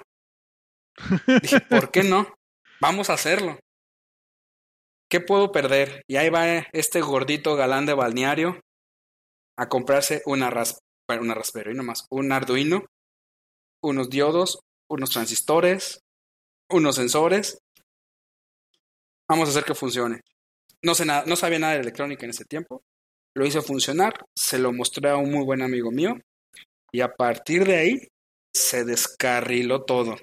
Dije, 1.41 1.59
¿por 1.69 1.91
qué 1.91 2.03
no? 2.03 2.33
Vamos 2.81 3.09
a 3.09 3.13
hacerlo. 3.13 3.59
¿Qué 5.09 5.19
puedo 5.19 5.51
perder? 5.51 6.03
Y 6.07 6.15
ahí 6.15 6.29
va 6.29 6.67
este 6.73 7.01
gordito 7.01 7.55
galán 7.55 7.85
de 7.85 7.93
balneario 7.93 8.59
a 9.57 9.69
comprarse 9.69 10.21
una, 10.25 10.49
ras 11.07 11.21
una 11.21 11.33
Raspberry 11.33 11.75
nomás, 11.75 12.05
un 12.09 12.31
Arduino, 12.31 12.85
unos 13.83 14.09
diodos, 14.09 14.59
unos 14.89 15.09
transistores, 15.11 16.01
unos 16.69 16.95
sensores. 16.95 17.59
Vamos 19.29 19.47
a 19.47 19.51
hacer 19.51 19.63
que 19.63 19.75
funcione. 19.75 20.21
No, 20.83 20.95
sé 20.95 21.05
nada, 21.05 21.23
no 21.25 21.35
sabía 21.35 21.59
nada 21.59 21.73
de 21.73 21.81
electrónica 21.81 22.25
en 22.25 22.31
ese 22.31 22.45
tiempo. 22.45 22.83
Lo 23.35 23.45
hice 23.45 23.61
funcionar, 23.61 24.13
se 24.35 24.59
lo 24.59 24.71
mostré 24.71 25.09
a 25.09 25.17
un 25.17 25.31
muy 25.31 25.43
buen 25.43 25.61
amigo 25.61 25.91
mío 25.91 26.15
y 26.91 27.01
a 27.01 27.13
partir 27.13 27.65
de 27.65 27.75
ahí 27.75 28.07
se 28.53 28.85
descarriló 28.85 29.83
todo. 29.83 30.15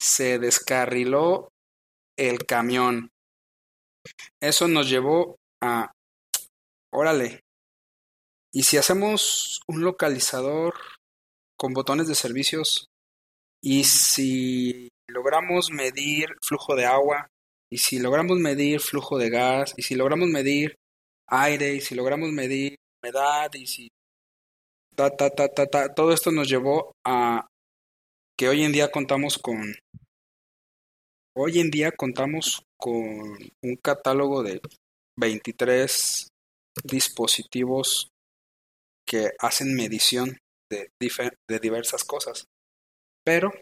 Se 0.00 0.38
descarriló 0.38 1.52
el 2.16 2.46
camión. 2.46 3.10
Eso 4.40 4.68
nos 4.68 4.88
llevó 4.88 5.36
a, 5.60 5.92
órale, 6.92 7.42
y 8.56 8.62
si 8.62 8.78
hacemos 8.78 9.60
un 9.68 9.82
localizador 9.82 10.72
con 11.58 11.74
botones 11.74 12.08
de 12.08 12.14
servicios 12.14 12.88
y 13.62 13.84
si 13.84 14.88
logramos 15.08 15.70
medir 15.70 16.28
flujo 16.40 16.74
de 16.74 16.86
agua 16.86 17.28
y 17.70 17.76
si 17.76 17.98
logramos 17.98 18.38
medir 18.38 18.80
flujo 18.80 19.18
de 19.18 19.28
gas 19.28 19.74
y 19.76 19.82
si 19.82 19.94
logramos 19.94 20.28
medir 20.28 20.74
aire 21.26 21.74
y 21.74 21.82
si 21.82 21.94
logramos 21.94 22.32
medir 22.32 22.76
humedad 23.02 23.52
y 23.52 23.66
si 23.66 23.88
ta 24.94 25.14
ta 25.14 25.28
ta 25.28 25.48
ta 25.48 25.66
ta 25.66 25.94
todo 25.94 26.14
esto 26.14 26.32
nos 26.32 26.48
llevó 26.48 26.92
a 27.04 27.46
que 28.38 28.48
hoy 28.48 28.64
en 28.64 28.72
día 28.72 28.90
contamos 28.90 29.36
con 29.36 29.74
hoy 31.36 31.60
en 31.60 31.70
día 31.70 31.92
contamos 31.92 32.62
con 32.78 33.36
un 33.62 33.76
catálogo 33.82 34.42
de 34.42 34.62
23 35.18 36.28
dispositivos 36.84 38.08
que 39.06 39.30
hacen 39.38 39.74
medición 39.74 40.38
de, 40.70 40.90
de 40.98 41.58
diversas 41.60 42.04
cosas. 42.04 42.46
Pero 43.24 43.52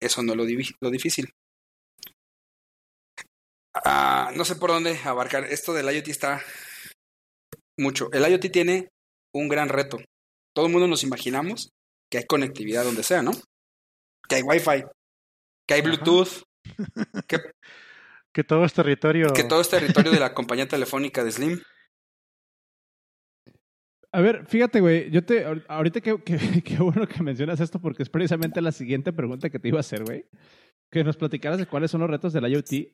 eso 0.00 0.22
no 0.22 0.32
es 0.32 0.38
lo, 0.38 0.44
lo 0.80 0.90
difícil. 0.90 1.30
Ah, 3.74 4.32
no 4.34 4.44
sé 4.44 4.56
por 4.56 4.70
dónde 4.70 4.98
abarcar. 5.04 5.44
Esto 5.44 5.72
del 5.72 5.94
IoT 5.94 6.08
está 6.08 6.42
mucho. 7.78 8.10
El 8.12 8.30
IoT 8.30 8.50
tiene 8.50 8.88
un 9.34 9.48
gran 9.48 9.68
reto. 9.68 9.98
Todo 10.54 10.66
el 10.66 10.72
mundo 10.72 10.88
nos 10.88 11.04
imaginamos 11.04 11.70
que 12.10 12.18
hay 12.18 12.24
conectividad 12.24 12.84
donde 12.84 13.02
sea, 13.04 13.22
¿no? 13.22 13.30
Que 14.28 14.36
hay 14.36 14.42
Wi-Fi, 14.42 14.84
que 15.66 15.74
hay 15.74 15.82
Bluetooth, 15.82 16.42
que, 17.28 17.38
que 18.34 18.44
todo 18.44 18.64
es 18.64 18.72
territorio. 18.72 19.32
Que 19.32 19.44
todo 19.44 19.60
es 19.60 19.68
territorio 19.68 20.10
de 20.10 20.20
la 20.20 20.34
compañía 20.34 20.66
telefónica 20.66 21.22
de 21.22 21.32
Slim. 21.32 21.62
A 24.12 24.20
ver, 24.20 24.44
fíjate, 24.46 24.80
güey, 24.80 25.10
yo 25.10 25.24
te, 25.24 25.44
ahorita 25.68 26.00
qué 26.02 26.16
que, 26.22 26.76
bueno 26.78 27.06
que 27.06 27.22
mencionas 27.22 27.60
esto 27.60 27.80
porque 27.80 28.02
es 28.02 28.10
precisamente 28.10 28.60
la 28.60 28.72
siguiente 28.72 29.12
pregunta 29.12 29.50
que 29.50 29.58
te 29.58 29.68
iba 29.68 29.78
a 29.78 29.80
hacer, 29.80 30.04
güey. 30.04 30.26
Que 30.90 31.04
nos 31.04 31.16
platicaras 31.16 31.58
de 31.58 31.66
cuáles 31.66 31.90
son 31.90 32.00
los 32.00 32.10
retos 32.10 32.32
del 32.32 32.50
IoT. 32.50 32.92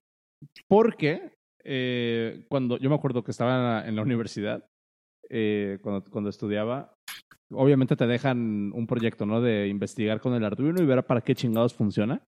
Porque 0.68 1.33
eh, 1.64 2.44
cuando 2.48 2.79
yo 2.79 2.90
me 2.90 2.96
acuerdo 2.96 3.24
que 3.24 3.31
estaba 3.31 3.87
en 3.87 3.96
la, 3.96 4.02
universidad, 4.02 4.68
eh, 5.31 5.79
cuando, 5.81 6.05
cuando 6.11 6.29
estudiaba, 6.29 6.94
obviamente 7.50 7.96
te 7.96 8.07
dejan 8.07 8.72
un 8.74 8.87
proyecto, 8.87 9.24
¿no? 9.24 9.40
De 9.40 9.68
investigar 9.68 10.20
con 10.20 10.35
el 10.35 10.44
Arduino 10.44 10.83
y 10.83 10.87
ver 10.87 11.05
para 11.07 11.22
qué 11.22 11.35
chingados 11.35 11.74
funciona. 11.74 12.22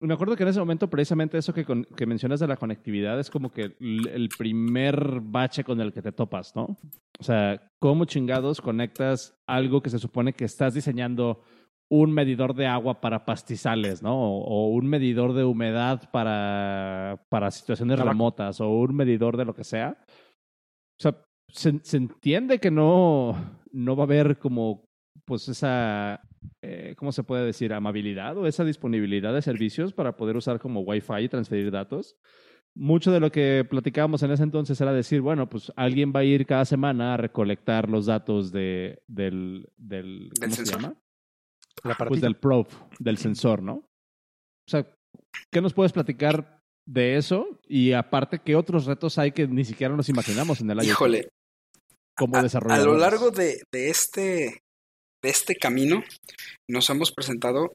Me 0.00 0.14
acuerdo 0.14 0.36
que 0.36 0.44
en 0.44 0.50
ese 0.50 0.60
momento 0.60 0.88
precisamente 0.88 1.38
eso 1.38 1.52
que, 1.52 1.64
que 1.64 2.06
mencionas 2.06 2.38
de 2.38 2.46
la 2.46 2.56
conectividad 2.56 3.18
es 3.18 3.30
como 3.30 3.50
que 3.50 3.76
el 3.80 4.28
primer 4.38 5.20
bache 5.20 5.64
con 5.64 5.80
el 5.80 5.92
que 5.92 6.02
te 6.02 6.12
topas, 6.12 6.54
¿no? 6.54 6.76
O 7.18 7.22
sea, 7.24 7.72
¿cómo 7.80 8.04
chingados 8.04 8.60
conectas 8.60 9.36
algo 9.46 9.82
que 9.82 9.90
se 9.90 9.98
supone 9.98 10.34
que 10.34 10.44
estás 10.44 10.74
diseñando 10.74 11.42
un 11.90 12.12
medidor 12.12 12.54
de 12.54 12.66
agua 12.66 13.00
para 13.00 13.24
pastizales, 13.24 14.02
¿no? 14.02 14.14
O, 14.14 14.68
un 14.68 14.86
medidor 14.86 15.32
de 15.32 15.44
humedad 15.44 16.10
para, 16.12 17.24
para 17.28 17.50
situaciones 17.50 17.98
remotas, 17.98 18.60
o 18.60 18.68
un 18.68 18.94
medidor 18.94 19.36
de 19.36 19.44
lo 19.46 19.54
que 19.54 19.64
sea. 19.64 19.96
O 20.98 21.02
sea, 21.02 21.22
se, 21.50 21.80
se 21.82 21.96
entiende 21.96 22.58
que 22.58 22.70
no, 22.70 23.36
no 23.72 23.96
va 23.96 24.02
a 24.02 24.06
haber 24.06 24.38
como 24.38 24.87
pues 25.28 25.46
esa 25.48 26.22
eh, 26.62 26.94
¿cómo 26.96 27.12
se 27.12 27.22
puede 27.22 27.44
decir? 27.44 27.72
Amabilidad 27.72 28.36
o 28.36 28.46
esa 28.46 28.64
disponibilidad 28.64 29.32
de 29.34 29.42
servicios 29.42 29.92
para 29.92 30.16
poder 30.16 30.36
usar 30.36 30.58
como 30.58 30.80
Wi-Fi 30.80 31.22
y 31.22 31.28
transferir 31.28 31.70
datos. 31.70 32.16
Mucho 32.74 33.12
de 33.12 33.20
lo 33.20 33.30
que 33.30 33.66
platicábamos 33.68 34.22
en 34.22 34.30
ese 34.30 34.42
entonces 34.42 34.80
era 34.80 34.92
decir, 34.92 35.20
bueno, 35.20 35.48
pues 35.48 35.72
alguien 35.76 36.12
va 36.14 36.20
a 36.20 36.24
ir 36.24 36.46
cada 36.46 36.64
semana 36.64 37.14
a 37.14 37.16
recolectar 37.16 37.88
los 37.88 38.06
datos 38.06 38.52
de, 38.52 39.02
del, 39.06 39.68
del, 39.76 40.30
¿cómo 40.40 40.54
se 40.54 40.64
llama? 40.64 40.94
Pues 42.08 42.20
del 42.20 42.36
probe, 42.36 42.70
del 42.98 43.18
sensor, 43.18 43.62
¿no? 43.62 43.74
O 43.74 44.70
sea, 44.70 44.86
¿qué 45.50 45.60
nos 45.60 45.74
puedes 45.74 45.92
platicar 45.92 46.60
de 46.86 47.16
eso? 47.16 47.60
Y 47.68 47.92
aparte, 47.92 48.40
¿qué 48.40 48.56
otros 48.56 48.86
retos 48.86 49.18
hay 49.18 49.32
que 49.32 49.46
ni 49.46 49.64
siquiera 49.64 49.94
nos 49.94 50.08
imaginamos 50.08 50.60
en 50.60 50.70
el 50.70 50.78
IoT? 50.78 50.86
Híjole. 50.86 51.28
Como 52.16 52.42
desarrolladores. 52.42 52.86
A 52.86 52.94
lo 52.94 52.98
largo 52.98 53.30
de, 53.30 53.62
de, 53.70 53.90
este, 53.90 54.62
de 55.22 55.30
este 55.30 55.56
camino 55.56 56.02
nos 56.68 56.88
hemos 56.90 57.12
presentado, 57.12 57.72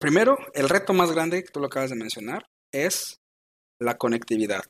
primero, 0.00 0.38
el 0.54 0.68
reto 0.68 0.92
más 0.92 1.12
grande 1.12 1.42
que 1.42 1.50
tú 1.50 1.60
lo 1.60 1.66
acabas 1.66 1.90
de 1.90 1.96
mencionar 1.96 2.46
es 2.72 3.18
la 3.80 3.96
conectividad. 3.96 4.62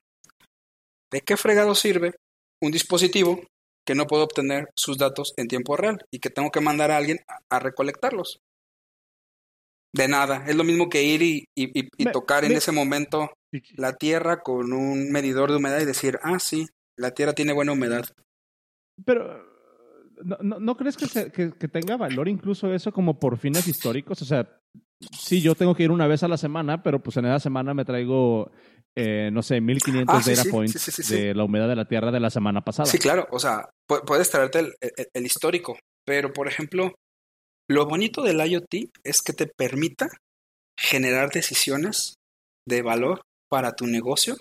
¿De 1.11 1.21
qué 1.21 1.37
fregado 1.37 1.75
sirve 1.75 2.15
un 2.63 2.71
dispositivo 2.71 3.41
que 3.87 3.95
no 3.95 4.07
puedo 4.07 4.25
obtener 4.25 4.69
sus 4.77 4.99
datos 4.99 5.33
en 5.37 5.49
tiempo 5.49 5.77
real 5.77 6.05
y 6.13 6.19
que 6.19 6.31
tengo 6.31 6.51
que 6.51 6.61
mandar 6.61 6.91
a 6.91 6.99
alguien 6.99 7.19
a, 7.49 7.59
recolectarlos? 7.59 8.41
De 9.95 10.07
nada, 10.07 10.45
es 10.47 10.55
lo 10.55 10.65
mismo 10.65 10.91
que 10.91 11.03
ir 11.03 11.23
y, 11.23 12.11
tocar 12.13 12.45
en 12.45 12.53
ese 12.53 12.73
momento 12.73 13.31
la 13.75 13.95
tierra 13.95 14.43
con 14.43 14.73
un 14.75 15.11
medidor 15.11 15.51
de 15.51 15.57
humedad 15.57 15.81
y 15.81 15.87
decir, 15.87 16.19
ah, 16.23 16.39
sí, 16.39 16.67
la 16.99 17.13
tierra 17.13 17.33
tiene 17.33 17.55
buena 17.55 17.73
humedad. 17.73 18.05
Pero 19.07 19.58
¿No, 20.25 20.59
no, 20.59 20.77
crees 20.77 20.97
que, 20.97 21.31
que, 21.31 21.69
tenga 21.69 21.97
valor 21.97 22.29
incluso 22.29 22.73
eso 22.73 22.93
como 22.93 23.19
por 23.19 23.39
fines 23.39 23.67
históricos? 23.67 24.21
O 24.23 24.25
sea, 24.25 24.61
sí, 25.17 25.41
yo 25.41 25.55
tengo 25.55 25.75
que 25.75 25.85
ir 25.85 25.91
una 25.91 26.07
vez 26.07 26.23
a 26.23 26.29
la 26.29 26.37
semana, 26.37 26.83
pero 26.83 27.03
pues 27.03 27.17
en 27.17 27.27
esa 27.27 27.41
semana 27.41 27.75
me 27.75 27.85
traigo, 27.85 28.51
eh, 28.97 29.31
no 29.33 29.43
sé, 29.43 29.61
1500 29.61 30.15
ah, 30.15 30.31
data 30.31 30.51
points 30.51 31.09
de 31.09 31.35
la 31.35 31.45
humedad 31.45 31.69
de 31.69 31.77
la 31.77 31.89
tierra 31.89 32.11
de 32.11 32.21
la 32.21 32.31
semana 32.31 32.65
pasada. 32.65 32.87
Sí, 32.87 32.99
claro, 32.99 33.27
o 33.31 33.39
sea, 33.39 33.69
puedes 33.87 34.31
traerte 34.31 34.61
el, 34.61 34.75
el, 35.13 35.27
histórico, 35.27 35.79
pero 36.05 36.33
por 36.33 36.49
ejemplo, 36.49 36.95
lo 37.69 37.87
bonito 37.87 38.23
del 38.23 38.41
IoT 38.41 38.91
es 39.05 39.23
que 39.23 39.33
te 39.33 39.47
permita 39.47 40.09
generar 40.79 41.31
decisiones 41.31 42.15
de 42.67 42.83
valor 42.83 43.23
para 43.51 43.73
tu 43.73 43.87
negocio 43.87 44.37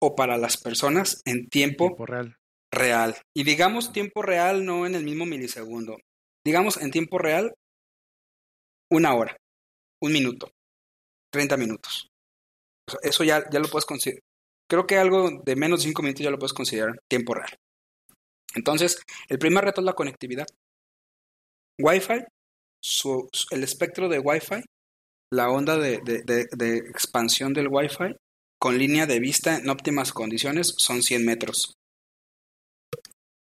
o 0.00 0.14
para 0.14 0.36
las 0.36 0.56
personas 0.56 1.20
en 1.24 1.48
tiempo, 1.48 1.86
tiempo 1.86 2.06
real 2.06 2.38
real. 2.72 3.16
Y 3.34 3.44
digamos 3.44 3.92
tiempo 3.92 4.22
real, 4.22 4.64
no 4.64 4.86
en 4.86 4.94
el 4.94 5.04
mismo 5.04 5.26
milisegundo. 5.26 5.96
Digamos 6.44 6.76
en 6.76 6.90
tiempo 6.90 7.18
real, 7.18 7.54
una 8.90 9.14
hora, 9.14 9.36
un 10.02 10.12
minuto, 10.12 10.50
30 11.32 11.56
minutos. 11.56 12.08
Eso 13.02 13.24
ya, 13.24 13.44
ya 13.50 13.60
lo 13.60 13.68
puedes 13.68 13.84
considerar. 13.84 14.22
Creo 14.70 14.86
que 14.86 14.98
algo 14.98 15.42
de 15.44 15.56
menos 15.56 15.80
de 15.80 15.88
5 15.88 16.02
minutos 16.02 16.24
ya 16.24 16.30
lo 16.30 16.38
puedes 16.38 16.52
considerar 16.52 16.98
tiempo 17.08 17.34
real. 17.34 17.54
Entonces, 18.54 19.02
el 19.28 19.38
primer 19.38 19.64
reto 19.64 19.80
es 19.80 19.84
la 19.84 19.92
conectividad. 19.92 20.46
Wi-Fi, 21.80 22.24
el 23.50 23.62
espectro 23.62 24.08
de 24.08 24.18
Wi-Fi, 24.18 24.62
la 25.30 25.50
onda 25.50 25.76
de, 25.76 26.00
de 26.02 26.76
expansión 26.76 27.52
del 27.52 27.68
Wi-Fi 27.68 28.14
con 28.58 28.76
línea 28.76 29.06
de 29.06 29.20
vista 29.20 29.56
en 29.56 29.68
óptimas 29.68 30.12
condiciones 30.12 30.74
son 30.78 31.02
100 31.02 31.24
metros. 31.24 31.77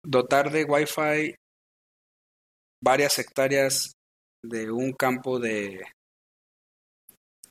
Dotar 0.04 0.50
de 0.50 0.64
Wi-Fi 0.64 1.34
varias 2.82 3.18
hectáreas 3.18 3.92
de 4.42 4.70
un 4.70 4.92
campo 4.92 5.38
de, 5.38 5.82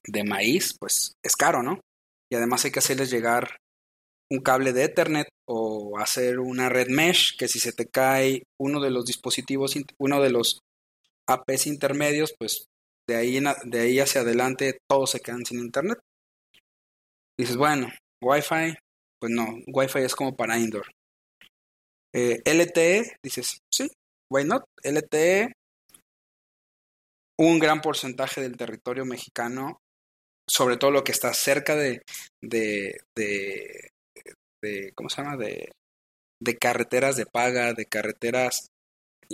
de 0.08 0.24
maíz, 0.24 0.76
pues 0.80 1.14
es 1.24 1.36
caro, 1.36 1.62
¿no? 1.62 1.80
Y 2.32 2.36
además 2.36 2.66
hay 2.66 2.72
que 2.72 2.80
hacerles 2.80 3.12
llegar 3.12 3.58
un 4.32 4.40
cable 4.40 4.74
de 4.74 4.84
Ethernet 4.84 5.28
o 5.48 5.98
hacer 5.98 6.40
una 6.40 6.70
red 6.70 6.88
mesh 6.90 7.36
que 7.38 7.48
si 7.48 7.60
se 7.60 7.72
te 7.72 7.88
cae 7.88 8.44
uno 8.60 8.80
de 8.80 8.92
los 8.92 9.06
dispositivos, 9.06 9.76
uno 10.00 10.22
de 10.22 10.30
los 10.30 10.60
APs 11.28 11.68
intermedios, 11.68 12.34
pues 12.38 12.66
de 13.08 13.16
ahí, 13.16 13.40
de 13.66 13.80
ahí 13.80 14.00
hacia 14.00 14.22
adelante 14.22 14.78
todos 14.88 15.12
se 15.12 15.20
quedan 15.20 15.46
sin 15.46 15.60
internet. 15.60 16.00
Dices, 17.40 17.58
bueno, 17.58 17.88
Wi-Fi, 18.22 18.76
pues 19.20 19.32
no, 19.32 19.48
Wi-Fi 19.68 20.00
es 20.00 20.16
como 20.16 20.36
para 20.36 20.60
indoor. 20.60 20.92
Eh, 22.14 22.42
LTE, 22.46 23.18
dices, 23.24 23.60
sí, 23.72 23.90
why 24.32 24.44
not? 24.46 24.64
LTE, 24.84 25.54
un 27.38 27.60
gran 27.60 27.82
porcentaje 27.82 28.42
del 28.42 28.58
territorio 28.58 29.06
mexicano, 29.06 29.80
sobre 30.48 30.78
todo 30.78 30.92
lo 30.92 31.04
que 31.04 31.12
está 31.12 31.34
cerca 31.34 31.76
de, 31.76 32.02
de, 32.42 33.00
de, 33.16 33.90
de 34.62 34.92
¿cómo 34.96 35.10
se 35.10 35.22
llama? 35.22 35.38
De, 35.38 35.72
de 36.42 36.58
carreteras 36.58 37.16
de 37.16 37.26
paga, 37.26 37.74
de 37.74 37.86
carreteras 37.86 38.68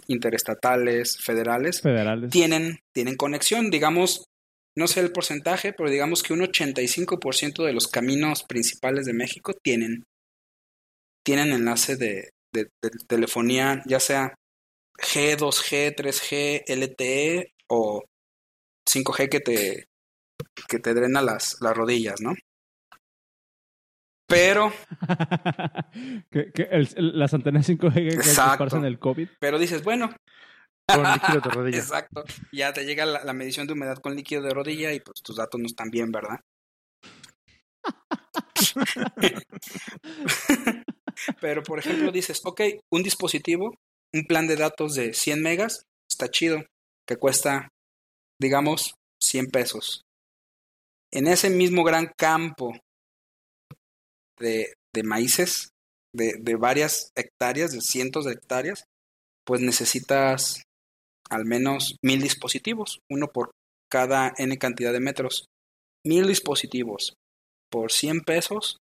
interestatales, 0.07 1.17
federales, 1.17 1.82
Federales. 1.82 2.30
tienen, 2.32 2.80
tienen 2.93 3.15
conexión. 3.15 3.71
Digamos, 3.71 4.26
no 4.78 4.88
sé 4.88 4.99
el 4.99 5.11
porcentaje, 5.13 5.73
pero 5.73 5.89
digamos 5.89 6.21
que 6.21 6.34
un 6.34 6.41
85% 6.41 7.65
de 7.65 7.73
los 7.73 7.88
caminos 7.88 8.43
principales 8.43 9.05
de 9.05 9.13
México 9.13 9.53
tienen, 9.63 10.03
tienen 11.26 11.53
enlace 11.53 11.95
de, 11.95 12.32
de, 12.56 12.70
de 12.82 12.89
telefonía, 13.08 13.82
ya 13.86 13.99
sea 13.99 14.34
G, 14.97 15.36
2G, 15.38 15.95
3G, 15.95 16.64
LTE 16.68 17.53
o 17.70 18.03
5G 18.89 19.30
que 19.30 19.39
te, 19.41 19.88
que 20.68 20.80
te 20.80 20.93
drena 20.93 21.22
las, 21.22 21.58
las 21.62 21.76
rodillas, 21.76 22.22
¿no? 22.22 22.34
Pero, 24.28 24.74
que, 26.32 26.51
que 26.51 26.64
el- 26.72 26.89
el- 26.95 27.20
las 27.20 27.34
antenas 27.34 27.68
5G 27.70 27.93
que 27.93 28.08
Exacto. 28.16 28.51
esparcen 28.53 28.86
el 28.86 28.97
COVID. 28.97 29.30
pero 29.39 29.60
dices, 29.60 29.84
bueno, 29.84 30.16
Con 30.91 31.03
líquido 31.14 31.41
de 31.41 31.49
rodilla. 31.51 31.78
Exacto. 31.78 32.24
Ya 32.51 32.74
te 32.74 32.86
llega 32.86 33.06
la, 33.06 33.24
la 33.24 33.34
medición 33.34 33.68
de 33.68 33.74
humedad 33.74 33.97
con 33.99 34.16
líquido 34.16 34.41
de 34.41 34.51
rodilla 34.53 34.93
y 34.93 34.99
pues 34.99 35.22
tus 35.22 35.36
datos 35.36 35.60
no 35.60 35.68
están 35.68 35.89
bien, 35.91 36.12
¿verdad? 36.12 36.39
Pero 41.41 41.63
por 41.63 41.80
ejemplo 41.80 42.11
dices, 42.11 42.41
ok, 42.43 42.61
un 42.91 43.03
dispositivo, 43.03 43.76
un 44.13 44.26
plan 44.26 44.47
de 44.47 44.55
datos 44.55 44.95
de 44.95 45.13
100 45.13 45.41
megas, 45.41 45.84
está 46.09 46.30
chido, 46.30 46.63
que 47.07 47.18
cuesta, 47.18 47.70
digamos, 48.39 48.95
100 49.22 49.47
pesos. 49.47 50.01
En 51.11 51.28
ese 51.28 51.49
mismo 51.49 51.84
gran 51.84 52.11
campo 52.18 52.74
de, 54.39 54.74
de 54.93 55.03
maíces, 55.03 55.70
de, 56.13 56.36
de 56.39 56.55
varias 56.55 57.11
hectáreas, 57.16 57.72
de 57.72 57.82
cientos 57.82 58.26
de 58.26 58.34
hectáreas, 58.34 58.86
pues 59.45 59.61
necesitas 59.61 60.63
al 61.30 61.45
menos 61.45 61.97
mil 62.01 62.22
dispositivos, 62.22 62.99
uno 63.09 63.28
por 63.28 63.51
cada 63.89 64.34
n 64.38 64.57
cantidad 64.57 64.93
de 64.93 64.99
metros. 64.99 65.47
Mil 66.03 66.28
dispositivos 66.28 67.16
por 67.72 67.91
100 67.91 68.22
pesos. 68.22 68.78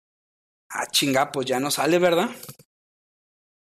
Ah, 0.69 0.85
chinga, 0.87 1.31
pues 1.31 1.45
ya 1.45 1.59
no 1.59 1.69
sale, 1.71 1.99
¿verdad? 1.99 2.29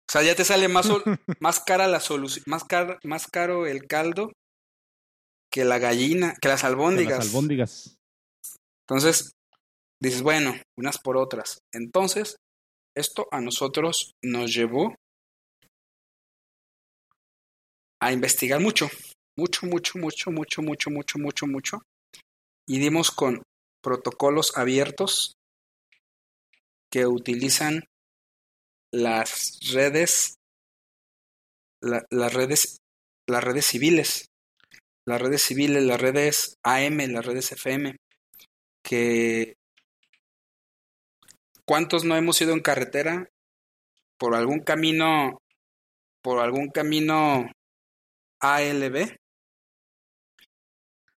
O 0.08 0.12
sea, 0.12 0.22
ya 0.22 0.34
te 0.34 0.44
sale 0.44 0.68
más, 0.68 0.86
más 1.40 1.60
cara 1.60 1.86
la 1.88 2.00
solución, 2.00 2.44
más, 2.46 2.64
car- 2.64 2.98
más 3.04 3.26
caro 3.26 3.66
el 3.66 3.86
caldo 3.86 4.32
que 5.52 5.64
la 5.64 5.78
gallina, 5.78 6.34
que 6.40 6.48
las 6.48 6.64
albóndigas. 6.64 7.18
Las 7.18 7.26
albóndigas. 7.28 7.96
Entonces, 8.88 9.32
dices, 10.00 10.22
bueno, 10.22 10.54
unas 10.78 10.98
por 10.98 11.16
otras. 11.16 11.58
Entonces, 11.72 12.36
esto 12.96 13.26
a 13.30 13.40
nosotros 13.40 14.12
nos 14.22 14.52
llevó 14.54 14.94
a 18.00 18.12
investigar 18.12 18.60
mucho, 18.60 18.88
mucho, 19.36 19.66
mucho, 19.66 19.98
mucho, 19.98 20.30
mucho, 20.30 20.62
mucho, 20.62 20.90
mucho, 20.90 21.18
mucho, 21.18 21.46
mucho. 21.46 21.82
Y 22.68 22.78
dimos 22.78 23.10
con 23.10 23.42
protocolos 23.82 24.56
abiertos 24.56 25.34
que 26.96 27.06
utilizan 27.06 27.84
las 28.90 29.58
redes, 29.74 30.38
la- 31.82 32.06
las 32.08 32.32
redes, 32.32 32.78
las 33.28 33.44
redes 33.44 33.66
civiles, 33.66 34.30
las 35.06 35.20
redes 35.20 35.42
civiles, 35.42 35.82
las 35.84 36.00
redes 36.00 36.56
AM, 36.62 37.06
las 37.08 37.26
redes 37.26 37.52
FM, 37.52 37.96
que 38.82 39.56
¿cuántos 41.66 42.04
no 42.04 42.16
hemos 42.16 42.40
ido 42.40 42.54
en 42.54 42.60
carretera 42.60 43.28
por 44.16 44.34
algún 44.34 44.60
camino, 44.60 45.42
por 46.22 46.38
algún 46.38 46.68
camino 46.70 47.50
ALB? 48.40 49.18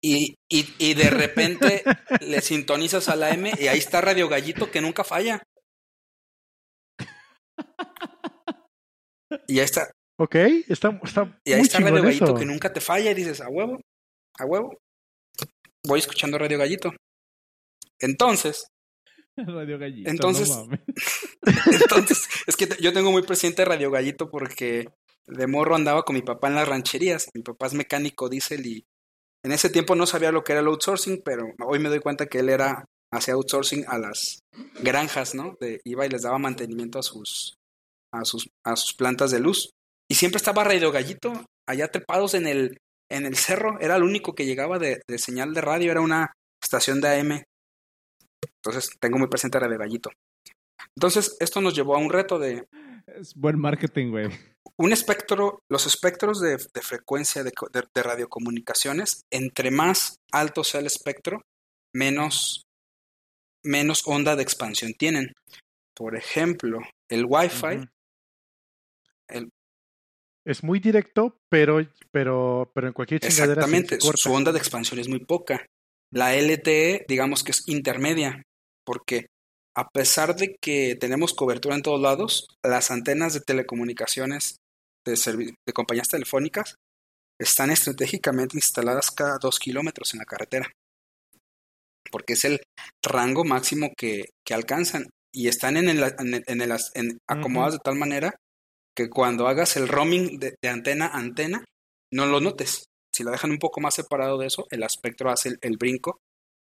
Y, 0.02 0.36
y, 0.50 0.74
y 0.78 0.94
de 0.94 1.10
repente 1.10 1.84
le 2.20 2.42
sintonizas 2.42 3.08
a 3.08 3.16
la 3.16 3.30
M 3.30 3.54
y 3.58 3.68
ahí 3.68 3.80
está 3.80 4.02
Radio 4.02 4.28
Gallito 4.28 4.72
que 4.72 4.82
nunca 4.82 5.06
falla. 5.06 5.42
Y 9.48 9.60
ahí 9.60 9.66
está, 9.66 9.92
Ok, 10.18 10.36
está, 10.68 11.00
está 11.04 11.40
y 11.46 11.54
ahí 11.54 11.60
muy 11.60 11.68
está 11.68 11.80
Radio 11.80 12.04
Gallito 12.04 12.26
eso. 12.26 12.36
que 12.36 12.46
nunca 12.46 12.74
te 12.74 12.82
falla 12.82 13.12
y 13.12 13.14
dices, 13.14 13.40
a 13.42 13.48
huevo, 13.48 13.80
a 14.38 14.46
huevo. 14.46 14.78
Voy 15.86 16.00
escuchando 16.00 16.38
Radio 16.38 16.58
Gallito. 16.58 16.92
Entonces, 18.00 18.68
Radio 19.38 19.80
Gallito. 19.80 20.10
Entonces- 20.10 20.50
no 20.50 20.66
mames. 20.66 20.82
entonces, 21.82 22.28
es 22.48 22.58
que 22.58 22.68
yo 22.82 22.92
tengo 22.92 23.12
muy 23.12 23.22
presente 23.24 23.64
Radio 23.64 23.92
Gallito 23.92 24.30
porque 24.30 24.90
de 25.26 25.48
morro 25.48 25.76
andaba 25.76 26.04
con 26.04 26.16
mi 26.16 26.22
papá 26.22 26.48
en 26.50 26.56
las 26.56 26.68
rancherías. 26.68 27.30
Mi 27.34 27.42
papá 27.42 27.68
es 27.68 27.74
mecánico 27.74 28.28
diésel 28.30 28.66
y 28.66 28.86
en 29.44 29.54
ese 29.54 29.70
tiempo 29.70 29.96
no 29.96 30.06
sabía 30.06 30.34
lo 30.34 30.44
que 30.44 30.52
era 30.52 30.62
el 30.62 30.68
outsourcing, 30.68 31.22
pero 31.24 31.46
hoy 31.66 31.80
me 31.80 31.88
doy 31.88 32.00
cuenta 32.02 32.26
que 32.26 32.40
él 32.40 32.50
era, 32.50 32.86
hacía 33.12 33.34
outsourcing 33.34 33.86
a 33.88 33.98
las 33.98 34.40
granjas, 34.82 35.36
¿no? 35.36 35.58
De, 35.60 35.82
iba 35.86 36.06
y 36.06 36.10
les 36.10 36.24
daba 36.24 36.38
mantenimiento 36.38 37.00
a 37.00 37.04
sus, 37.04 37.56
a 38.14 38.26
sus, 38.26 38.50
a 38.66 38.76
sus 38.76 38.94
plantas 38.94 39.32
de 39.32 39.40
luz. 39.40 39.72
Y 40.10 40.16
siempre 40.16 40.38
estaba 40.38 40.64
Radio 40.64 40.92
Gallito 40.92 41.46
allá 41.68 41.90
trepados 41.90 42.34
en 42.34 42.48
el, 42.48 42.78
en 43.12 43.26
el 43.26 43.36
cerro. 43.36 43.80
Era 43.80 43.96
el 43.96 44.04
único 44.04 44.34
que 44.34 44.46
llegaba 44.46 44.80
de, 44.80 45.02
de 45.08 45.18
señal 45.18 45.54
de 45.54 45.62
radio, 45.62 45.92
era 45.92 46.02
una 46.02 46.34
estación 46.62 47.02
de 47.02 47.20
AM. 47.20 47.44
Entonces 48.64 48.92
tengo 49.00 49.18
muy 49.18 49.28
presente 49.28 49.60
Radio 49.60 49.78
Gallito. 49.78 50.10
Entonces, 50.96 51.38
esto 51.40 51.62
nos 51.62 51.76
llevó 51.76 51.96
a 51.96 52.00
un 52.00 52.10
reto 52.10 52.40
de 52.40 52.66
Es 53.08 53.36
buen 53.36 53.60
marketing, 53.60 54.12
güey. 54.12 54.30
un 54.78 54.92
espectro, 54.94 55.60
los 55.70 55.86
espectros 55.86 56.40
de, 56.40 56.58
de 56.58 56.82
frecuencia 56.82 57.44
de, 57.44 57.52
de 57.72 58.04
radiocomunicaciones, 58.04 59.22
entre 59.32 59.72
más 59.72 60.18
alto 60.32 60.64
sea 60.64 60.80
el 60.80 60.88
espectro, 60.88 61.42
menos, 61.94 62.64
menos 63.64 64.04
onda 64.06 64.36
de 64.36 64.44
expansión 64.44 64.94
tienen. 64.94 65.34
Por 65.96 66.16
ejemplo, 66.16 66.80
el 67.10 67.26
Wi-Fi, 67.26 67.88
el- 69.30 69.50
Es 70.46 70.64
muy 70.64 70.80
directo, 70.80 71.38
pero, 71.50 71.80
pero, 72.12 72.72
pero 72.74 72.88
en 72.88 72.94
cualquier 72.94 73.20
chingadera 73.22 73.62
exactamente, 73.62 74.00
se 74.02 74.18
su, 74.18 74.32
onda 74.32 74.52
de 74.52 74.60
expansión 74.60 75.00
es 75.00 75.08
muy 75.08 75.20
poca. 75.20 75.66
La 76.12 76.36
LTE, 76.36 77.06
digamos 77.08 77.44
que 77.44 77.52
es 77.52 77.68
intermedia, 77.68 78.42
porque 78.86 79.28
a 79.76 79.88
pesar 79.90 80.36
de 80.36 80.56
que 80.60 80.96
tenemos 80.96 81.34
cobertura 81.34 81.76
en 81.76 81.84
todos 81.84 82.02
lados, 82.02 82.48
las 82.64 82.90
antenas 82.90 83.34
de 83.34 83.42
telecomunicaciones 83.42 84.58
de 85.06 85.74
compañías 85.74 86.08
telefónicas 86.08 86.76
están 87.40 87.70
estratégicamente 87.72 88.58
instaladas 88.58 89.12
cada 89.12 89.38
dos 89.38 89.60
kilómetros 89.60 90.14
en 90.14 90.20
la 90.20 90.26
carretera, 90.26 90.72
porque 92.12 92.34
es 92.34 92.46
el 92.46 92.62
rango 93.04 93.44
máximo 93.44 93.90
que, 93.98 94.30
que 94.46 94.54
alcanzan 94.54 95.08
y 95.34 95.48
están 95.48 95.78
en 95.78 95.90
el, 95.90 96.04
en 96.04 96.34
el- 96.36 96.44
en 96.48 96.62
el 96.62 96.72
acomodadas 97.28 97.74
de 97.74 97.80
tal 97.84 97.96
manera 97.96 98.36
que 98.96 99.10
cuando 99.10 99.48
hagas 99.48 99.78
el 99.78 99.88
roaming 99.88 100.40
de, 100.40 100.56
de 100.62 100.70
antena 100.70 101.08
a 101.08 101.18
antena, 101.18 101.64
no 102.12 102.26
lo 102.26 102.40
notes. 102.42 102.86
Si 103.14 103.24
la 103.24 103.32
dejan 103.32 103.52
un 103.52 103.60
poco 103.60 103.80
más 103.82 103.94
separado 103.96 104.38
de 104.38 104.48
eso, 104.48 104.68
el 104.72 104.84
espectro 104.84 105.30
hace 105.30 105.50
el, 105.50 105.58
el 105.62 105.78
brinco, 105.78 106.20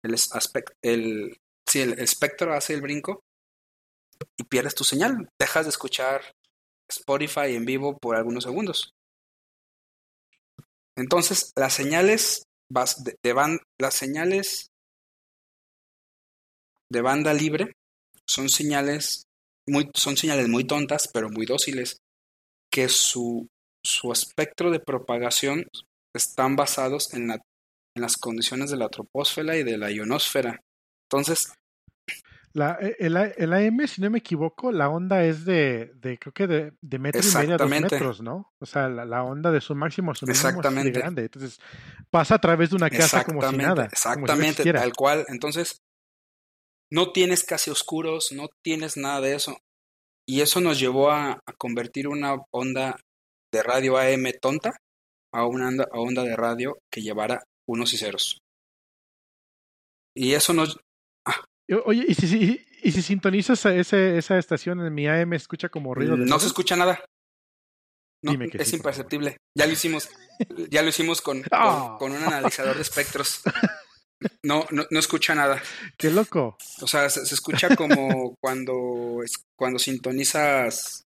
el, 0.04 0.14
aspect- 0.14 0.74
el, 0.82 1.36
sí, 1.68 1.80
el 1.80 1.98
espectro 1.98 2.54
hace 2.54 2.74
el 2.74 2.80
brinco 2.82 3.20
y 4.38 4.44
pierdes 4.44 4.74
tu 4.74 4.84
señal. 4.84 5.28
Dejas 5.40 5.64
de 5.66 5.70
escuchar 5.70 6.22
Spotify 6.88 7.54
en 7.54 7.64
vivo 7.64 7.96
por 7.98 8.16
algunos 8.16 8.44
segundos. 8.44 8.90
Entonces, 10.96 11.52
las 11.56 11.72
señales 11.74 12.44
de, 13.04 13.16
de 13.22 13.34
ban- 13.34 13.60
las 13.80 13.94
señales 13.94 14.68
de 16.90 17.00
banda 17.00 17.32
libre 17.34 17.72
son 18.28 18.48
señales 18.48 19.24
muy, 19.66 19.90
son 19.94 20.16
señales 20.16 20.48
muy 20.48 20.64
tontas, 20.64 21.08
pero 21.12 21.28
muy 21.30 21.46
dóciles. 21.46 21.98
que 22.70 22.88
su, 22.88 23.46
su 23.84 24.12
espectro 24.12 24.70
de 24.70 24.80
propagación 24.80 25.66
están 26.14 26.56
basados 26.56 27.14
en, 27.14 27.28
la, 27.28 27.34
en 27.96 28.02
las 28.02 28.16
condiciones 28.16 28.70
de 28.70 28.76
la 28.76 28.88
troposfera 28.88 29.56
y 29.56 29.62
de 29.62 29.78
la 29.78 29.90
ionosfera. 29.90 30.60
Entonces, 31.08 31.52
La, 32.52 32.78
eh, 32.80 32.96
el, 33.00 33.16
el 33.16 33.52
AM, 33.52 33.86
si 33.88 34.00
no 34.00 34.10
me 34.10 34.18
equivoco, 34.18 34.70
la 34.70 34.88
onda 34.88 35.24
es 35.24 35.44
de, 35.44 35.92
de 35.96 36.18
creo 36.18 36.32
que 36.32 36.46
de, 36.46 36.72
de 36.80 36.98
metro 37.00 37.28
y 37.28 37.32
medio 37.32 37.54
a 37.56 37.58
dos 37.58 37.74
metros, 37.80 38.20
¿no? 38.22 38.52
O 38.60 38.66
sea, 38.66 38.88
la, 38.88 39.04
la 39.04 39.24
onda 39.24 39.50
de 39.50 39.60
su 39.60 39.74
máximo 39.74 40.12
a 40.12 40.14
su 40.14 40.26
mínimo 40.28 40.62
es 40.62 40.92
grande. 40.92 41.22
Entonces, 41.22 41.58
pasa 42.10 42.36
a 42.36 42.40
través 42.40 42.70
de 42.70 42.76
una 42.76 42.90
casa 42.90 43.22
como 43.22 43.42
si 43.42 43.56
Exactamente, 43.56 43.62
nada. 43.62 43.88
si 43.90 44.72
tal 44.72 44.92
cual. 44.94 45.24
Entonces, 45.28 45.80
no 46.94 47.10
tienes 47.12 47.42
casi 47.44 47.70
oscuros, 47.70 48.30
no 48.32 48.48
tienes 48.62 48.96
nada 48.96 49.20
de 49.20 49.34
eso. 49.34 49.58
Y 50.28 50.40
eso 50.42 50.60
nos 50.60 50.78
llevó 50.78 51.10
a, 51.10 51.32
a 51.32 51.52
convertir 51.58 52.06
una 52.08 52.36
onda 52.52 52.96
de 53.52 53.62
radio 53.62 53.98
AM 53.98 54.24
tonta 54.40 54.76
a 55.32 55.46
una 55.46 55.68
onda, 55.68 55.88
a 55.92 55.98
onda 55.98 56.22
de 56.22 56.36
radio 56.36 56.78
que 56.92 57.02
llevara 57.02 57.42
unos 57.68 57.92
y 57.92 57.98
ceros. 57.98 58.38
Y 60.16 60.34
eso 60.34 60.52
nos... 60.52 60.78
Y- 61.68 61.74
Oye, 61.84 62.04
¿y 62.08 62.14
si, 62.14 62.28
si- 62.28 62.66
y 62.82 62.92
si 62.92 63.02
sintonizas 63.02 63.64
a 63.66 63.74
ese, 63.74 64.18
esa 64.18 64.38
estación 64.38 64.80
en 64.86 64.94
mi 64.94 65.06
AM, 65.08 65.32
escucha 65.32 65.70
como 65.70 65.94
ruido 65.94 66.16
de 66.16 66.26
No 66.26 66.38
se 66.38 66.46
escucha 66.46 66.76
nada. 66.76 67.02
No, 68.22 68.32
Dime 68.32 68.48
que 68.50 68.58
es 68.58 68.68
sí, 68.68 68.76
imperceptible. 68.76 69.38
Ya 69.56 69.66
lo 69.66 69.72
hicimos. 69.72 70.08
Ya 70.70 70.82
lo 70.82 70.88
hicimos 70.90 71.20
con, 71.22 71.42
con, 71.42 71.48
Ah. 71.52 71.96
con 71.98 72.12
un 72.12 72.22
analizador 72.22 72.76
de 72.76 72.82
espectros. 72.82 73.42
No, 74.42 74.64
no, 74.70 74.84
no 74.90 74.98
escucha 74.98 75.34
nada. 75.34 75.62
¡Qué 75.98 76.10
loco! 76.10 76.56
O 76.80 76.86
sea, 76.86 77.10
se, 77.10 77.26
se 77.26 77.34
escucha 77.34 77.74
como 77.76 78.34
cuando, 78.42 79.20
es- 79.24 79.42
cuando 79.58 79.78
sintonizas 79.78 81.02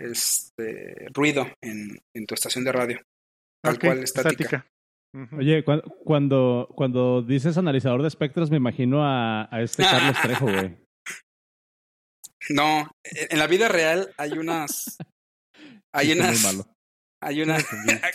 este 0.00 1.08
ruido 1.12 1.46
en, 1.62 1.98
en 2.14 2.26
tu 2.26 2.34
estación 2.34 2.64
de 2.64 2.72
radio. 2.72 3.00
Tal 3.64 3.78
cual, 3.78 4.02
estática. 4.02 4.66
Oye, 5.38 5.62
cu- 5.64 5.82
cuando, 6.04 6.68
cuando 6.74 7.22
dices 7.22 7.58
analizador 7.58 8.02
de 8.02 8.08
espectros, 8.08 8.50
me 8.50 8.56
imagino 8.56 9.04
a, 9.04 9.48
a 9.54 9.62
este 9.62 9.82
Carlos 9.82 10.16
Trejo, 10.22 10.46
güey. 10.46 10.76
No, 12.50 12.90
en 13.04 13.38
la 13.38 13.46
vida 13.46 13.68
real 13.68 14.12
hay 14.18 14.32
unas. 14.32 14.96
Hay 15.94 16.10
unas. 16.12 16.42
malo. 16.42 16.64
Hay 17.22 17.42
una. 17.42 17.58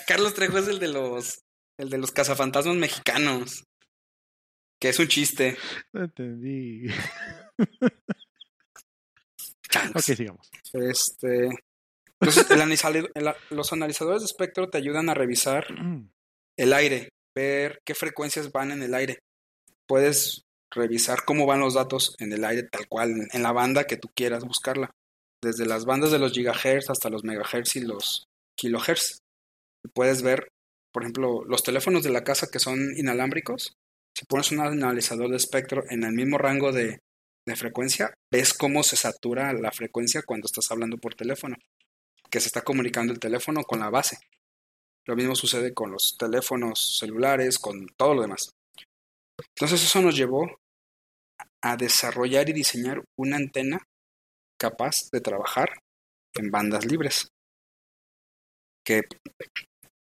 Carlos 0.08 0.34
Trejo 0.34 0.58
es 0.58 0.68
el 0.68 0.80
de 0.80 0.88
los. 0.90 1.40
El 1.80 1.90
de 1.92 1.98
los 2.00 2.12
cazafantasmas 2.12 2.76
mexicanos. 2.76 3.64
Que 4.80 4.90
es 4.90 5.00
un 5.00 5.08
chiste. 5.08 5.58
No 5.94 6.04
entendí. 6.04 6.88
Ok, 9.94 10.00
sigamos. 10.02 10.50
Este. 10.74 11.50
Entonces, 12.20 12.50
el 12.50 12.62
analizador- 12.62 13.12
el- 13.14 13.34
los 13.56 13.74
analizadores 13.74 14.22
de 14.22 14.26
espectro 14.26 14.70
te 14.70 14.78
ayudan 14.78 15.10
a 15.10 15.14
revisar 15.14 15.68
el 16.58 16.74
aire, 16.74 17.10
ver 17.36 17.80
qué 17.86 17.94
frecuencias 17.94 18.52
van 18.52 18.72
en 18.72 18.82
el 18.82 18.94
aire. 18.96 19.20
Puedes 19.88 20.42
revisar 20.74 21.24
cómo 21.26 21.46
van 21.46 21.60
los 21.60 21.76
datos 21.76 22.16
en 22.20 22.34
el 22.34 22.44
aire 22.44 22.64
tal 22.64 22.88
cual, 22.88 23.12
en- 23.12 23.28
en 23.32 23.44
la 23.44 23.52
banda 23.52 23.86
que 23.86 23.98
tú 23.98 24.10
quieras 24.16 24.44
buscarla. 24.44 24.92
Desde 25.44 25.66
las 25.68 25.86
bandas 25.86 26.12
de 26.12 26.20
los 26.20 26.32
gigahertz 26.34 26.90
hasta 26.90 27.10
los 27.10 27.24
megahertz 27.24 27.76
y 27.76 27.82
los 27.82 28.26
kilohertz. 28.58 29.20
Puedes 29.94 30.24
ver, 30.24 30.48
por 30.92 31.04
ejemplo, 31.04 31.44
los 31.46 31.62
teléfonos 31.64 32.04
de 32.04 32.10
la 32.10 32.24
casa 32.24 32.48
que 32.52 32.60
son 32.60 32.80
inalámbricos. 32.98 33.74
Si 34.18 34.26
pones 34.26 34.52
un 34.52 34.62
analizador 34.62 35.30
de 35.30 35.38
espectro 35.38 35.84
en 35.92 36.04
el 36.04 36.12
mismo 36.12 36.40
rango 36.40 36.72
de, 36.72 37.04
de 37.46 37.56
frecuencia, 37.56 38.18
ves 38.32 38.52
cómo 38.52 38.82
se 38.82 38.96
satura 38.96 39.54
la 39.54 39.72
frecuencia 39.72 40.24
cuando 40.24 40.48
estás 40.48 40.72
hablando 40.72 40.98
por 40.98 41.14
teléfono. 41.14 41.56
Que 42.32 42.40
se 42.40 42.48
está 42.48 42.64
comunicando 42.64 43.14
el 43.14 43.20
teléfono 43.20 43.62
con 43.62 43.80
la 43.80 43.92
base. 43.92 44.18
Lo 45.06 45.16
mismo 45.16 45.36
sucede 45.36 45.72
con 45.72 45.92
los 45.92 46.18
teléfonos 46.18 46.98
celulares, 46.98 47.60
con 47.60 47.86
todo 47.96 48.16
lo 48.16 48.24
demás. 48.24 48.50
Entonces 49.50 49.84
eso 49.84 50.02
nos 50.02 50.16
llevó 50.16 50.50
a 51.62 51.78
desarrollar 51.78 52.50
y 52.50 52.54
diseñar 52.54 53.04
una 53.20 53.36
antena 53.36 53.88
capaz 54.60 55.12
de 55.12 55.22
trabajar 55.22 55.70
en 56.34 56.50
bandas 56.50 56.86
libres. 56.86 57.28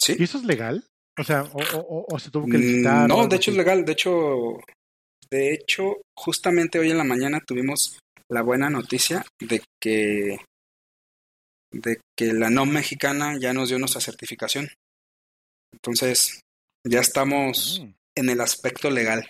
¿Y 0.06 0.22
eso 0.22 0.38
es 0.38 0.44
legal? 0.44 0.86
O 1.18 1.22
sea, 1.24 1.42
o, 1.44 1.58
o- 1.76 1.80
o- 1.80 2.06
o 2.14 2.18
se 2.18 2.30
tuvo 2.30 2.46
que 2.46 2.58
licitar. 2.58 3.04
Mm, 3.04 3.08
No, 3.08 3.14
algo 3.16 3.28
de 3.28 3.36
hecho 3.36 3.50
es 3.50 3.56
legal. 3.56 3.84
De 3.84 3.92
hecho, 3.92 4.58
de 5.30 5.52
hecho, 5.54 6.02
justamente 6.16 6.78
hoy 6.78 6.90
en 6.90 6.98
la 6.98 7.04
mañana 7.04 7.40
tuvimos 7.46 7.98
la 8.30 8.42
buena 8.42 8.70
noticia 8.70 9.24
de 9.40 9.62
que 9.80 10.38
de 11.72 12.00
que 12.16 12.32
la 12.32 12.50
NOM 12.50 12.70
mexicana 12.70 13.36
ya 13.38 13.52
nos 13.52 13.68
dio 13.68 13.78
nuestra 13.80 14.00
certificación. 14.00 14.68
Entonces, 15.72 16.40
ya 16.86 17.00
estamos 17.00 17.80
Mm. 17.82 17.92
en 18.16 18.30
el 18.30 18.40
aspecto 18.40 18.90
legal. 18.90 19.28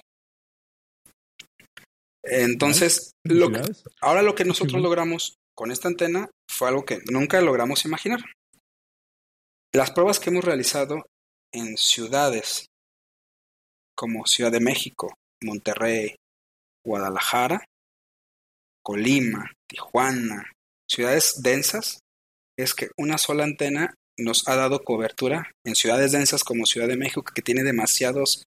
Entonces, 2.23 3.13
lo 3.25 3.51
que- 3.51 3.63
ahora 4.01 4.23
lo 4.23 4.35
que 4.35 4.45
nosotros 4.45 4.81
logramos 4.83 5.37
con 5.55 5.71
esta 5.71 5.89
antena 5.89 6.29
fue 6.51 6.69
algo 6.69 6.85
que 6.85 7.01
nunca 7.11 7.41
logramos 7.41 7.85
imaginar. 7.85 8.21
Las 9.75 9.91
pruebas 9.91 10.21
que 10.21 10.31
hemos 10.31 10.45
realizado 10.45 11.05
en 11.55 11.77
ciudades 11.77 12.67
como 13.97 14.27
Ciudad 14.27 14.51
de 14.51 14.61
México, 14.61 15.15
Monterrey, 15.43 16.17
Guadalajara, 16.85 17.65
Colima, 18.83 19.51
Tijuana, 19.69 20.51
ciudades 20.91 21.41
densas, 21.43 22.01
es 22.59 22.75
que 22.75 22.89
una 22.99 23.19
sola 23.19 23.45
antena 23.45 23.95
nos 24.19 24.47
ha 24.49 24.57
dado 24.57 24.83
cobertura 24.83 25.51
en 25.65 25.75
ciudades 25.75 26.13
densas 26.13 26.45
como 26.45 26.67
Ciudad 26.67 26.89
de 26.89 26.97
México, 26.97 27.23
que 27.23 27.43
tiene 27.43 27.63
demasiados, 27.63 28.45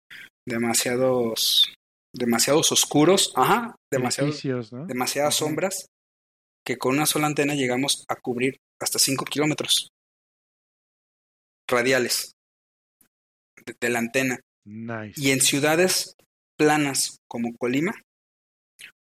demasiados, 0.46 1.74
demasiados 2.14 2.72
oscuros, 2.72 3.32
ajá, 3.36 3.76
demasiados, 3.92 4.42
demasiadas 4.86 5.34
sombras, 5.34 5.86
que 6.64 6.78
con 6.78 6.94
una 6.94 7.06
sola 7.06 7.26
antena 7.26 7.54
llegamos 7.54 8.04
a 8.08 8.16
cubrir 8.16 8.56
hasta 8.80 8.98
5 8.98 9.24
kilómetros 9.24 9.88
radiales 11.68 12.32
de, 13.64 13.76
de 13.80 13.88
la 13.90 13.98
antena. 13.98 14.40
Nice. 14.64 15.20
Y 15.20 15.30
en 15.30 15.40
ciudades 15.40 16.14
planas 16.56 17.18
como 17.28 17.56
Colima, 17.56 17.92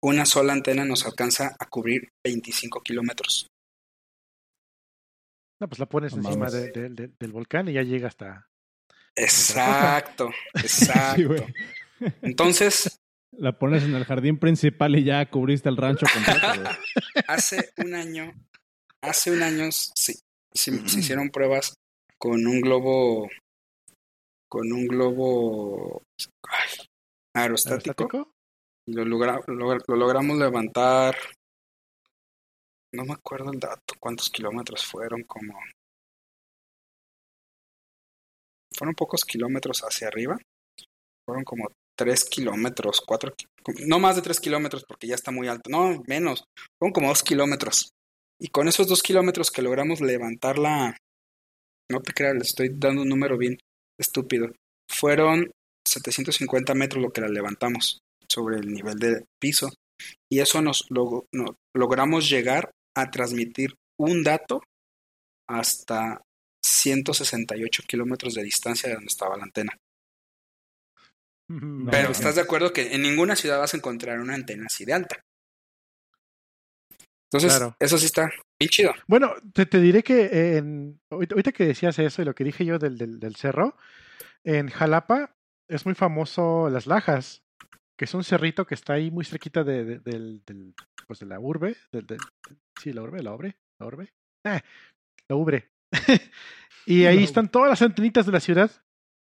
una 0.03 0.27
sola 0.27 0.53
antena 0.53 0.85
nos 0.85 1.07
alcanza 1.07 1.55
a 1.59 1.67
cubrir 1.67 2.09
25 2.25 2.81
kilómetros. 2.83 3.47
No, 5.61 5.69
pues 5.69 5.79
la 5.79 5.87
pones 5.87 6.13
encima 6.13 6.37
mames. 6.37 6.53
de- 6.53 6.71
de- 6.73 6.89
de- 6.91 7.11
del 7.19 7.33
volcán 7.33 7.69
y 7.69 7.73
ya 7.75 7.83
llega 7.83 8.09
hasta. 8.09 8.47
Exacto, 9.15 10.31
exacto. 10.55 11.47
Entonces, 12.23 12.99
La 13.37 13.59
pones 13.59 13.83
en 13.83 13.95
el 13.97 14.05
jardín 14.05 14.39
principal 14.39 14.95
y 14.95 15.03
ya 15.03 15.29
cubriste 15.29 15.69
el 15.69 15.77
rancho 15.77 16.07
completo, 16.13 16.47
güey. 16.55 16.77
hace 17.27 17.73
un 17.79 17.93
año, 17.95 18.33
hace 19.03 19.33
un 19.33 19.43
año 19.43 19.73
sí, 19.73 20.15
sí- 20.53 20.89
se 20.89 21.01
hicieron 21.01 21.31
pruebas 21.31 21.75
con 22.17 22.47
un 22.47 22.61
globo, 22.61 23.29
con 24.55 24.73
un 24.73 24.87
globo 24.87 26.03
ay, 26.49 26.87
aerostático. 27.35 28.31
Lo, 28.87 29.05
logra- 29.05 29.43
lo- 29.49 29.75
lo 29.75 29.97
logramos 29.97 30.39
levantar. 30.39 31.17
No 32.93 33.05
me 33.05 33.15
acuerdo 33.15 33.51
el 33.53 33.59
dato, 33.59 33.95
cuántos 33.99 34.31
kilómetros 34.31 34.85
fueron, 34.85 35.25
como. 35.25 35.59
Fueron 38.77 38.95
pocos 38.95 39.25
kilómetros 39.25 39.81
hacia 39.81 40.07
arriba. 40.07 40.39
Fueron 41.27 41.43
como 41.45 41.69
tres 41.97 42.25
kilómetros, 42.25 43.01
cuatro, 43.05 43.35
ki- 43.35 43.47
no 43.89 43.99
más 43.99 44.15
de 44.17 44.23
tres 44.23 44.39
kilómetros 44.39 44.85
porque 44.87 45.09
ya 45.09 45.17
está 45.17 45.33
muy 45.33 45.49
alto. 45.49 45.71
No, 45.71 46.01
menos. 46.07 46.45
Fueron 46.79 46.93
como 46.93 47.09
dos 47.09 47.23
kilómetros. 47.25 47.91
Y 48.41 48.49
con 48.49 48.69
esos 48.69 48.87
dos 48.87 49.03
kilómetros 49.03 49.51
que 49.51 49.63
logramos 49.63 50.01
levantar 50.01 50.59
la. 50.59 50.97
No 51.91 52.01
te 52.03 52.13
creas, 52.13 52.35
le 52.35 52.41
estoy 52.43 52.69
dando 52.73 53.03
un 53.03 53.09
número 53.09 53.37
bien 53.37 53.59
estúpido. 53.99 54.53
Fueron 54.91 55.51
750 55.87 56.75
metros 56.75 57.03
lo 57.03 57.13
que 57.13 57.21
la 57.21 57.29
levantamos 57.29 57.99
sobre 58.29 58.57
el 58.59 58.73
nivel 58.73 58.99
del 58.99 59.25
piso. 59.41 59.71
Y 60.31 60.41
eso 60.41 60.61
nos, 60.63 60.85
no- 60.91 61.57
logramos 61.75 62.29
llegar 62.29 62.71
a 62.97 63.11
transmitir 63.11 63.75
un 63.99 64.23
dato 64.23 64.63
hasta 65.49 66.21
168 66.65 67.83
kilómetros 67.87 68.35
de 68.35 68.43
distancia 68.43 68.89
de 68.89 68.95
donde 68.97 69.09
estaba 69.11 69.37
la 69.37 69.45
antena. 69.45 69.77
No, 71.49 71.91
Pero 71.91 72.11
estás 72.11 72.37
de 72.37 72.41
acuerdo 72.41 72.73
que 72.73 72.95
en 72.95 73.03
ninguna 73.03 73.37
ciudad 73.37 73.59
vas 73.59 73.75
a 73.75 73.77
encontrar 73.77 74.19
una 74.19 74.35
antena 74.35 74.65
así 74.67 74.85
de 74.85 74.95
alta. 74.95 75.23
Entonces, 77.31 77.57
Claro. 77.57 77.77
eso 77.79 77.99
sí 77.99 78.07
está 78.07 78.31
bien 78.65 78.71
chido. 78.71 78.95
Bueno, 79.07 79.33
te, 79.53 79.67
te 79.67 79.81
diré 79.81 80.03
que 80.03 80.25
eh, 80.27 80.57
en, 80.59 81.01
ahorita, 81.11 81.53
que 81.53 81.67
decías 81.67 81.99
eso 81.99 82.23
y 82.23 82.25
lo 82.25 82.35
que 82.35 82.45
dije 82.45 82.65
yo 82.65 82.79
del, 82.79 82.97
del, 82.99 83.21
del 83.21 83.37
cerro, 83.37 83.77
en 84.45 84.69
Jalapa 84.69 85.37
es 85.69 85.87
muy 85.87 85.95
famoso 85.95 86.69
Las 86.71 86.87
Lajas, 86.87 87.43
que 87.97 88.05
es 88.07 88.15
un 88.15 88.25
cerrito 88.25 88.67
que 88.67 88.75
está 88.75 88.95
ahí 88.95 89.11
muy 89.11 89.25
cerquita 89.25 89.65
de, 89.65 89.85
de- 89.85 89.99
del, 90.01 90.43
del- 90.47 90.75
pues 91.07 91.19
de 91.21 91.27
la 91.27 91.39
urbe, 91.39 91.77
sí, 92.81 92.93
la 92.93 93.03
urbe, 93.03 93.23
la 93.23 93.35
urbe, 93.35 93.57
la 93.79 93.87
urbe, 93.87 94.13
Ah, 94.45 94.63
la 95.29 95.37
ubre. 95.37 95.71
y 96.87 97.05
ahí 97.05 97.25
están 97.25 97.49
todas 97.51 97.69
las 97.71 97.83
antenitas 97.83 98.27
de 98.27 98.33
la 98.33 98.41
ciudad. 98.41 98.71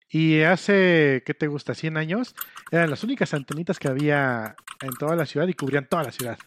Y 0.10 0.42
hace, 0.42 1.22
¿qué 1.26 1.34
te 1.34 1.48
gusta? 1.48 1.74
100 1.76 1.98
años. 1.98 2.34
Eran 2.72 2.90
las 2.90 3.04
únicas 3.04 3.34
antenitas 3.34 3.78
que 3.78 3.90
había 3.90 4.56
en 4.82 4.92
toda 4.92 5.16
la 5.16 5.26
ciudad 5.26 5.48
y 5.48 5.54
cubrían 5.54 5.88
toda 5.88 6.04
la 6.04 6.12
ciudad. 6.12 6.40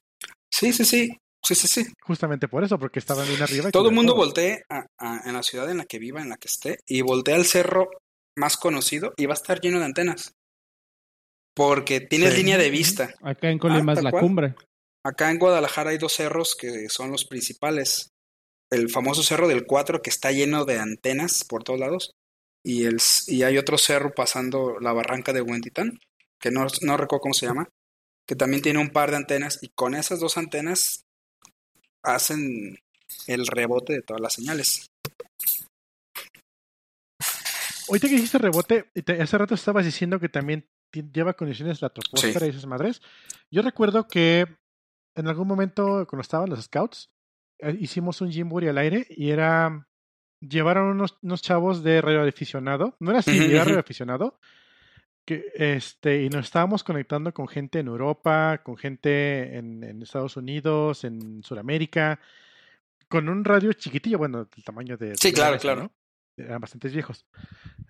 Sí, 0.50 0.72
sí, 0.72 0.84
sí. 0.84 1.18
Sí, 1.42 1.54
sí, 1.54 1.66
sí. 1.68 1.86
Justamente 2.02 2.48
por 2.48 2.62
eso, 2.64 2.78
porque 2.78 2.98
estaban 2.98 3.26
bien 3.26 3.42
arriba. 3.42 3.68
y 3.68 3.72
Todo 3.72 3.88
el 3.88 3.94
mundo 3.94 4.14
voltee 4.14 4.62
a- 4.68 4.86
a- 4.98 5.22
en 5.24 5.32
la 5.34 5.42
ciudad 5.42 5.70
en 5.70 5.78
la 5.78 5.84
que 5.86 5.98
viva, 5.98 6.20
en 6.20 6.28
la 6.28 6.36
que 6.36 6.48
esté, 6.48 6.78
y 6.86 7.00
voltea 7.02 7.36
al 7.36 7.46
cerro 7.46 7.88
más 8.36 8.56
conocido 8.56 9.14
y 9.16 9.26
va 9.26 9.32
a 9.32 9.36
estar 9.36 9.60
lleno 9.60 9.78
de 9.78 9.86
antenas. 9.86 10.34
Porque 11.54 12.00
tienes 12.00 12.30
Sí. 12.32 12.38
línea 12.38 12.58
de 12.58 12.70
vista. 12.70 13.14
Acá 13.22 13.50
en 13.50 13.58
Colima 13.58 13.92
Ah, 13.92 13.96
es 13.96 14.02
la 14.04 14.10
cual. 14.10 14.22
cumbre. 14.22 14.54
Acá 15.04 15.30
en 15.30 15.38
Guadalajara 15.38 15.90
hay 15.90 15.98
dos 15.98 16.12
cerros 16.12 16.54
que 16.54 16.88
son 16.88 17.10
los 17.10 17.24
principales. 17.24 18.10
El 18.70 18.88
famoso 18.90 19.22
cerro 19.22 19.48
del 19.48 19.66
4 19.66 20.00
que 20.02 20.10
está 20.10 20.30
lleno 20.30 20.64
de 20.64 20.78
antenas 20.78 21.44
por 21.44 21.64
todos 21.64 21.80
lados. 21.80 22.12
Y, 22.64 22.84
el, 22.84 22.98
y 23.26 23.42
hay 23.42 23.56
otro 23.58 23.78
cerro 23.78 24.12
pasando 24.14 24.78
la 24.80 24.92
barranca 24.92 25.32
de 25.32 25.40
Huentitán, 25.40 25.98
que 26.38 26.50
no, 26.50 26.66
no 26.82 26.96
recuerdo 26.98 27.22
cómo 27.22 27.34
se 27.34 27.46
llama, 27.46 27.68
que 28.26 28.36
también 28.36 28.62
tiene 28.62 28.78
un 28.78 28.90
par 28.90 29.10
de 29.10 29.16
antenas. 29.16 29.58
Y 29.62 29.70
con 29.70 29.94
esas 29.94 30.20
dos 30.20 30.36
antenas 30.36 31.04
hacen 32.02 32.78
el 33.26 33.46
rebote 33.46 33.94
de 33.94 34.02
todas 34.02 34.20
las 34.20 34.32
señales. 34.34 34.86
Ahorita 37.88 38.08
que 38.08 38.14
dijiste 38.14 38.38
rebote, 38.38 38.90
y 38.94 39.02
te- 39.02 39.20
hace 39.20 39.36
rato 39.36 39.54
estabas 39.54 39.84
diciendo 39.84 40.20
que 40.20 40.28
también 40.28 40.68
lleva 41.12 41.34
condiciones 41.34 41.82
la 41.82 41.90
troposfera 41.90 42.46
y 42.46 42.50
esas 42.50 42.66
madres. 42.66 43.02
Yo 43.50 43.62
recuerdo 43.62 44.06
que 44.06 44.46
en 45.16 45.26
algún 45.28 45.48
momento, 45.48 46.06
cuando 46.08 46.22
estaban 46.22 46.50
los 46.50 46.62
scouts, 46.64 47.10
eh, 47.58 47.76
hicimos 47.80 48.20
un 48.20 48.30
Jimbury 48.30 48.68
al 48.68 48.78
aire 48.78 49.06
y 49.10 49.30
era. 49.30 49.86
Llevaron 50.42 50.86
unos, 50.88 51.18
unos 51.20 51.42
chavos 51.42 51.82
de 51.82 52.00
radioaficionado. 52.00 52.96
No 52.98 53.10
era 53.10 53.18
así, 53.18 53.32
Ujú, 53.38 53.50
era 53.50 53.60
ujú. 53.60 53.68
radioaficionado. 53.70 54.38
Que, 55.30 55.52
este, 55.54 56.24
y 56.24 56.28
nos 56.28 56.46
estábamos 56.46 56.82
conectando 56.82 57.32
con 57.32 57.46
gente 57.46 57.78
en 57.78 57.86
Europa, 57.86 58.62
con 58.64 58.76
gente 58.76 59.56
en, 59.56 59.84
en 59.84 60.02
Estados 60.02 60.36
Unidos, 60.36 61.04
en 61.04 61.44
Sudamérica, 61.44 62.18
con 63.06 63.28
un 63.28 63.44
radio 63.44 63.72
chiquitillo, 63.72 64.18
bueno, 64.18 64.46
del 64.46 64.64
tamaño 64.64 64.96
de. 64.96 65.14
Sí, 65.14 65.28
de 65.28 65.34
claro, 65.34 65.56
claro. 65.60 65.82
¿no? 65.84 65.92
Eran 66.36 66.60
bastantes 66.60 66.92
viejos. 66.92 67.26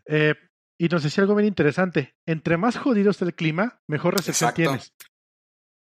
Eh, 0.04 0.34
y 0.76 0.88
nos 0.88 1.02
decía 1.02 1.22
algo 1.22 1.34
bien 1.34 1.48
interesante. 1.48 2.14
Entre 2.26 2.58
más 2.58 2.76
jodido 2.76 3.10
esté 3.10 3.24
el 3.24 3.34
clima, 3.34 3.80
mejor 3.86 4.16
recepción 4.18 4.50
Exacto. 4.50 4.62
tienes. 4.62 4.94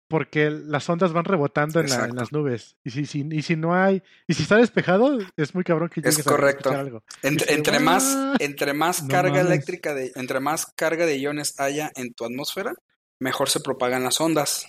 Porque 0.09 0.51
las 0.51 0.89
ondas 0.89 1.13
van 1.13 1.25
rebotando 1.25 1.81
en, 1.81 1.89
la- 1.91 2.05
en 2.05 2.15
las 2.15 2.31
nubes. 2.31 2.77
Y 2.85 2.91
si, 2.91 3.07
si, 3.07 3.27
y 3.29 3.43
si 3.43 3.57
no 3.57 3.75
hay, 3.75 4.03
y 4.29 4.35
si 4.35 4.43
está 4.45 4.57
despejado, 4.57 5.19
es 5.37 5.55
muy 5.55 5.65
cabrón 5.65 5.89
que 5.89 5.99
Es 6.01 6.07
llegues 6.17 6.27
a 6.27 6.31
correcto. 6.31 6.69
escuchar 6.71 6.81
algo. 6.81 7.03
Entre, 7.23 7.47
Dice, 7.47 7.55
entre 7.59 7.81
más, 7.81 8.05
"What?". 8.15 8.37
entre 8.41 8.73
más 8.73 9.03
No 9.03 9.09
carga 9.09 9.31
mames. 9.39 9.47
eléctrica 9.47 9.95
de, 9.95 10.13
entre 10.15 10.39
más 10.39 10.67
carga 10.77 11.07
de 11.07 11.17
iones 11.19 11.59
haya 11.59 11.91
en 11.97 12.15
tu 12.15 12.25
atmósfera, 12.25 12.75
mejor 13.21 13.51
se 13.51 13.59
propagan 13.61 14.05
las 14.05 14.21
ondas. 14.21 14.69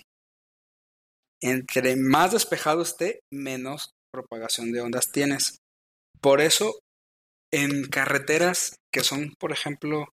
Entre 1.40 1.94
más 1.96 2.32
despejado 2.32 2.82
esté, 2.82 3.20
menos 3.30 3.94
propagación 4.12 4.72
de 4.72 4.80
ondas 4.80 5.12
tienes. 5.12 5.58
Por 6.20 6.40
eso, 6.40 6.80
en 7.52 7.84
carreteras 7.86 8.76
que 8.92 9.04
son, 9.04 9.34
por 9.38 9.52
ejemplo, 9.52 10.06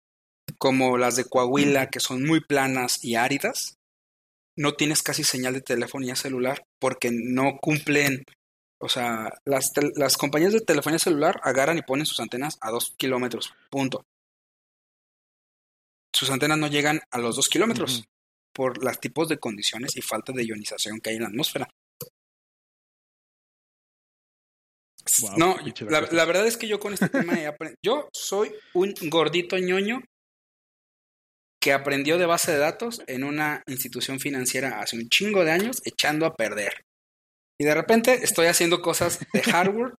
como 0.59 0.97
las 0.99 1.15
de 1.15 1.25
Coahuila, 1.25 1.87
que 1.89 1.99
son 1.99 2.23
muy 2.23 2.41
planas 2.41 3.03
y 3.03 3.15
áridas, 3.15 3.73
no 4.55 4.73
tienes 4.73 5.03
casi 5.03 5.23
señal 5.23 5.53
de 5.53 5.61
telefonía 5.61 6.15
celular 6.15 6.65
porque 6.79 7.11
no 7.11 7.57
cumplen 7.61 8.23
o 8.77 8.89
sea, 8.89 9.31
las, 9.45 9.71
las 9.95 10.17
compañías 10.17 10.53
de 10.53 10.61
telefonía 10.61 10.99
celular 10.99 11.39
agarran 11.43 11.77
y 11.77 11.81
ponen 11.81 12.05
sus 12.05 12.19
antenas 12.19 12.57
a 12.61 12.71
dos 12.71 12.93
kilómetros, 12.97 13.53
punto. 13.69 14.05
Sus 16.13 16.29
antenas 16.29 16.57
no 16.57 16.67
llegan 16.67 17.01
a 17.11 17.17
los 17.17 17.35
dos 17.35 17.49
kilómetros 17.49 18.05
por 18.53 18.83
los 18.83 18.99
tipos 18.99 19.27
de 19.27 19.37
condiciones 19.37 19.95
y 19.97 20.01
falta 20.01 20.33
de 20.33 20.45
ionización 20.45 20.99
que 20.99 21.09
hay 21.09 21.15
en 21.17 21.23
la 21.23 21.29
atmósfera. 21.29 21.67
Wow, 25.21 25.37
no, 25.37 25.57
la, 25.89 26.01
la 26.01 26.25
verdad 26.25 26.47
es 26.47 26.57
que 26.57 26.67
yo 26.67 26.79
con 26.79 26.93
este 26.93 27.09
tema 27.09 27.33
he 27.39 27.47
aprendido. 27.47 27.77
Yo 27.83 28.09
soy 28.11 28.53
un 28.73 28.93
gordito 29.09 29.57
ñoño 29.57 30.01
que 31.65 31.73
aprendió 31.73 32.19
de 32.19 32.27
base 32.27 32.51
de 32.51 32.59
datos 32.59 33.01
en 33.07 33.23
una 33.23 33.63
institución 33.65 34.19
financiera 34.19 34.81
hace 34.81 34.97
un 34.97 35.09
chingo 35.09 35.43
de 35.43 35.49
años 35.49 35.81
echando 35.83 36.27
a 36.27 36.35
perder. 36.35 36.83
Y 37.59 37.65
de 37.65 37.73
repente 37.73 38.23
estoy 38.23 38.45
haciendo 38.45 38.83
cosas 38.83 39.17
de 39.33 39.41
hardware, 39.41 39.95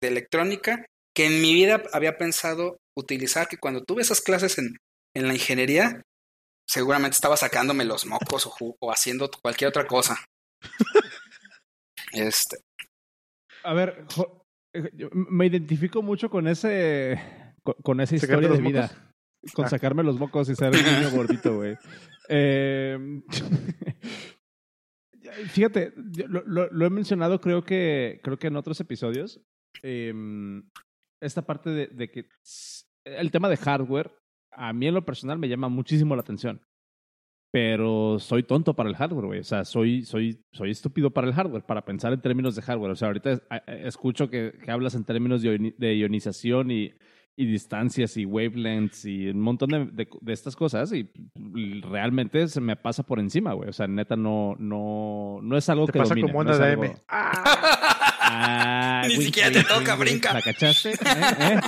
de 0.00 0.08
electrónica, 0.08 0.86
que 1.12 1.26
en 1.26 1.42
mi 1.42 1.52
vida 1.54 1.82
había 1.92 2.16
pensado 2.18 2.76
utilizar, 2.96 3.48
que 3.48 3.56
cuando 3.58 3.82
tuve 3.82 4.02
esas 4.02 4.20
clases 4.20 4.58
en, 4.58 4.76
en 5.16 5.26
la 5.26 5.34
ingeniería, 5.34 6.02
seguramente 6.68 7.16
estaba 7.16 7.36
sacándome 7.36 7.84
los 7.84 8.06
mocos 8.06 8.48
o, 8.60 8.92
haciendo 8.92 9.28
cualquier 9.42 9.70
otra 9.70 9.88
cosa. 9.88 10.24
Este, 12.12 12.58
A 13.64 13.74
ver, 13.74 14.04
jo- 14.14 14.44
eh, 14.72 14.88
yo 14.94 15.08
me 15.12 15.46
identifico 15.46 16.00
mucho 16.00 16.30
con 16.30 16.46
ese 16.46 17.20
con, 17.64 17.74
con 17.82 18.00
esa 18.00 18.16
¿Sacarte 18.16 18.46
historia 18.46 18.48
de 18.56 18.68
vida. 18.68 18.82
mocos? 18.82 19.09
Con 19.54 19.68
sacarme 19.68 20.02
los 20.02 20.18
mocos 20.18 20.48
y 20.50 20.54
ser 20.54 20.72
un 20.74 20.82
niño 20.82 21.10
gordito, 21.16 21.56
güey. 21.56 21.76
Eh, 22.28 22.98
fíjate, 25.48 25.92
lo, 26.28 26.42
lo- 26.46 26.70
lo 26.70 26.86
he 26.86 26.90
mencionado 26.90 27.40
creo 27.40 27.62
que 27.64 28.20
creo 28.22 28.38
que 28.38 28.48
en 28.48 28.56
otros 28.56 28.80
episodios. 28.80 29.40
eh, 29.82 30.12
esta 31.22 31.42
parte 31.42 31.68
de, 31.70 31.86
de 31.88 32.10
que 32.10 32.28
el 33.04 33.30
tema 33.30 33.50
de 33.50 33.58
hardware 33.58 34.10
a 34.52 34.72
mí 34.72 34.86
en 34.86 34.94
lo 34.94 35.04
personal 35.04 35.38
me 35.38 35.48
llama 35.50 35.68
muchísimo 35.68 36.16
la 36.16 36.22
atención. 36.22 36.62
Pero 37.52 38.18
soy 38.20 38.42
tonto 38.44 38.74
para 38.74 38.88
el 38.88 38.96
hardware, 38.96 39.26
güey. 39.26 39.40
O 39.40 39.44
sea, 39.44 39.64
soy, 39.66 40.02
soy, 40.04 40.42
soy 40.52 40.70
estúpido 40.70 41.10
para 41.10 41.26
el 41.26 41.34
hardware, 41.34 41.64
para 41.64 41.84
pensar 41.84 42.12
en 42.14 42.22
términos 42.22 42.54
de 42.56 42.62
hardware. 42.62 42.92
O 42.92 42.96
sea, 42.96 43.08
ahorita 43.08 43.42
escucho 43.66 44.30
que, 44.30 44.52
que 44.64 44.70
hablas 44.70 44.94
en 44.94 45.04
términos 45.04 45.42
de 45.42 45.96
ionización 45.96 46.70
y, 46.70 46.94
y 47.40 47.46
distancias 47.46 48.16
y 48.16 48.24
wavelengths 48.26 49.04
y 49.06 49.28
un 49.28 49.40
montón 49.40 49.70
de, 49.70 49.86
de- 49.86 50.08
de 50.20 50.32
estas 50.32 50.54
cosas 50.56 50.92
y 50.92 51.08
realmente 51.82 52.46
se 52.48 52.60
me 52.60 52.76
pasa 52.76 53.02
por 53.02 53.18
encima, 53.18 53.52
güey. 53.54 53.68
O 53.70 53.72
sea, 53.72 53.86
neta, 53.86 54.14
no, 54.16 54.56
no, 54.58 55.38
no 55.42 55.56
es 55.56 55.68
algo 55.68 55.86
Te 55.86 55.92
que 55.92 55.98
pasa 56.00 56.10
domine, 56.10 56.28
como 56.30 56.44
no 56.44 56.50
onda 56.50 56.52
es 56.52 56.58
de 56.58 56.72
algo- 56.72 56.84
AM. 56.84 57.00
¡Ah! 57.08 58.16
Ah, 58.22 59.02
Ni 59.08 59.14
wink, 59.14 59.22
siquiera 59.22 59.50
te 59.50 59.58
wink, 59.58 59.68
toca, 59.68 59.94
brinca. 59.96 60.32
¿La 60.34 60.42
cachaste? 60.42 60.90
¿Eh? 60.90 60.96
¿Eh? 61.40 61.60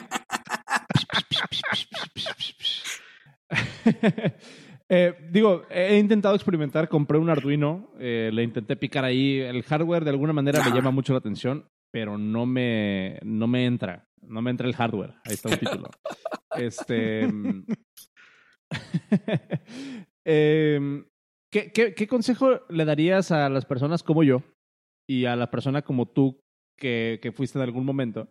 Eh, 4.94 5.14
digo, 5.30 5.62
he 5.70 5.96
intentado 5.98 6.34
experimentar, 6.34 6.86
compré 6.88 7.16
un 7.16 7.30
Arduino, 7.30 7.90
eh, 7.98 8.30
le 8.32 8.42
intenté 8.42 8.76
picar 8.76 9.04
ahí. 9.06 9.38
El 9.40 9.62
hardware 9.62 10.04
de 10.04 10.10
alguna 10.10 10.34
manera 10.34 10.62
me 10.62 10.70
llama 10.70 10.90
mucho 10.90 11.14
la 11.14 11.18
atención, 11.20 11.66
pero 11.90 12.18
no 12.18 12.44
me, 12.44 13.18
no 13.22 13.46
me 13.46 13.64
entra. 13.64 14.06
No 14.22 14.42
me 14.42 14.50
entra 14.50 14.66
el 14.66 14.74
hardware. 14.74 15.14
Ahí 15.24 15.34
está 15.34 15.48
un 15.48 15.58
título. 15.58 15.90
Este. 16.54 17.26
mm, 17.26 17.64
em, 20.26 21.06
¿qué, 21.50 21.72
qué, 21.72 21.94
qué 21.94 22.06
consejo 22.06 22.60
le 22.68 22.84
darías 22.84 23.32
a 23.32 23.48
las 23.48 23.64
personas 23.64 24.02
como 24.02 24.22
yo 24.22 24.42
y 25.08 25.24
a 25.24 25.34
la 25.34 25.50
persona 25.50 25.80
como 25.80 26.06
tú 26.06 26.40
que, 26.78 27.20
que 27.22 27.32
fuiste 27.32 27.58
en 27.58 27.62
algún 27.62 27.86
momento 27.86 28.28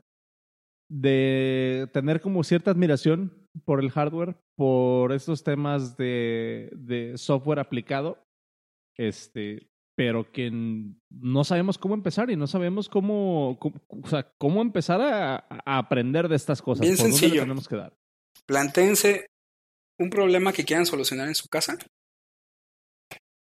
de 0.92 1.90
tener 1.94 2.20
como 2.20 2.44
cierta 2.44 2.72
admiración 2.72 3.48
por 3.66 3.80
el 3.80 3.92
hardware, 3.92 4.36
por 4.58 5.14
estos 5.14 5.44
temas 5.44 5.96
de, 5.96 6.70
de 6.74 7.18
software 7.18 7.60
aplicado, 7.60 8.24
este, 8.98 9.71
pero 9.96 10.32
que 10.32 10.50
no 10.52 11.44
sabemos 11.44 11.78
cómo 11.78 11.94
empezar 11.94 12.32
y 12.32 12.36
no 12.36 12.48
sabemos 12.48 12.90
cómo, 12.90 13.58
cómo, 13.60 13.76
o 13.90 14.08
sea, 14.08 14.32
cómo 14.38 14.62
empezar 14.62 15.02
a, 15.02 15.36
a 15.50 15.78
aprender 15.78 16.28
de 16.28 16.36
estas 16.36 16.62
cosas. 16.62 16.82
Bien 16.82 16.96
¿Por 16.96 17.06
dónde 17.06 17.18
sencillo. 17.18 17.42
tenemos 17.42 17.68
que 17.68 17.76
dar? 17.76 17.94
plantéense 18.46 19.28
un 20.00 20.10
problema 20.10 20.52
que 20.52 20.66
quieran 20.66 20.86
solucionar 20.86 21.28
en 21.28 21.36
su 21.36 21.48
casa 21.48 21.78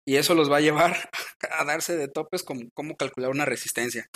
y 0.07 0.17
eso 0.17 0.35
los 0.35 0.51
va 0.51 0.57
a 0.57 0.61
llevar 0.61 0.95
a 1.51 1.65
darse 1.65 1.97
de 1.97 2.07
topes 2.07 2.43
como 2.43 2.69
cómo 2.73 2.95
calcular 2.95 3.31
una 3.31 3.45
resistencia, 3.45 4.07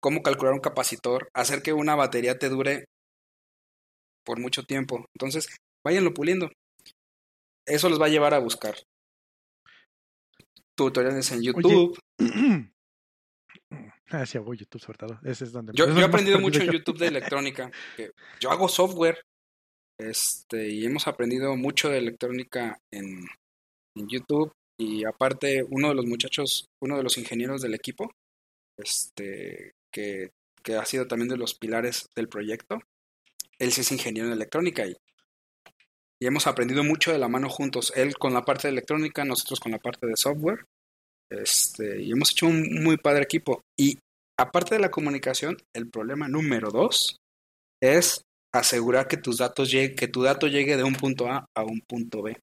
cómo 0.00 0.22
calcular 0.22 0.54
un 0.54 0.60
capacitor, 0.60 1.28
hacer 1.34 1.62
que 1.62 1.72
una 1.72 1.96
batería 1.96 2.38
te 2.38 2.48
dure 2.48 2.84
por 4.24 4.38
mucho 4.38 4.62
tiempo. 4.62 5.04
Entonces, 5.14 5.48
váyanlo 5.84 6.14
puliendo. 6.14 6.48
Eso 7.66 7.88
los 7.88 8.00
va 8.00 8.06
a 8.06 8.10
llevar 8.10 8.34
a 8.34 8.38
buscar 8.38 8.74
tutoriales 10.74 11.30
en 11.32 11.42
YouTube. 11.42 11.98
Ah, 14.14 14.26
sí, 14.26 14.36
hago 14.36 14.52
YouTube 14.52 14.82
sobre 14.82 14.98
todo. 14.98 15.18
Ese 15.24 15.44
es 15.44 15.52
donde 15.52 15.72
Yo, 15.74 15.86
he 15.86 16.04
aprendido 16.04 16.38
mucho 16.38 16.60
en 16.60 16.66
yo. 16.66 16.72
YouTube 16.72 16.98
de 16.98 17.06
electrónica. 17.06 17.70
yo 18.40 18.50
hago 18.50 18.68
software. 18.68 19.24
Este, 19.98 20.68
y 20.68 20.84
hemos 20.84 21.06
aprendido 21.08 21.56
mucho 21.56 21.88
de 21.88 21.96
electrónica 21.96 22.78
en, 22.90 23.24
en 23.96 24.08
YouTube. 24.08 24.52
Y 24.78 25.06
aparte, 25.06 25.64
uno 25.66 25.88
de 25.88 25.94
los 25.94 26.04
muchachos, 26.04 26.68
uno 26.82 26.98
de 26.98 27.04
los 27.04 27.16
ingenieros 27.16 27.62
del 27.62 27.72
equipo, 27.72 28.12
este, 28.76 29.72
que 29.90 30.32
que 30.62 30.76
ha 30.76 30.84
sido 30.84 31.06
también 31.06 31.28
de 31.28 31.36
los 31.36 31.54
pilares 31.54 32.08
del 32.14 32.28
proyecto. 32.28 32.80
Él 33.58 33.72
sí 33.72 33.82
es 33.82 33.92
ingeniero 33.92 34.28
en 34.28 34.34
electrónica 34.34 34.86
y, 34.86 34.96
y 36.22 36.26
hemos 36.26 36.46
aprendido 36.46 36.84
mucho 36.84 37.10
de 37.10 37.18
la 37.18 37.26
mano 37.26 37.48
juntos. 37.48 37.92
Él 37.96 38.16
con 38.16 38.32
la 38.32 38.44
parte 38.44 38.68
de 38.68 38.72
electrónica, 38.72 39.24
nosotros 39.24 39.58
con 39.58 39.72
la 39.72 39.78
parte 39.78 40.06
de 40.06 40.16
software. 40.16 40.66
Este, 41.28 42.00
y 42.00 42.12
hemos 42.12 42.30
hecho 42.30 42.46
un 42.46 42.80
muy 42.80 42.96
padre 42.96 43.24
equipo. 43.24 43.60
Y 43.76 43.98
aparte 44.38 44.76
de 44.76 44.80
la 44.80 44.92
comunicación, 44.92 45.56
el 45.74 45.90
problema 45.90 46.28
número 46.28 46.70
dos 46.70 47.16
es 47.82 48.22
asegurar 48.54 49.08
que 49.08 49.16
tus 49.16 49.38
datos 49.38 49.68
llegue, 49.68 49.96
que 49.96 50.06
tu 50.06 50.22
dato 50.22 50.46
llegue 50.46 50.76
de 50.76 50.84
un 50.84 50.94
punto 50.94 51.26
A 51.26 51.44
a 51.56 51.64
un 51.64 51.80
punto 51.88 52.22
B. 52.22 52.38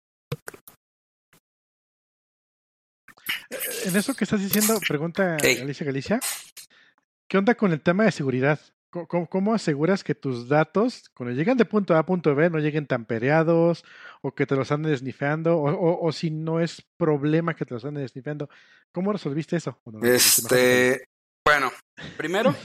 En 3.86 3.96
eso 3.96 4.14
que 4.14 4.26
estás 4.26 4.42
diciendo, 4.42 4.78
pregunta 4.86 5.38
Alicia 5.38 5.86
Galicia, 5.86 6.20
¿qué 7.30 7.38
onda 7.38 7.56
con 7.56 7.72
el 7.72 7.80
tema 7.80 8.04
de 8.04 8.12
seguridad? 8.12 8.60
¿Cómo, 8.90 9.54
aseguras 9.54 10.04
que 10.04 10.16
tus 10.16 10.48
datos, 10.48 11.10
cuando 11.14 11.36
llegan 11.36 11.58
de 11.58 11.66
punto 11.66 11.94
A 11.94 12.00
a 12.00 12.06
punto 12.06 12.34
B, 12.34 12.50
no 12.50 12.58
lleguen 12.58 12.88
tampereados 12.88 13.84
o 14.22 14.34
que 14.34 14.48
te 14.48 14.56
los 14.56 14.72
anden 14.72 14.92
desnifeando 14.92 15.58
o, 15.58 16.06
o, 16.06 16.12
si 16.12 16.32
no 16.32 16.60
es 16.60 16.84
problema 16.98 17.56
que 17.56 17.66
te 17.66 17.76
los 17.76 17.86
anden 17.86 18.02
desnifeando? 18.02 18.50
¿Cómo 18.92 19.14
resolviste 19.14 19.58
eso? 19.58 19.80
este, 20.02 21.06
bueno, 21.46 21.72
primero, 22.18 22.56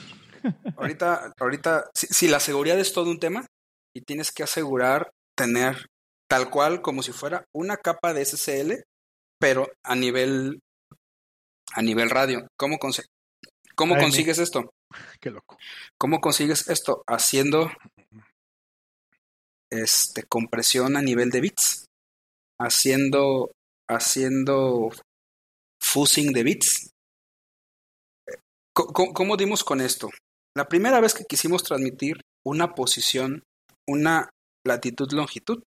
ahorita, 0.76 1.34
ahorita, 1.38 1.90
si, 1.92 2.28
la 2.28 2.40
seguridad 2.40 2.78
es 2.78 2.94
todo 2.94 3.10
un 3.10 3.20
tema 3.20 3.46
y 3.94 4.00
tienes 4.00 4.32
que 4.32 4.44
asegurar 4.44 5.10
tener 5.36 5.88
tal 6.26 6.48
cual 6.48 6.80
como 6.80 7.02
si 7.02 7.12
fuera 7.12 7.44
una 7.52 7.76
capa 7.76 8.14
de 8.14 8.24
SSL, 8.24 8.82
pero 9.38 9.70
a 9.82 9.94
nivel 9.94 10.60
a 11.74 11.82
nivel 11.82 12.08
radio. 12.08 12.46
¿Cómo, 12.56 12.78
cómo 13.74 13.96
consigues 13.96 14.38
esto? 14.38 14.70
Qué 15.20 15.30
loco. 15.30 15.58
¿Cómo 15.98 16.20
consigues 16.20 16.68
esto? 16.68 17.02
Haciendo 17.06 17.70
este, 19.70 20.24
compresión 20.24 20.96
a 20.96 21.02
nivel 21.02 21.30
de 21.30 21.40
bits. 21.40 21.86
Haciendo, 22.60 23.52
haciendo 23.88 24.90
fusing 25.80 26.32
de 26.32 26.42
bits. 26.42 26.90
¿Cómo, 28.72 29.36
dimos 29.36 29.62
con 29.62 29.80
esto? 29.80 30.10
La 30.56 30.66
primera 30.66 31.00
vez 31.00 31.14
que 31.14 31.24
quisimos 31.24 31.62
transmitir 31.62 32.20
una 32.44 32.74
posición, 32.74 33.44
una 33.86 34.30
latitud-longitud, 34.66 35.62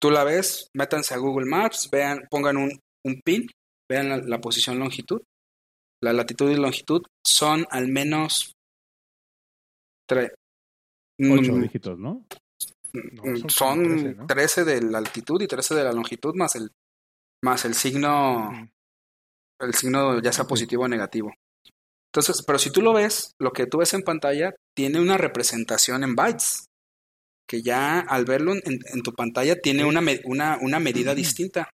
tú 0.00 0.10
la 0.10 0.24
ves, 0.24 0.68
métanse 0.74 1.14
a 1.14 1.18
Google 1.18 1.46
Maps, 1.46 1.88
vean, 1.90 2.26
pongan 2.30 2.56
un, 2.56 2.80
un 3.04 3.20
pin, 3.24 3.46
vean 3.88 4.28
la 4.28 4.40
posición 4.40 4.80
longitud, 4.80 5.22
la 6.02 6.12
latitud 6.12 6.50
y 6.50 6.56
longitud 6.56 7.02
son 7.24 7.66
al 7.70 7.88
menos 7.88 8.54
tres. 10.08 10.32
Ocho 11.18 11.52
mm, 11.52 11.62
dígitos, 11.62 11.98
¿no? 11.98 12.26
Mm, 12.92 13.48
son, 13.48 14.26
13, 14.26 14.64
de 14.64 14.82
la 14.82 14.98
altitud 14.98 15.40
y 15.40 15.46
13 15.46 15.74
de 15.74 15.84
la 15.84 15.92
longitud 15.92 16.34
más 16.34 16.56
el 16.56 16.70
más 17.42 17.64
el 17.64 17.74
signo 17.74 18.68
el 19.60 19.74
signo 19.74 20.20
ya 20.20 20.32
sea 20.32 20.44
positivo 20.44 20.84
o 20.84 20.88
negativo. 20.88 21.32
Entonces, 22.12 22.42
pero 22.46 22.58
si 22.58 22.70
tú 22.70 22.82
lo 22.82 22.92
ves, 22.92 23.34
lo 23.38 23.52
que 23.52 23.66
tú 23.66 23.78
ves 23.78 23.92
en 23.94 24.02
pantalla 24.02 24.54
tiene 24.74 25.00
una 25.00 25.18
representación 25.18 26.02
en 26.04 26.14
bytes, 26.14 26.66
que 27.46 27.62
ya 27.62 28.00
al 28.00 28.24
verlo 28.24 28.54
en, 28.54 29.02
tu 29.02 29.12
pantalla 29.12 29.60
tiene 29.60 29.84
una, 29.84 30.00
una, 30.24 30.58
una 30.60 30.80
medida 30.80 31.14
distinta. 31.14 31.70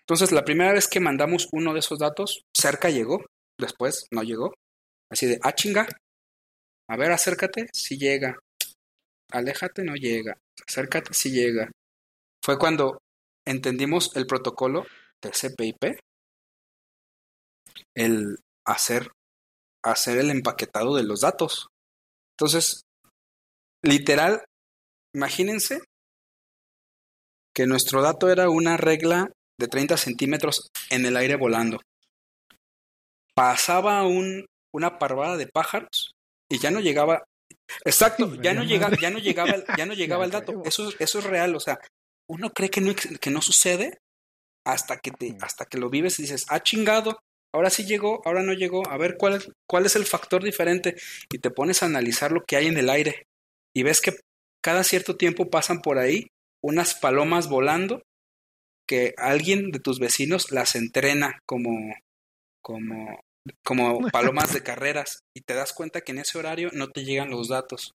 Entonces, 0.00 0.32
la 0.32 0.44
primera 0.44 0.72
vez 0.72 0.88
que 0.88 0.98
mandamos 0.98 1.48
uno 1.52 1.72
de 1.72 1.80
esos 1.80 2.00
datos, 2.00 2.42
cerca 2.56 2.90
llegó, 2.90 3.24
Después 3.60 4.06
no 4.10 4.22
llegó. 4.22 4.54
Así 5.10 5.26
de, 5.26 5.38
ah, 5.42 5.54
chinga. 5.54 5.86
A 6.88 6.96
ver, 6.96 7.12
acércate, 7.12 7.68
si 7.72 7.98
llega. 7.98 8.38
Aléjate, 9.30 9.84
no 9.84 9.94
llega. 9.94 10.36
Acércate, 10.66 11.12
si 11.14 11.30
llega. 11.30 11.70
Fue 12.44 12.58
cuando 12.58 12.98
entendimos 13.46 14.16
el 14.16 14.26
protocolo 14.26 14.86
de 15.22 15.30
CPIP. 15.30 16.00
El 17.94 18.38
hacer, 18.64 19.10
hacer 19.84 20.18
el 20.18 20.30
empaquetado 20.30 20.96
de 20.96 21.04
los 21.04 21.20
datos. 21.20 21.68
Entonces, 22.36 22.82
literal, 23.82 24.44
imagínense 25.14 25.80
que 27.54 27.66
nuestro 27.66 28.00
dato 28.00 28.30
era 28.30 28.48
una 28.48 28.76
regla 28.76 29.30
de 29.58 29.68
30 29.68 29.96
centímetros 29.96 30.70
en 30.88 31.04
el 31.04 31.16
aire 31.16 31.36
volando 31.36 31.80
pasaba 33.40 34.02
un, 34.02 34.44
una 34.70 34.98
parvada 34.98 35.38
de 35.38 35.46
pájaros 35.46 36.12
y 36.50 36.58
ya 36.58 36.70
no 36.70 36.80
llegaba. 36.80 37.24
Exacto, 37.86 38.34
ya 38.42 38.52
no 38.52 38.64
llegaba, 38.64 38.94
ya 39.00 39.10
no 39.10 39.18
llegaba, 39.18 39.54
ya 39.78 39.86
no 39.86 39.94
llegaba 39.94 40.26
el 40.26 40.30
dato. 40.36 40.62
Eso, 40.66 40.92
eso 40.98 41.18
es 41.20 41.24
real, 41.24 41.56
o 41.56 41.60
sea, 41.60 41.80
uno 42.28 42.50
cree 42.50 42.68
que 42.68 42.82
no, 42.82 42.94
que 42.94 43.30
no 43.30 43.40
sucede 43.40 43.96
hasta 44.66 44.98
que 44.98 45.10
te, 45.10 45.38
hasta 45.40 45.64
que 45.64 45.78
lo 45.78 45.88
vives 45.88 46.18
y 46.18 46.22
dices, 46.22 46.44
ah, 46.50 46.60
chingado, 46.60 47.18
ahora 47.54 47.70
sí 47.70 47.86
llegó, 47.86 48.20
ahora 48.26 48.42
no 48.42 48.52
llegó, 48.52 48.86
a 48.86 48.98
ver 48.98 49.16
cuál 49.16 49.36
es, 49.36 49.50
cuál 49.66 49.86
es 49.86 49.96
el 49.96 50.04
factor 50.04 50.44
diferente, 50.44 50.96
y 51.32 51.38
te 51.38 51.50
pones 51.50 51.82
a 51.82 51.86
analizar 51.86 52.32
lo 52.32 52.44
que 52.44 52.56
hay 52.56 52.66
en 52.66 52.76
el 52.76 52.90
aire, 52.90 53.26
y 53.74 53.84
ves 53.84 54.02
que 54.02 54.20
cada 54.62 54.84
cierto 54.84 55.16
tiempo 55.16 55.48
pasan 55.48 55.80
por 55.80 55.96
ahí 55.96 56.26
unas 56.62 56.94
palomas 56.94 57.48
volando 57.48 58.02
que 58.86 59.14
alguien 59.16 59.70
de 59.70 59.80
tus 59.80 59.98
vecinos 59.98 60.52
las 60.52 60.76
entrena 60.76 61.38
como, 61.46 61.94
como 62.60 63.18
como 63.64 64.00
palomas 64.12 64.52
de 64.52 64.62
carreras 64.62 65.24
y 65.34 65.42
te 65.42 65.54
das 65.54 65.72
cuenta 65.72 66.00
que 66.00 66.12
en 66.12 66.18
ese 66.18 66.38
horario 66.38 66.70
no 66.72 66.88
te 66.88 67.04
llegan 67.04 67.30
los 67.30 67.48
datos. 67.48 67.94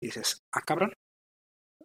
Y 0.00 0.06
dices, 0.06 0.42
ah, 0.52 0.60
cabrón. 0.60 0.92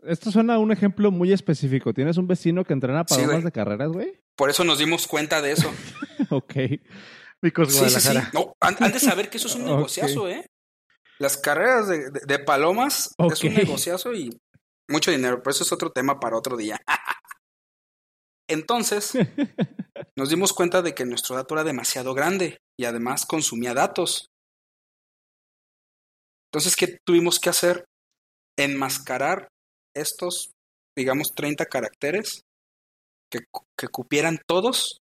Esto 0.04 0.32
suena 0.32 0.56
a 0.56 0.60
un 0.60 0.72
ejemplo 0.72 1.12
muy 1.12 1.32
específico. 1.32 1.94
¿Tienes 1.94 2.18
un 2.18 2.28
vecino 2.28 2.64
que 2.64 2.74
entrena 2.74 3.06
palomas 3.06 3.44
de 3.44 3.52
carreras, 3.52 3.90
güey? 3.92 4.20
Por 4.36 4.50
eso 4.50 4.64
nos 4.64 4.80
dimos 4.80 5.08
cuenta 5.08 5.42
de 5.42 5.52
eso. 5.52 5.72
ok. 6.30 6.54
Sí, 7.68 7.90
sí, 7.90 8.00
sí. 8.00 8.18
No, 8.34 8.56
han, 8.60 8.76
de 8.92 9.00
saber 9.00 9.30
que 9.30 9.38
eso 9.38 9.48
es 9.48 9.56
un 9.56 9.66
negociazo, 9.66 10.30
¿eh? 10.30 10.46
Las 11.20 11.38
carreras 11.38 11.88
de, 11.88 12.10
de, 12.10 12.40
palomas 12.40 13.14
es 13.32 13.44
un 13.44 13.54
negociazo 13.54 14.14
y 14.14 14.30
mucho 14.88 15.12
dinero, 15.12 15.38
pero 15.42 15.52
eso 15.52 15.64
es 15.64 15.72
otro 15.72 15.92
tema 15.92 16.20
para 16.20 16.38
otro 16.38 16.58
día. 16.58 16.80
Entonces, 18.52 19.14
nos 20.18 20.30
dimos 20.30 20.52
cuenta 20.52 20.82
de 20.82 20.94
que 20.94 21.06
nuestro 21.06 21.38
dato 21.38 21.56
era 21.56 21.64
demasiado 21.64 22.14
grande 22.14 22.58
y 22.78 22.84
además 22.84 23.26
consumía 23.26 23.74
datos. 23.74 24.28
Entonces, 26.52 26.76
¿qué 26.76 26.98
tuvimos 27.06 27.40
que 27.40 27.50
hacer? 27.50 27.86
Enmascarar 28.58 29.48
estos, 29.96 30.52
digamos, 30.98 31.32
30 31.34 31.66
caracteres 31.68 32.42
que, 33.32 33.40
que 33.78 33.88
cupieran 33.88 34.40
todos 34.46 34.98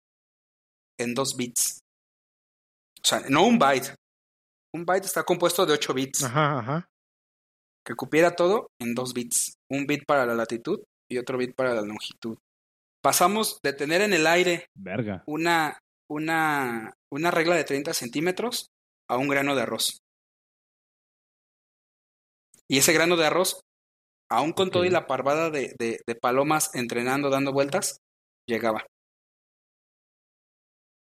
en 1.00 1.14
dos 1.14 1.34
bits. 1.34 1.80
O 3.02 3.06
sea, 3.06 3.20
no 3.30 3.46
un 3.46 3.58
byte. 3.58 3.94
Un 4.74 4.84
byte 4.84 5.06
está 5.06 5.22
compuesto 5.22 5.64
de 5.64 5.72
8 5.72 5.94
bits. 5.94 6.24
Ajá, 6.24 6.58
ajá. 6.58 6.88
Que 7.82 7.94
cupiera 7.94 8.36
todo 8.36 8.68
en 8.78 8.94
dos 8.94 9.14
bits. 9.14 9.54
Un 9.70 9.86
bit 9.86 10.04
para 10.06 10.26
la 10.26 10.34
latitud 10.34 10.80
y 11.10 11.16
otro 11.16 11.38
bit 11.38 11.54
para 11.54 11.72
la 11.72 11.80
longitud. 11.80 12.36
Pasamos 13.02 13.60
de 13.62 13.72
tener 13.72 14.00
en 14.00 14.12
el 14.12 14.26
aire 14.26 14.66
Una, 15.26 15.78
una, 16.08 16.94
una 17.10 17.30
regla 17.30 17.54
de 17.54 17.64
30 17.64 17.94
centímetros 17.94 18.70
a 19.08 19.16
un 19.16 19.28
grano 19.28 19.54
de 19.54 19.62
arroz. 19.62 20.00
Y 22.68 22.78
ese 22.78 22.92
grano 22.92 23.16
de 23.16 23.26
arroz, 23.26 23.60
aún 24.30 24.52
con 24.52 24.70
todo 24.70 24.84
y 24.84 24.90
la 24.90 25.06
parvada 25.06 25.50
de, 25.50 25.74
de, 25.78 26.00
de, 26.06 26.14
palomas 26.14 26.74
entrenando, 26.74 27.30
dando 27.30 27.52
vueltas, 27.52 28.00
llegaba. 28.46 28.84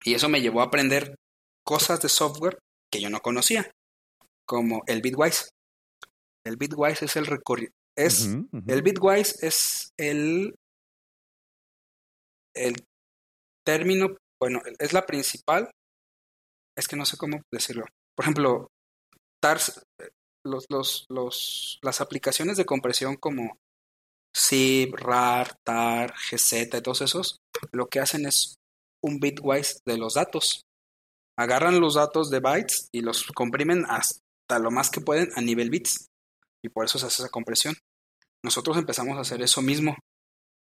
Y 0.05 0.15
eso 0.15 0.29
me 0.29 0.41
llevó 0.41 0.61
a 0.61 0.65
aprender 0.65 1.17
cosas 1.65 2.01
de 2.01 2.09
software 2.09 2.59
que 2.91 3.01
yo 3.01 3.11
no 3.11 3.21
conocía, 3.21 3.73
como 4.47 4.83
el 4.87 5.03
Bitwise. 5.03 5.51
El 6.45 6.57
Bitwise 6.57 7.05
es 7.05 7.17
el 7.17 7.27
recorrido. 7.27 7.73
Es, 7.97 8.29
El 8.67 8.83
Bitwise 8.83 9.45
es 9.45 9.93
el 9.99 10.55
el 12.55 12.75
término, 13.65 14.17
bueno, 14.41 14.61
es 14.79 14.93
la 14.93 15.07
principal, 15.07 15.71
es 16.77 16.89
que 16.89 16.97
no 16.97 17.05
sé 17.05 17.17
cómo 17.17 17.43
decirlo. 17.53 17.85
Por 18.17 18.25
ejemplo, 18.25 18.71
TARS, 19.41 19.83
los, 20.45 20.67
los, 20.71 21.07
los, 21.09 21.79
las 21.83 22.01
aplicaciones 22.01 22.57
de 22.57 22.65
compresión 22.65 23.17
como 23.17 23.59
zip, 24.37 24.95
RAR, 24.95 25.57
TAR, 25.65 26.15
GZ 26.31 26.75
y 26.75 26.83
todos 26.83 27.03
esos, 27.03 27.41
lo 27.73 27.89
que 27.89 28.01
hacen 28.01 28.27
es 28.27 28.57
un 29.03 29.19
bitwise 29.21 29.81
de 29.87 29.99
los 29.99 30.15
datos. 30.15 30.63
Agarran 31.39 31.81
los 31.81 31.95
datos 31.95 32.31
de 32.31 32.41
bytes 32.41 32.89
y 32.93 33.01
los 33.01 33.25
comprimen 33.33 33.85
hasta 33.89 34.59
lo 34.59 34.71
más 34.71 34.91
que 34.91 35.01
pueden 35.01 35.31
a 35.37 35.41
nivel 35.41 35.71
bits. 35.71 36.09
Y 36.63 36.69
por 36.69 36.85
eso 36.85 36.99
se 36.99 37.07
hace 37.07 37.23
esa 37.23 37.31
compresión. 37.31 37.75
Nosotros 38.43 38.77
empezamos 38.77 39.17
a 39.17 39.23
hacer 39.23 39.43
eso 39.43 39.63
mismo 39.63 39.97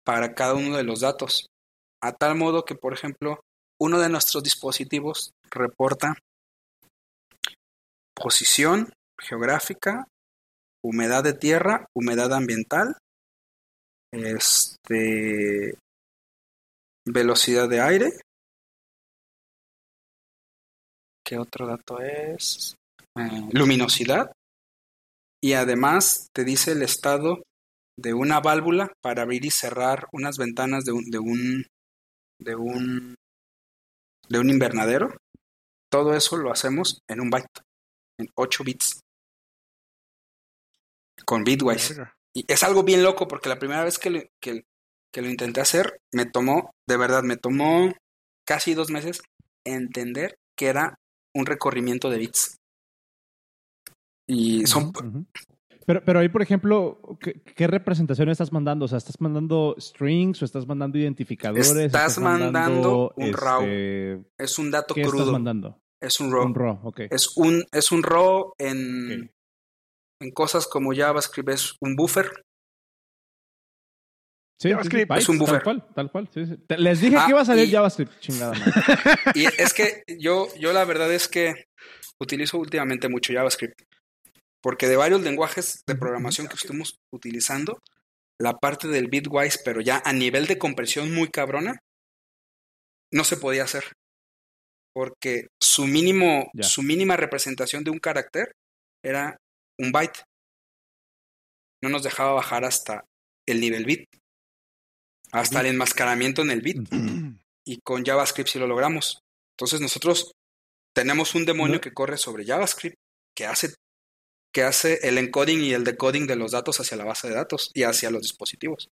para 0.03 0.34
cada 0.34 0.53
uno 0.53 0.78
de 0.78 0.84
los 0.84 1.01
datos 1.01 1.47
a 2.03 2.13
tal 2.13 2.35
modo 2.35 2.65
que, 2.65 2.75
por 2.75 2.93
ejemplo, 2.93 3.39
uno 3.79 3.99
de 3.99 4.09
nuestros 4.09 4.43
dispositivos 4.43 5.31
reporta 5.49 6.15
posición 8.13 8.91
geográfica, 9.19 10.07
humedad 10.83 11.23
de 11.23 11.33
tierra, 11.33 11.85
humedad 11.95 12.33
ambiental, 12.33 12.97
este, 14.11 15.77
velocidad 17.05 17.69
de 17.69 17.81
aire. 17.81 18.11
¿Qué 21.25 21.37
otro 21.37 21.67
dato 21.67 21.99
es? 21.99 22.75
Eh, 23.17 23.49
luminosidad. 23.51 24.31
Y 25.43 25.53
además 25.53 26.27
te 26.35 26.43
dice 26.43 26.73
el 26.73 26.83
estado 26.83 27.41
de 27.97 28.13
una 28.13 28.39
válvula 28.39 28.93
para 29.01 29.23
abrir 29.23 29.45
y 29.45 29.51
cerrar 29.51 30.07
unas 30.11 30.37
ventanas 30.37 30.85
de 30.85 30.91
un, 30.91 31.05
de 31.09 31.19
un, 31.19 31.65
de 32.41 32.55
un, 32.55 33.15
de 34.27 34.39
un 34.39 34.49
invernadero. 34.49 35.15
Todo 35.89 36.15
eso 36.15 36.37
lo 36.37 36.51
hacemos 36.51 36.99
en 37.07 37.21
un 37.21 37.29
byte, 37.29 37.61
en 38.19 38.27
8 38.35 38.63
bits. 38.63 38.99
Con 41.25 41.43
Bitwise. 41.43 42.01
Y 42.33 42.45
es 42.47 42.63
algo 42.63 42.83
bien 42.83 43.03
loco 43.03 43.27
porque 43.27 43.49
la 43.49 43.59
primera 43.59 43.83
vez 43.83 43.99
que 43.99 44.09
lo, 44.09 44.21
que, 44.41 44.63
lo 45.15 45.29
intenté 45.29 45.61
hacer, 45.61 45.99
me 46.13 46.25
tomó, 46.25 46.71
de 46.87 46.97
verdad, 46.97 47.23
me 47.23 47.37
tomó 47.37 47.93
casi 48.45 48.73
dos 48.73 48.89
meses 48.89 49.21
entender 49.65 50.35
que 50.57 50.67
era 50.67 50.95
un 51.35 51.45
recorrimiento 51.45 52.09
de 52.09 52.17
bits. 52.17 52.57
Y 54.27 54.65
son... 54.65 54.93
Pero, 55.86 56.03
pero 56.05 56.19
ahí, 56.19 56.29
por 56.29 56.41
ejemplo, 56.41 56.99
¿qué, 57.19 57.67
representación 57.67 58.29
estás 58.29 58.51
mandando? 58.51 58.86
O 58.86 58.88
sea, 58.88 58.97
¿estás 58.97 59.19
mandando 59.19 59.75
strings 59.79 60.41
o 60.41 60.45
estás 60.45 60.67
mandando 60.67 60.97
identificadores? 60.97 61.71
Estás, 61.71 62.19
mandando, 62.19 63.13
un 63.15 63.34
RAW. 63.34 63.63
Este, 63.63 64.25
es 64.38 64.59
un 64.59 64.71
dato 64.71 64.93
¿qué 64.93 65.01
crudo. 65.01 65.19
estás 65.19 65.32
mandando? 65.32 65.82
Es 65.99 66.19
un 66.19 66.32
RAW. 66.32 66.45
Un 66.45 66.55
RAW, 66.55 66.79
ok. 66.84 66.99
Es 67.09 67.36
un, 67.36 67.65
es 67.71 67.91
un 67.91 68.03
RAW 68.03 68.53
en, 68.57 69.32
en 70.19 70.32
cosas 70.32 70.67
como 70.67 70.93
JavaScript, 70.93 71.49
es 71.49 71.75
un 71.82 71.95
buffer. 71.95 72.32
Sí, 74.59 74.69
JavaScript 74.69 75.11
es 75.17 75.29
un 75.29 75.39
buffer. 75.39 75.63
Tal 75.63 75.63
cual, 75.63 75.93
tal 75.95 76.11
cual. 76.11 76.29
Les 76.77 77.01
dije 77.01 77.15
que 77.15 77.21
ah, 77.21 77.29
iba 77.29 77.41
a 77.41 77.45
salir 77.45 77.71
JavaScript, 77.71 78.19
chingada. 78.19 78.53
Y 79.34 79.45
es 79.45 79.73
que 79.73 80.03
yo, 80.19 80.47
yo 80.59 80.71
la 80.73 80.86
verdad 80.86 81.11
es 81.11 81.27
que 81.27 81.65
utilizo 82.19 82.59
últimamente 82.59 83.09
mucho 83.09 83.34
JavaScript. 83.34 83.82
Porque 84.62 84.88
de 84.88 84.95
varios 84.95 85.22
lenguajes 85.22 85.84
de 85.88 85.95
programación 85.95 86.47
que 86.47 86.55
estamos 86.55 86.99
utilizando, 87.12 87.80
la 88.39 88.57
parte 88.57 88.88
del 88.88 89.07
bitwise, 89.07 89.59
pero 89.64 89.82
ya 89.82 90.01
a 90.05 90.14
nivel 90.14 90.47
de 90.47 90.57
compresión 90.57 91.14
muy 91.14 91.30
cabrona, 91.30 91.80
no 93.12 93.24
se 93.24 93.38
podía 93.38 93.64
hacer. 93.64 93.84
Porque 94.93 95.47
su 95.59 95.88
mínimo, 95.88 96.51
su 96.62 96.84
mínima 96.84 97.18
representación 97.18 97.84
de 97.84 97.91
un 97.91 97.99
carácter 97.99 98.53
era 99.03 99.38
un 99.80 99.91
byte. 99.91 100.24
No 101.82 101.89
nos 101.89 102.03
dejaba 102.03 102.34
bajar 102.34 102.66
hasta 102.66 103.05
el 103.47 103.62
nivel 103.62 103.86
bit. 103.86 104.05
Hasta 105.32 105.62
el 105.62 105.68
enmascaramiento 105.68 106.41
en 106.41 106.51
el 106.51 106.62
bit. 106.62 106.89
y 107.66 107.80
con 107.82 108.03
JavaScript 108.03 108.49
sí 108.49 108.59
lo 108.59 108.68
logramos. 108.68 109.22
Entonces 109.55 109.82
nosotros 109.82 110.32
tenemos 110.93 111.36
un 111.36 111.45
demonio 111.45 111.80
que 111.80 111.93
corre 111.93 112.18
sobre 112.18 112.45
JavaScript, 112.45 112.97
que 113.36 113.45
hace 113.45 113.74
que 114.53 114.63
hace 114.63 114.99
el 115.07 115.17
encoding 115.17 115.61
y 115.61 115.73
el 115.73 115.83
decoding 115.83 116.27
de 116.27 116.35
los 116.35 116.51
datos 116.51 116.79
hacia 116.79 116.97
la 116.97 117.05
base 117.05 117.29
de 117.29 117.35
datos 117.35 117.71
y 117.73 117.83
hacia 117.83 118.11
los 118.11 118.23
dispositivos. 118.23 118.89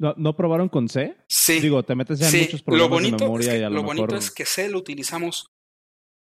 ¿No, 0.00 0.36
probaron 0.36 0.68
con 0.68 0.88
C? 0.88 1.16
Sí. 1.28 1.60
Digo, 1.60 1.82
te 1.82 1.96
metes 1.96 2.20
ya 2.20 2.28
en 2.28 2.44
muchos 2.44 2.62
problemas 2.62 2.88
lo 2.88 2.94
bonito 2.94 3.16
de 3.16 3.24
memoria 3.24 3.48
es 3.48 3.54
que, 3.54 3.60
y 3.60 3.64
a 3.64 3.68
lo, 3.68 3.76
lo, 3.76 3.82
bonito 3.82 4.16
es 4.16 4.30
que 4.30 4.44
C 4.44 4.68
lo 4.68 4.78
utilizamos 4.78 5.48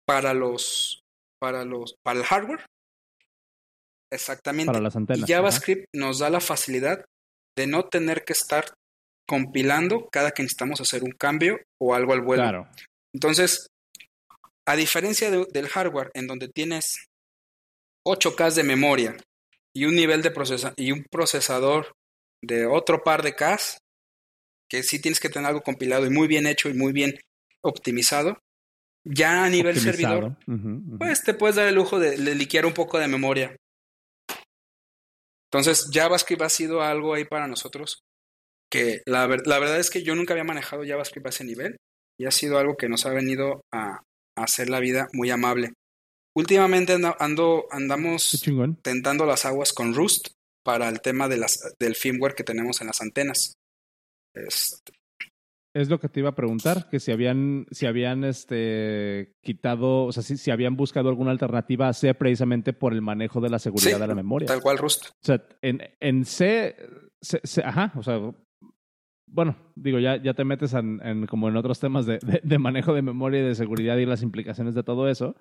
para 0.06 0.32
los 0.32 1.02
para 1.38 1.64
los 1.64 1.96
para 2.02 2.20
el 2.20 2.24
hardware. 2.24 2.64
Exactamente. 4.10 4.66
Para 4.66 4.80
las 4.80 4.96
antenas. 4.96 5.28
Y 5.28 5.32
JavaScript 5.32 5.84
nos 5.94 6.20
da 6.20 6.30
la 6.30 6.40
facilidad 6.40 7.04
de 7.56 7.66
no 7.66 7.84
tener 7.84 8.24
que 8.24 8.32
estar 8.32 8.64
compilando 9.28 10.08
cada 10.10 10.30
que 10.30 10.42
necesitamos 10.42 10.80
hacer 10.80 11.02
un 11.02 11.12
cambio 11.12 11.58
o 11.80 11.94
algo 11.94 12.14
al 12.14 12.22
vuelo. 12.22 12.44
Claro. 12.44 12.68
Entonces, 13.14 13.66
a 14.66 14.76
diferencia 14.76 15.30
del 15.30 15.68
hardware, 15.68 16.10
en 16.14 16.26
donde 16.26 16.48
tienes 16.48 17.06
8K 18.06 18.52
de 18.54 18.62
memoria 18.64 19.16
y 19.74 19.84
un 19.84 19.94
nivel 19.94 20.22
de 20.22 20.30
procesa 20.30 20.74
y 20.76 20.92
un 20.92 21.04
procesador 21.10 21.92
de 22.42 22.66
otro 22.66 23.02
par 23.02 23.22
de 23.22 23.34
K, 23.34 23.58
que 24.68 24.82
sí 24.82 25.00
tienes 25.00 25.20
que 25.20 25.28
tener 25.28 25.48
algo 25.48 25.62
compilado 25.62 26.06
y 26.06 26.10
muy 26.10 26.26
bien 26.26 26.46
hecho 26.46 26.68
y 26.68 26.74
muy 26.74 26.92
bien 26.92 27.18
optimizado, 27.62 28.38
ya 29.04 29.44
a 29.44 29.48
nivel 29.48 29.78
servidor, 29.78 30.36
pues 30.98 31.22
te 31.22 31.34
puedes 31.34 31.56
dar 31.56 31.68
el 31.68 31.76
lujo 31.76 32.00
de, 32.00 32.16
de 32.16 32.34
liquear 32.34 32.66
un 32.66 32.74
poco 32.74 32.98
de 32.98 33.06
memoria. 33.06 33.56
Entonces, 35.52 35.88
JavaScript 35.92 36.42
ha 36.42 36.48
sido 36.48 36.82
algo 36.82 37.14
ahí 37.14 37.24
para 37.24 37.46
nosotros 37.46 38.00
que 38.68 39.02
la, 39.06 39.28
la 39.28 39.58
verdad 39.60 39.78
es 39.78 39.90
que 39.90 40.02
yo 40.02 40.16
nunca 40.16 40.34
había 40.34 40.42
manejado 40.42 40.82
JavaScript 40.84 41.26
a 41.26 41.30
ese 41.30 41.44
nivel 41.44 41.76
y 42.18 42.26
ha 42.26 42.32
sido 42.32 42.58
algo 42.58 42.76
que 42.76 42.88
nos 42.88 43.06
ha 43.06 43.10
venido 43.10 43.60
a, 43.72 44.00
hacer 44.36 44.68
la 44.68 44.80
vida 44.80 45.08
muy 45.12 45.30
amable. 45.30 45.72
Últimamente 46.34 46.96
ando, 47.18 47.66
andamos 47.70 48.44
tentando 48.82 49.24
las 49.24 49.46
aguas 49.46 49.72
con 49.72 49.94
Rust 49.94 50.28
para 50.62 50.88
el 50.88 51.00
tema 51.00 51.28
de 51.28 51.38
las, 51.38 51.74
del 51.78 51.94
firmware 51.94 52.34
que 52.34 52.44
tenemos 52.44 52.80
en 52.80 52.88
las 52.88 53.00
antenas. 53.00 53.54
Este. 54.34 54.92
Es 55.74 55.88
lo 55.88 56.00
que 56.00 56.08
te 56.08 56.20
iba 56.20 56.30
a 56.30 56.34
preguntar, 56.34 56.88
que 56.90 57.00
si 57.00 57.12
habían, 57.12 57.66
si 57.70 57.86
habían 57.86 58.24
este, 58.24 59.34
quitado, 59.42 60.04
o 60.04 60.12
sea, 60.12 60.22
si, 60.22 60.36
si 60.36 60.50
habían 60.50 60.76
buscado 60.76 61.08
alguna 61.08 61.30
alternativa 61.30 61.88
a 61.88 61.92
C 61.92 62.14
precisamente 62.14 62.72
por 62.72 62.92
el 62.92 63.02
manejo 63.02 63.40
de 63.40 63.50
la 63.50 63.58
seguridad 63.58 64.00
de 64.00 64.06
la 64.06 64.14
memoria. 64.14 64.46
Tal 64.46 64.62
cual 64.62 64.78
Rust. 64.78 65.08
O 65.08 65.12
sea, 65.22 65.46
en, 65.62 65.82
en 66.00 66.24
C, 66.24 66.76
ajá, 67.62 67.92
o 67.96 68.02
sea, 68.02 68.20
bueno, 69.26 69.56
digo, 69.74 69.98
ya, 69.98 70.16
ya 70.22 70.34
te 70.34 70.44
metes 70.44 70.72
en, 70.74 71.26
como 71.26 71.48
en 71.48 71.56
otros 71.56 71.80
temas 71.80 72.06
de, 72.06 72.18
de, 72.42 72.58
manejo 72.58 72.94
de 72.94 73.02
memoria 73.02 73.40
y 73.40 73.44
de 73.44 73.54
seguridad 73.54 73.96
y 73.96 74.06
las 74.06 74.22
implicaciones 74.22 74.74
de 74.74 74.82
todo 74.82 75.08
eso. 75.08 75.36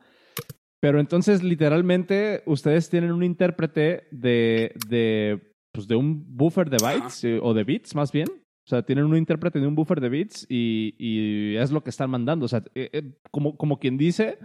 Pero 0.79 0.99
entonces, 0.99 1.43
literalmente, 1.43 2.43
ustedes 2.45 2.89
tienen 2.89 3.11
un 3.11 3.23
intérprete 3.23 4.07
de, 4.11 4.73
de, 4.87 5.53
pues 5.71 5.87
de 5.87 5.95
un 5.95 6.25
buffer 6.35 6.69
de 6.69 6.77
bytes 6.81 7.23
eh, 7.23 7.39
o 7.41 7.53
de 7.53 7.63
bits, 7.63 7.95
más 7.95 8.11
bien. 8.11 8.27
O 8.29 8.67
sea, 8.67 8.81
tienen 8.81 9.05
un 9.05 9.15
intérprete 9.15 9.59
de 9.59 9.67
un 9.67 9.75
buffer 9.75 10.01
de 10.01 10.09
bits 10.09 10.47
y, 10.49 10.95
y 10.97 11.55
es 11.55 11.71
lo 11.71 11.83
que 11.83 11.91
están 11.91 12.09
mandando. 12.09 12.45
O 12.45 12.49
sea, 12.49 12.63
eh, 12.73 12.89
eh, 12.91 13.13
como, 13.31 13.55
como 13.57 13.79
quien 13.79 13.97
dice, 13.97 14.39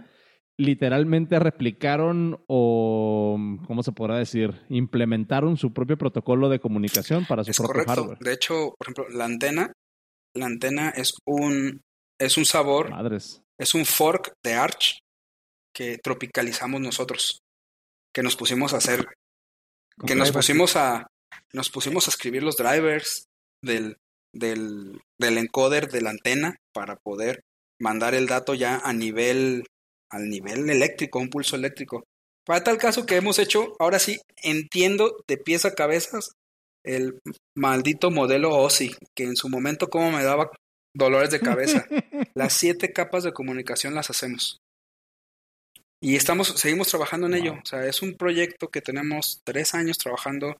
literalmente 0.57 1.39
replicaron 1.39 2.43
o, 2.47 3.37
¿cómo 3.65 3.83
se 3.83 3.91
podrá 3.91 4.17
decir? 4.17 4.61
Implementaron 4.69 5.57
su 5.57 5.73
propio 5.73 5.97
protocolo 5.97 6.49
de 6.49 6.59
comunicación 6.59 7.25
para 7.25 7.43
su 7.43 7.63
propio 7.63 7.85
hardware. 7.85 8.19
De 8.19 8.33
hecho, 8.33 8.73
por 8.77 8.87
ejemplo, 8.87 9.09
la 9.09 9.25
antena, 9.25 9.73
la 10.35 10.45
antena 10.45 10.89
es 10.89 11.13
un, 11.25 11.81
es 12.19 12.37
un 12.37 12.45
sabor, 12.45 12.89
Madres. 12.91 13.41
es 13.59 13.73
un 13.73 13.85
fork 13.85 14.33
de 14.43 14.53
Arch 14.53 14.99
que 15.73 15.97
tropicalizamos 15.97 16.81
nosotros, 16.81 17.39
que 18.13 18.23
nos 18.23 18.35
pusimos 18.35 18.73
a 18.73 18.77
hacer, 18.77 19.07
que 20.05 20.15
nos 20.15 20.31
pusimos 20.31 20.75
a, 20.75 21.07
nos 21.53 21.69
pusimos 21.69 22.07
a 22.07 22.11
escribir 22.11 22.43
los 22.43 22.57
drivers 22.57 23.25
del, 23.63 23.97
del, 24.33 24.99
del 25.19 25.37
encoder 25.37 25.89
de 25.89 26.01
la 26.01 26.11
antena 26.11 26.57
para 26.73 26.97
poder 26.97 27.41
mandar 27.79 28.13
el 28.13 28.27
dato 28.27 28.53
ya 28.53 28.77
a 28.77 28.93
nivel 28.93 29.65
al 30.11 30.29
nivel 30.29 30.69
eléctrico, 30.69 31.19
un 31.19 31.29
pulso 31.29 31.55
eléctrico. 31.55 32.03
Para 32.45 32.63
tal 32.63 32.77
caso 32.77 33.05
que 33.05 33.15
hemos 33.15 33.39
hecho, 33.39 33.75
ahora 33.79 33.99
sí, 33.99 34.19
entiendo 34.43 35.23
de 35.27 35.37
pies 35.37 35.65
a 35.65 35.73
cabezas 35.73 36.31
el 36.83 37.19
maldito 37.55 38.11
modelo 38.11 38.55
OSI, 38.57 38.95
que 39.15 39.23
en 39.23 39.35
su 39.35 39.49
momento 39.49 39.89
como 39.89 40.11
me 40.11 40.23
daba 40.23 40.51
dolores 40.95 41.31
de 41.31 41.39
cabeza. 41.39 41.85
Las 42.35 42.53
siete 42.53 42.91
capas 42.91 43.23
de 43.23 43.33
comunicación 43.33 43.93
las 43.93 44.09
hacemos. 44.09 44.57
Y 46.01 46.15
estamos, 46.15 46.47
seguimos 46.47 46.87
trabajando 46.87 47.27
en 47.27 47.35
ello. 47.35 47.53
O 47.53 47.65
sea, 47.65 47.85
es 47.85 48.01
un 48.01 48.15
proyecto 48.15 48.69
que 48.69 48.81
tenemos 48.81 49.41
tres 49.43 49.75
años 49.75 49.97
trabajando, 49.97 50.57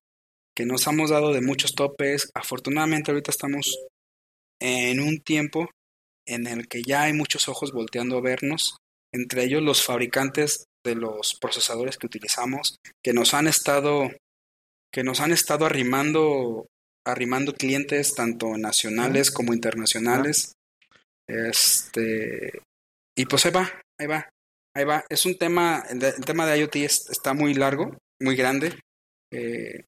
que 0.55 0.65
nos 0.65 0.85
hemos 0.85 1.09
dado 1.09 1.33
de 1.33 1.41
muchos 1.41 1.73
topes. 1.73 2.29
Afortunadamente 2.35 3.11
ahorita 3.11 3.31
estamos 3.31 3.79
en 4.59 4.99
un 4.99 5.19
tiempo 5.19 5.69
en 6.27 6.45
el 6.45 6.67
que 6.67 6.83
ya 6.83 7.03
hay 7.03 7.13
muchos 7.13 7.49
ojos 7.49 7.71
volteando 7.71 8.17
a 8.17 8.21
vernos 8.21 8.77
entre 9.13 9.43
ellos 9.43 9.61
los 9.61 9.83
fabricantes 9.83 10.65
de 10.83 10.95
los 10.95 11.35
procesadores 11.39 11.97
que 11.97 12.07
utilizamos, 12.07 12.77
que 13.03 13.13
nos 13.13 13.33
han 13.33 13.47
estado, 13.47 14.09
que 14.91 15.03
nos 15.03 15.19
han 15.19 15.31
estado 15.31 15.65
arrimando, 15.65 16.67
arrimando 17.05 17.53
clientes 17.53 18.15
tanto 18.15 18.57
nacionales 18.57 19.31
como 19.31 19.53
internacionales. 19.53 20.53
Este, 21.27 22.61
y 23.15 23.25
pues 23.25 23.45
ahí 23.45 23.51
va, 23.51 23.71
ahí 23.99 24.07
va, 24.07 24.29
ahí 24.75 24.85
va. 24.85 25.03
Es 25.09 25.25
un 25.25 25.37
tema, 25.37 25.83
el, 25.89 25.99
tema 26.25 26.45
de 26.45 26.59
IoT 26.59 26.75
está 26.77 27.33
muy 27.33 27.53
largo, 27.53 27.97
muy 28.19 28.35
grande. 28.35 28.79
Eh, 29.31 29.85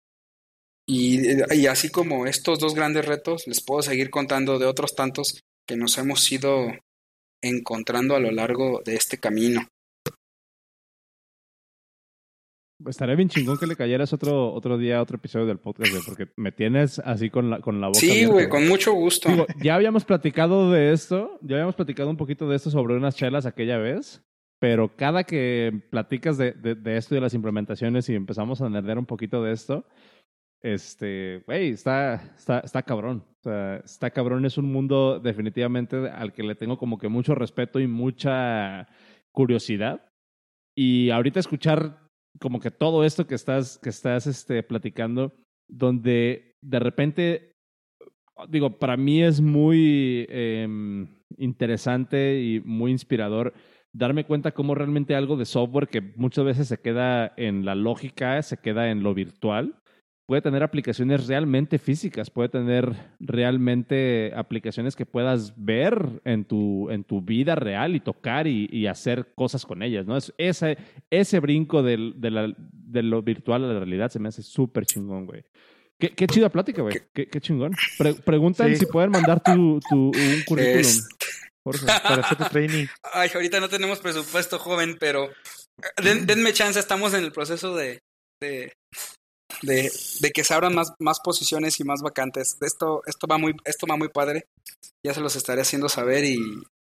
y, 0.86 1.20
y, 1.54 1.66
así 1.66 1.88
como 1.90 2.26
estos 2.26 2.58
dos 2.58 2.74
grandes 2.74 3.06
retos, 3.06 3.46
les 3.46 3.62
puedo 3.62 3.80
seguir 3.80 4.10
contando 4.10 4.58
de 4.58 4.66
otros 4.66 4.96
tantos 4.96 5.40
que 5.66 5.76
nos 5.76 5.96
hemos 5.98 6.30
ido 6.32 6.72
encontrando 7.42 8.14
a 8.14 8.20
lo 8.20 8.30
largo 8.30 8.82
de 8.84 8.96
este 8.96 9.18
camino. 9.18 9.66
Estaría 12.86 13.14
bien 13.14 13.28
chingón 13.28 13.58
que 13.58 13.66
le 13.66 13.76
cayeras 13.76 14.12
otro, 14.14 14.54
otro 14.54 14.78
día, 14.78 15.02
otro 15.02 15.16
episodio 15.16 15.44
del 15.44 15.58
podcast, 15.58 15.92
güey, 15.92 16.02
porque 16.06 16.28
me 16.36 16.50
tienes 16.50 16.98
así 17.00 17.28
con 17.28 17.50
la, 17.50 17.60
con 17.60 17.80
la 17.80 17.88
boca. 17.88 18.00
Sí, 18.00 18.10
abierta, 18.10 18.32
güey, 18.32 18.48
con 18.48 18.68
mucho 18.68 18.94
gusto. 18.94 19.28
Digo, 19.28 19.46
ya 19.62 19.74
habíamos 19.74 20.06
platicado 20.06 20.70
de 20.70 20.92
esto, 20.92 21.38
ya 21.42 21.56
habíamos 21.56 21.74
platicado 21.74 22.08
un 22.08 22.16
poquito 22.16 22.48
de 22.48 22.56
esto 22.56 22.70
sobre 22.70 22.94
unas 22.94 23.16
chelas 23.16 23.44
aquella 23.44 23.76
vez, 23.76 24.22
pero 24.60 24.96
cada 24.96 25.24
que 25.24 25.82
platicas 25.90 26.38
de, 26.38 26.52
de, 26.52 26.74
de 26.74 26.96
esto 26.96 27.14
y 27.14 27.16
de 27.16 27.20
las 27.20 27.34
implementaciones 27.34 28.08
y 28.08 28.14
empezamos 28.14 28.62
a 28.62 28.70
nerdear 28.70 28.98
un 28.98 29.06
poquito 29.06 29.42
de 29.42 29.52
esto, 29.52 29.84
este, 30.62 31.42
güey, 31.46 31.70
está, 31.70 32.34
está, 32.36 32.60
está 32.60 32.82
cabrón. 32.82 33.24
O 33.40 33.42
sea, 33.42 33.76
está 33.78 34.10
cabrón, 34.10 34.44
es 34.44 34.58
un 34.58 34.70
mundo 34.70 35.18
definitivamente 35.18 35.96
al 36.10 36.32
que 36.32 36.42
le 36.42 36.54
tengo 36.54 36.76
como 36.76 36.98
que 36.98 37.08
mucho 37.08 37.34
respeto 37.34 37.80
y 37.80 37.86
mucha 37.86 38.86
curiosidad. 39.32 40.06
Y 40.76 41.10
ahorita 41.10 41.40
escuchar 41.40 42.06
como 42.38 42.60
que 42.60 42.70
todo 42.70 43.04
esto 43.04 43.26
que 43.26 43.34
estás, 43.34 43.78
que 43.78 43.88
estás 43.88 44.26
este, 44.26 44.62
platicando, 44.62 45.32
donde 45.68 46.56
de 46.62 46.78
repente, 46.78 47.52
digo, 48.48 48.78
para 48.78 48.96
mí 48.96 49.22
es 49.22 49.40
muy 49.40 50.26
eh, 50.28 50.68
interesante 51.38 52.42
y 52.42 52.60
muy 52.60 52.90
inspirador 52.90 53.54
darme 53.92 54.24
cuenta 54.24 54.52
cómo 54.52 54.74
realmente 54.74 55.14
algo 55.14 55.36
de 55.36 55.44
software 55.46 55.88
que 55.88 56.00
muchas 56.16 56.44
veces 56.44 56.68
se 56.68 56.80
queda 56.80 57.32
en 57.36 57.64
la 57.64 57.74
lógica, 57.74 58.42
se 58.42 58.58
queda 58.58 58.90
en 58.90 59.02
lo 59.02 59.14
virtual, 59.14 59.80
puede 60.30 60.42
tener 60.42 60.62
aplicaciones 60.62 61.26
realmente 61.26 61.76
físicas, 61.80 62.30
puede 62.30 62.48
tener 62.50 62.94
realmente 63.18 64.32
aplicaciones 64.36 64.94
que 64.94 65.04
puedas 65.04 65.54
ver 65.56 66.20
en 66.24 66.44
tu, 66.44 66.88
en 66.90 67.02
tu 67.02 67.20
vida 67.20 67.56
real 67.56 67.96
y 67.96 68.00
tocar 68.00 68.46
y, 68.46 68.68
y 68.70 68.86
hacer 68.86 69.32
cosas 69.34 69.66
con 69.66 69.82
ellas, 69.82 70.06
¿no? 70.06 70.16
Es, 70.16 70.32
ese, 70.38 70.78
ese 71.10 71.40
brinco 71.40 71.82
del, 71.82 72.14
de, 72.16 72.30
la, 72.30 72.54
de 72.56 73.02
lo 73.02 73.22
virtual 73.22 73.64
a 73.64 73.72
la 73.72 73.78
realidad 73.80 74.08
se 74.12 74.20
me 74.20 74.28
hace 74.28 74.44
súper 74.44 74.86
chingón, 74.86 75.26
güey. 75.26 75.42
Qué, 75.98 76.10
qué 76.10 76.28
chida 76.28 76.48
plática, 76.48 76.80
güey. 76.82 76.96
Qué, 77.12 77.26
qué, 77.26 77.40
chingón. 77.40 77.72
Pre 77.98 78.14
preguntan 78.14 78.68
Sí. 78.70 78.76
si 78.76 78.86
pueden 78.86 79.10
mandar 79.10 79.42
tu, 79.42 79.80
tu 79.90 79.96
un 80.14 80.42
currículum. 80.46 80.78
Es- 80.80 81.08
Jorge. 81.66 81.86
Para 81.86 82.22
hacer 82.22 82.38
tu 82.38 82.44
training. 82.44 82.86
Ay, 83.12 83.30
ahorita 83.34 83.58
no 83.58 83.68
tenemos 83.68 83.98
presupuesto, 83.98 84.60
joven, 84.60 84.96
pero 85.00 85.24
eh, 85.28 85.32
den- 86.04 86.24
denme 86.24 86.52
chance, 86.52 86.78
estamos 86.78 87.14
en 87.14 87.24
el 87.24 87.32
proceso 87.32 87.74
de, 87.74 87.98
de, 88.40 88.72
de, 89.62 89.90
de 90.20 90.30
que 90.30 90.44
se 90.44 90.54
abran 90.54 90.74
más, 90.74 90.92
más 90.98 91.20
posiciones 91.20 91.78
y 91.80 91.84
más 91.84 92.00
vacantes. 92.02 92.56
Esto, 92.60 93.02
esto 93.06 93.26
va 93.26 93.38
muy, 93.38 93.54
esto 93.64 93.86
va 93.86 93.96
muy 93.96 94.08
padre. 94.08 94.46
Ya 95.04 95.14
se 95.14 95.20
los 95.20 95.36
estaré 95.36 95.62
haciendo 95.62 95.88
saber 95.88 96.24
y, 96.24 96.36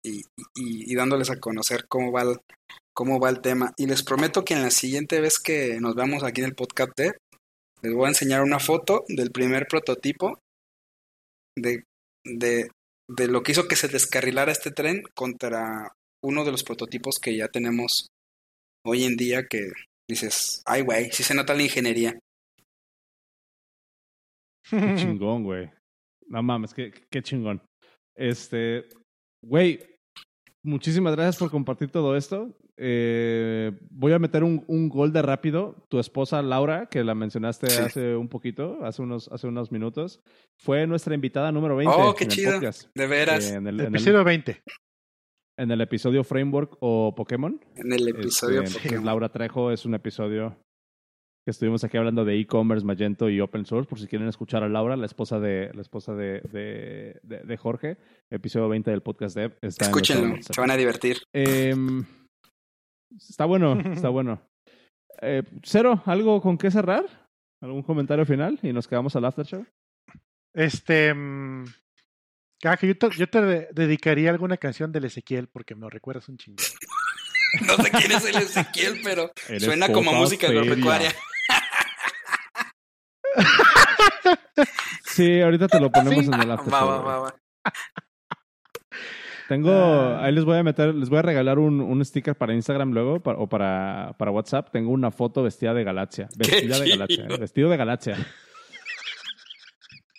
y, 0.05 0.23
y- 0.55 0.95
dándoles 0.95 1.31
a 1.31 1.39
conocer 1.41 1.87
cómo 1.89 2.13
va 2.13 2.23
el, 2.23 2.39
cómo 2.95 3.21
va 3.21 3.31
el 3.31 3.41
tema. 3.41 3.73
Y 3.77 3.87
les 3.87 4.03
prometo 4.03 4.45
que 4.45 4.55
en 4.55 4.63
la 4.63 4.71
siguiente 4.71 5.21
vez 5.21 5.39
que 5.39 5.81
nos 5.81 5.95
veamos 5.95 6.23
aquí 6.23 6.41
en 6.41 6.49
el 6.49 6.55
podcast 6.55 6.93
les 7.83 7.95
voy 7.95 8.07
a 8.07 8.09
enseñar 8.09 8.43
una 8.43 8.59
foto 8.59 9.05
del 9.09 9.31
primer 9.31 9.67
prototipo 9.67 10.39
de, 11.57 11.85
de, 12.25 12.71
de 13.09 13.29
lo 13.29 13.43
que 13.43 13.53
hizo 13.53 13.69
que 13.69 13.77
se 13.77 13.89
descarrilara 13.89 14.51
este 14.53 14.71
tren 14.71 15.03
contra 15.15 15.93
uno 16.25 16.45
de 16.45 16.51
los 16.53 16.65
prototipos 16.65 17.19
que 17.19 17.37
ya 17.37 17.49
tenemos 17.49 18.09
hoy 18.85 19.05
en 19.05 19.17
día 19.17 19.47
que 19.47 19.73
dices, 20.09 20.63
ay 20.65 20.83
güey, 20.83 21.11
sí 21.13 21.23
se 21.23 21.35
nota 21.35 21.55
la 21.55 21.63
ingeniería. 21.63 22.19
Qué 24.71 24.95
chingón, 24.97 25.45
güey. 25.45 25.71
No 26.29 26.43
mames, 26.43 26.75
qué, 26.75 26.93
qué 27.11 27.23
chingón. 27.23 27.63
Este, 28.17 28.85
güey, 29.45 29.81
muchísimas 30.65 31.15
gracias 31.15 31.37
por 31.39 31.51
compartir 31.51 31.91
todo 31.91 32.17
esto. 32.17 32.57
Eh, 32.79 33.73
voy 33.91 34.13
a 34.13 34.19
meter 34.19 34.45
un, 34.45 34.65
un 34.69 34.89
gol 34.89 35.13
de 35.13 35.23
rápido. 35.23 35.87
Tu 35.89 35.99
esposa 35.99 36.43
Laura, 36.43 36.87
que 36.91 37.03
la 37.05 37.15
mencionaste 37.15 37.71
Sí. 37.71 37.81
hace 37.83 38.17
un 38.17 38.29
poquito, 38.29 38.85
hace 38.85 39.03
unos, 39.03 39.29
hace 39.29 39.47
unos 39.47 39.71
minutos, 39.73 40.21
fue 40.61 40.87
nuestra 40.87 41.15
invitada 41.15 41.53
número 41.53 41.77
20 41.77 41.95
Oh, 41.97 42.15
qué 42.15 42.25
en 42.25 42.31
el 42.31 42.37
chido. 42.37 42.53
podcast. 42.53 42.89
De 42.95 43.07
veras, 43.07 43.51
Eh, 43.51 43.55
en, 43.57 43.67
el, 43.67 43.81
en, 43.81 43.87
el, 43.87 43.95
Episodio 43.95 44.25
20. 44.25 44.61
en 45.59 45.71
el 45.71 45.81
episodio 45.81 46.23
Framework 46.25 46.77
o 46.81 47.15
Pokémon. 47.15 47.59
en 47.77 47.93
el 47.93 48.09
episodio 48.09 48.63
Este, 48.63 48.81
Pokémon. 48.81 49.07
Laura 49.07 49.29
Trejo 49.31 49.71
es 49.71 49.87
un 49.87 49.95
episodio 49.95 50.59
que 51.47 51.53
estuvimos 51.53 51.85
aquí 51.85 51.97
hablando 51.97 52.25
de 52.25 52.41
e-commerce, 52.41 52.85
Magento 52.85 53.31
y 53.31 53.41
open 53.41 53.65
source, 53.67 53.89
por 53.89 54.01
si 54.01 54.09
quieren 54.09 54.27
escuchar 54.27 54.65
a 54.65 54.69
Laura, 54.69 54.97
la 54.97 55.07
esposa 55.07 55.39
de, 55.39 55.71
la 55.75 55.81
esposa 55.81 56.13
de, 56.13 56.41
de, 56.51 57.21
de- 57.23 57.39
de 57.45 57.57
Jorge, 57.57 57.99
episodio 58.31 58.69
20 58.69 58.91
del 58.91 59.01
podcast 59.01 59.37
Dev. 59.37 59.57
Está 59.63 59.85
Escúchenlo, 59.85 60.35
se 60.43 60.61
van 60.61 60.73
a 60.73 60.77
divertir. 60.77 61.19
Em, 61.33 62.05
está 63.17 63.45
bueno, 63.45 63.79
está 63.93 64.09
bueno. 64.09 64.43
Eh, 65.23 65.45
Cero, 65.63 66.03
¿algo 66.07 66.43
con 66.43 66.59
qué 66.59 66.69
cerrar? 66.69 67.05
¿Algún 67.63 67.85
comentario 67.85 68.27
final? 68.27 68.59
Y 68.65 68.73
nos 68.73 68.89
quedamos 68.89 69.15
al 69.15 69.25
after 69.27 69.47
show. 69.47 69.65
Este. 70.53 71.15
mm, 71.15 71.65
que 72.81 72.87
yo 72.89 72.99
te, 72.99 73.09
yo 73.17 73.29
te 73.29 73.41
de- 73.41 73.69
dedicaría 73.73 74.31
alguna 74.31 74.57
canción 74.57 74.91
del 74.91 75.05
Ezequiel 75.05 75.47
porque 75.47 75.77
me 75.77 75.83
lo 75.83 75.91
recuerdas 75.91 76.29
un 76.29 76.39
chingo. 76.39 76.57
No 77.67 77.77
sé 77.77 77.91
quién 77.91 78.11
es 78.13 78.25
el 78.27 78.37
Ezequiel, 78.37 79.01
pero 79.03 79.31
Eres 79.49 79.63
suena 79.65 79.91
como 79.91 80.13
música 80.13 80.49
feria. 80.49 80.63
agropecuaria. 80.63 81.11
Sí, 85.05 85.41
ahorita 85.41 85.69
te 85.69 85.81
lo 85.81 85.91
ponemos 85.91 86.25
Sí. 86.25 86.31
en 86.33 86.41
el 86.41 86.51
after 86.51 86.73
Va, 86.73 86.81
show. 86.81 86.89
va, 86.89 86.99
va, 87.03 87.19
va. 87.21 87.35
Tengo, 89.49 89.71
Ah. 89.73 90.25
ahí 90.25 90.33
les 90.33 90.45
voy 90.45 90.59
a 90.59 90.63
meter, 90.63 90.95
les 90.95 91.09
voy 91.09 91.19
a 91.21 91.23
regalar 91.23 91.59
un, 91.59 91.81
un 91.81 92.05
sticker 92.05 92.35
para 92.37 92.53
Instagram 92.53 92.93
luego 92.93 93.21
para- 93.21 93.39
o 93.39 93.49
para, 93.49 94.15
para 94.19 94.31
WhatsApp. 94.33 94.71
Tengo 94.73 94.91
una 94.91 95.11
foto 95.11 95.43
vestida 95.43 95.73
de 95.73 95.85
Galaxia. 95.85 96.29
Vestida 96.37 96.79
de. 96.81 96.89
Galaxia, 96.91 97.25
¿eh? 97.31 97.37
vestido 97.39 97.71
de 97.71 97.77
Galaxia. 97.77 98.17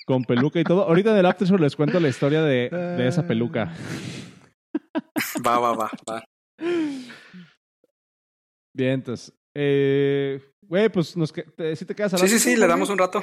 Con 0.06 0.24
peluca 0.24 0.60
y 0.60 0.64
todo. 0.64 0.84
Ahorita 0.84 1.12
en 1.12 1.18
el 1.18 1.26
after 1.26 1.48
show 1.48 1.58
les 1.58 1.76
cuento 1.76 2.00
la 2.00 2.08
historia 2.08 2.42
de, 2.42 2.70
de 2.70 3.08
esa 3.08 3.28
peluca. 3.28 3.74
Va, 5.46 5.60
va, 5.60 5.74
va, 5.76 5.92
va. 6.10 6.24
Bien, 8.74 8.92
entonces. 8.94 9.34
Eh, 9.60 10.40
güey, 10.62 10.88
pues 10.90 11.18
nos, 11.18 11.34
que- 11.34 11.42
te- 11.44 11.76
¿sí 11.76 11.84
te 11.86 11.96
quedas 11.96 12.14
al 12.14 12.20
Sí, 12.20 12.28
sí, 12.28 12.38
sí, 12.40 12.56
le 12.56 12.68
damos 12.68 12.90
un 12.92 12.98
rato. 13.00 13.22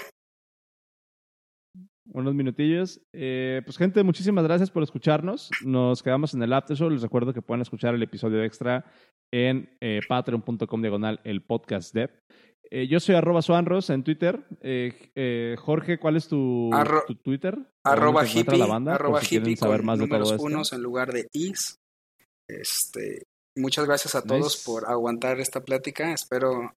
unos 2.13 2.35
minutillos. 2.35 3.01
Eh, 3.13 3.63
pues 3.65 3.77
gente, 3.79 4.03
muchísimas 4.03 4.45
gracias 4.45 4.71
por 4.71 4.83
escucharnos. 4.83 5.51
Nos 5.65 6.03
quedamos 6.03 6.35
en 6.35 6.43
el 6.43 6.53
after 6.53 6.77
show. 6.77 6.91
Les 6.91 7.03
recuerdo 7.03 7.33
que 7.33 7.43
pueden 7.43 7.63
escuchar 7.63 7.95
el 7.95 8.03
episodio 8.03 8.43
extra 8.45 8.85
en 9.33 9.77
eh, 9.81 10.01
patreon.com 10.09 10.81
diagonal 10.83 11.21
el 11.25 11.43
podcast 11.45 11.95
dev. 11.95 12.11
Eh, 12.71 12.87
yo 12.89 12.99
soy 13.01 13.15
arroba 13.15 13.43
suanros 13.43 13.91
en 13.91 14.05
Twitter. 14.05 14.45
Jorge, 15.59 15.99
¿cuál 15.99 16.17
es 16.17 16.29
tu, 16.29 16.71
Arro- 16.73 17.05
tu 17.07 17.15
Twitter? 17.17 17.57
Arroba 17.85 18.23
¿Dónde 18.23 18.33
te 18.35 18.41
encuentra 18.41 18.55
hippie, 18.55 18.59
la 18.59 18.73
banda? 18.73 18.93
Por 18.93 19.01
arroba 19.01 19.21
si 19.21 19.37
hippie 19.37 19.57
saber 19.57 19.83
más 19.83 19.99
de 19.99 20.07
todo 20.09 20.23
esto. 20.35 20.43
unos 20.43 20.73
en 20.73 20.83
lugar 20.83 21.13
de 21.13 21.27
is. 21.33 21.77
Este, 22.49 23.23
muchas 23.57 23.87
gracias 23.87 24.15
a 24.15 24.23
todos 24.23 24.55
Nice. 24.57 24.63
por 24.65 24.89
aguantar 24.89 25.41
esta 25.41 25.61
plática. 25.63 26.13
Espero 26.13 26.75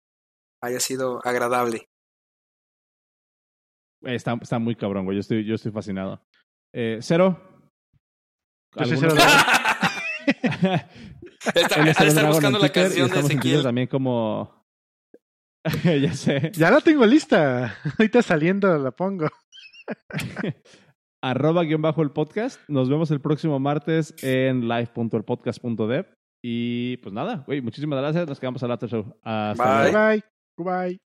haya 0.61 0.79
sido 0.79 1.19
agradable. 1.25 1.87
Eh, 4.03 4.15
está, 4.15 4.37
está 4.41 4.59
muy 4.59 4.75
cabrón, 4.75 5.05
güey. 5.05 5.17
Yo 5.17 5.21
estoy, 5.21 5.45
yo 5.45 5.55
estoy 5.55 5.71
fascinado. 5.71 6.21
Eh, 6.73 6.99
Cero. 7.01 7.39
Yo 8.75 8.85
soy 8.85 8.97
¿alguna- 8.97 9.21
Cero 9.21 9.27
Está, 11.55 11.83
de 11.83 11.91
estar 11.91 12.27
buscando 12.27 12.59
la 12.59 12.69
canción 12.69 13.09
de 13.09 13.19
Ezequiel. 13.19 13.63
también 13.63 13.87
como... 13.87 14.65
ya 15.83 16.13
sé. 16.13 16.51
Ya 16.53 16.69
la 16.71 16.81
tengo 16.81 17.05
lista. 17.05 17.77
Ahorita 17.97 18.21
saliendo 18.21 18.77
la 18.77 18.91
pongo. 18.91 19.27
arroba 21.23 21.63
guion 21.63 21.81
bajo 21.81 22.01
el 22.01 22.11
podcast. 22.11 22.59
Nos 22.67 22.89
vemos 22.89 23.11
el 23.11 23.21
próximo 23.21 23.59
martes 23.59 24.13
en 24.23 24.67
live.elpodcast.dev. 24.67 26.05
Y 26.41 26.97
pues 26.97 27.13
nada, 27.13 27.43
güey, 27.47 27.61
muchísimas 27.61 27.99
gracias. 27.99 28.27
Nos 28.27 28.39
quedamos 28.39 28.61
al 28.63 28.71
after 28.71 28.89
show. 28.89 29.15
Hasta 29.23 29.83
Bye. 29.83 29.91
luego. 29.91 30.07
Bye. 30.07 30.23
Bye. 30.89 31.06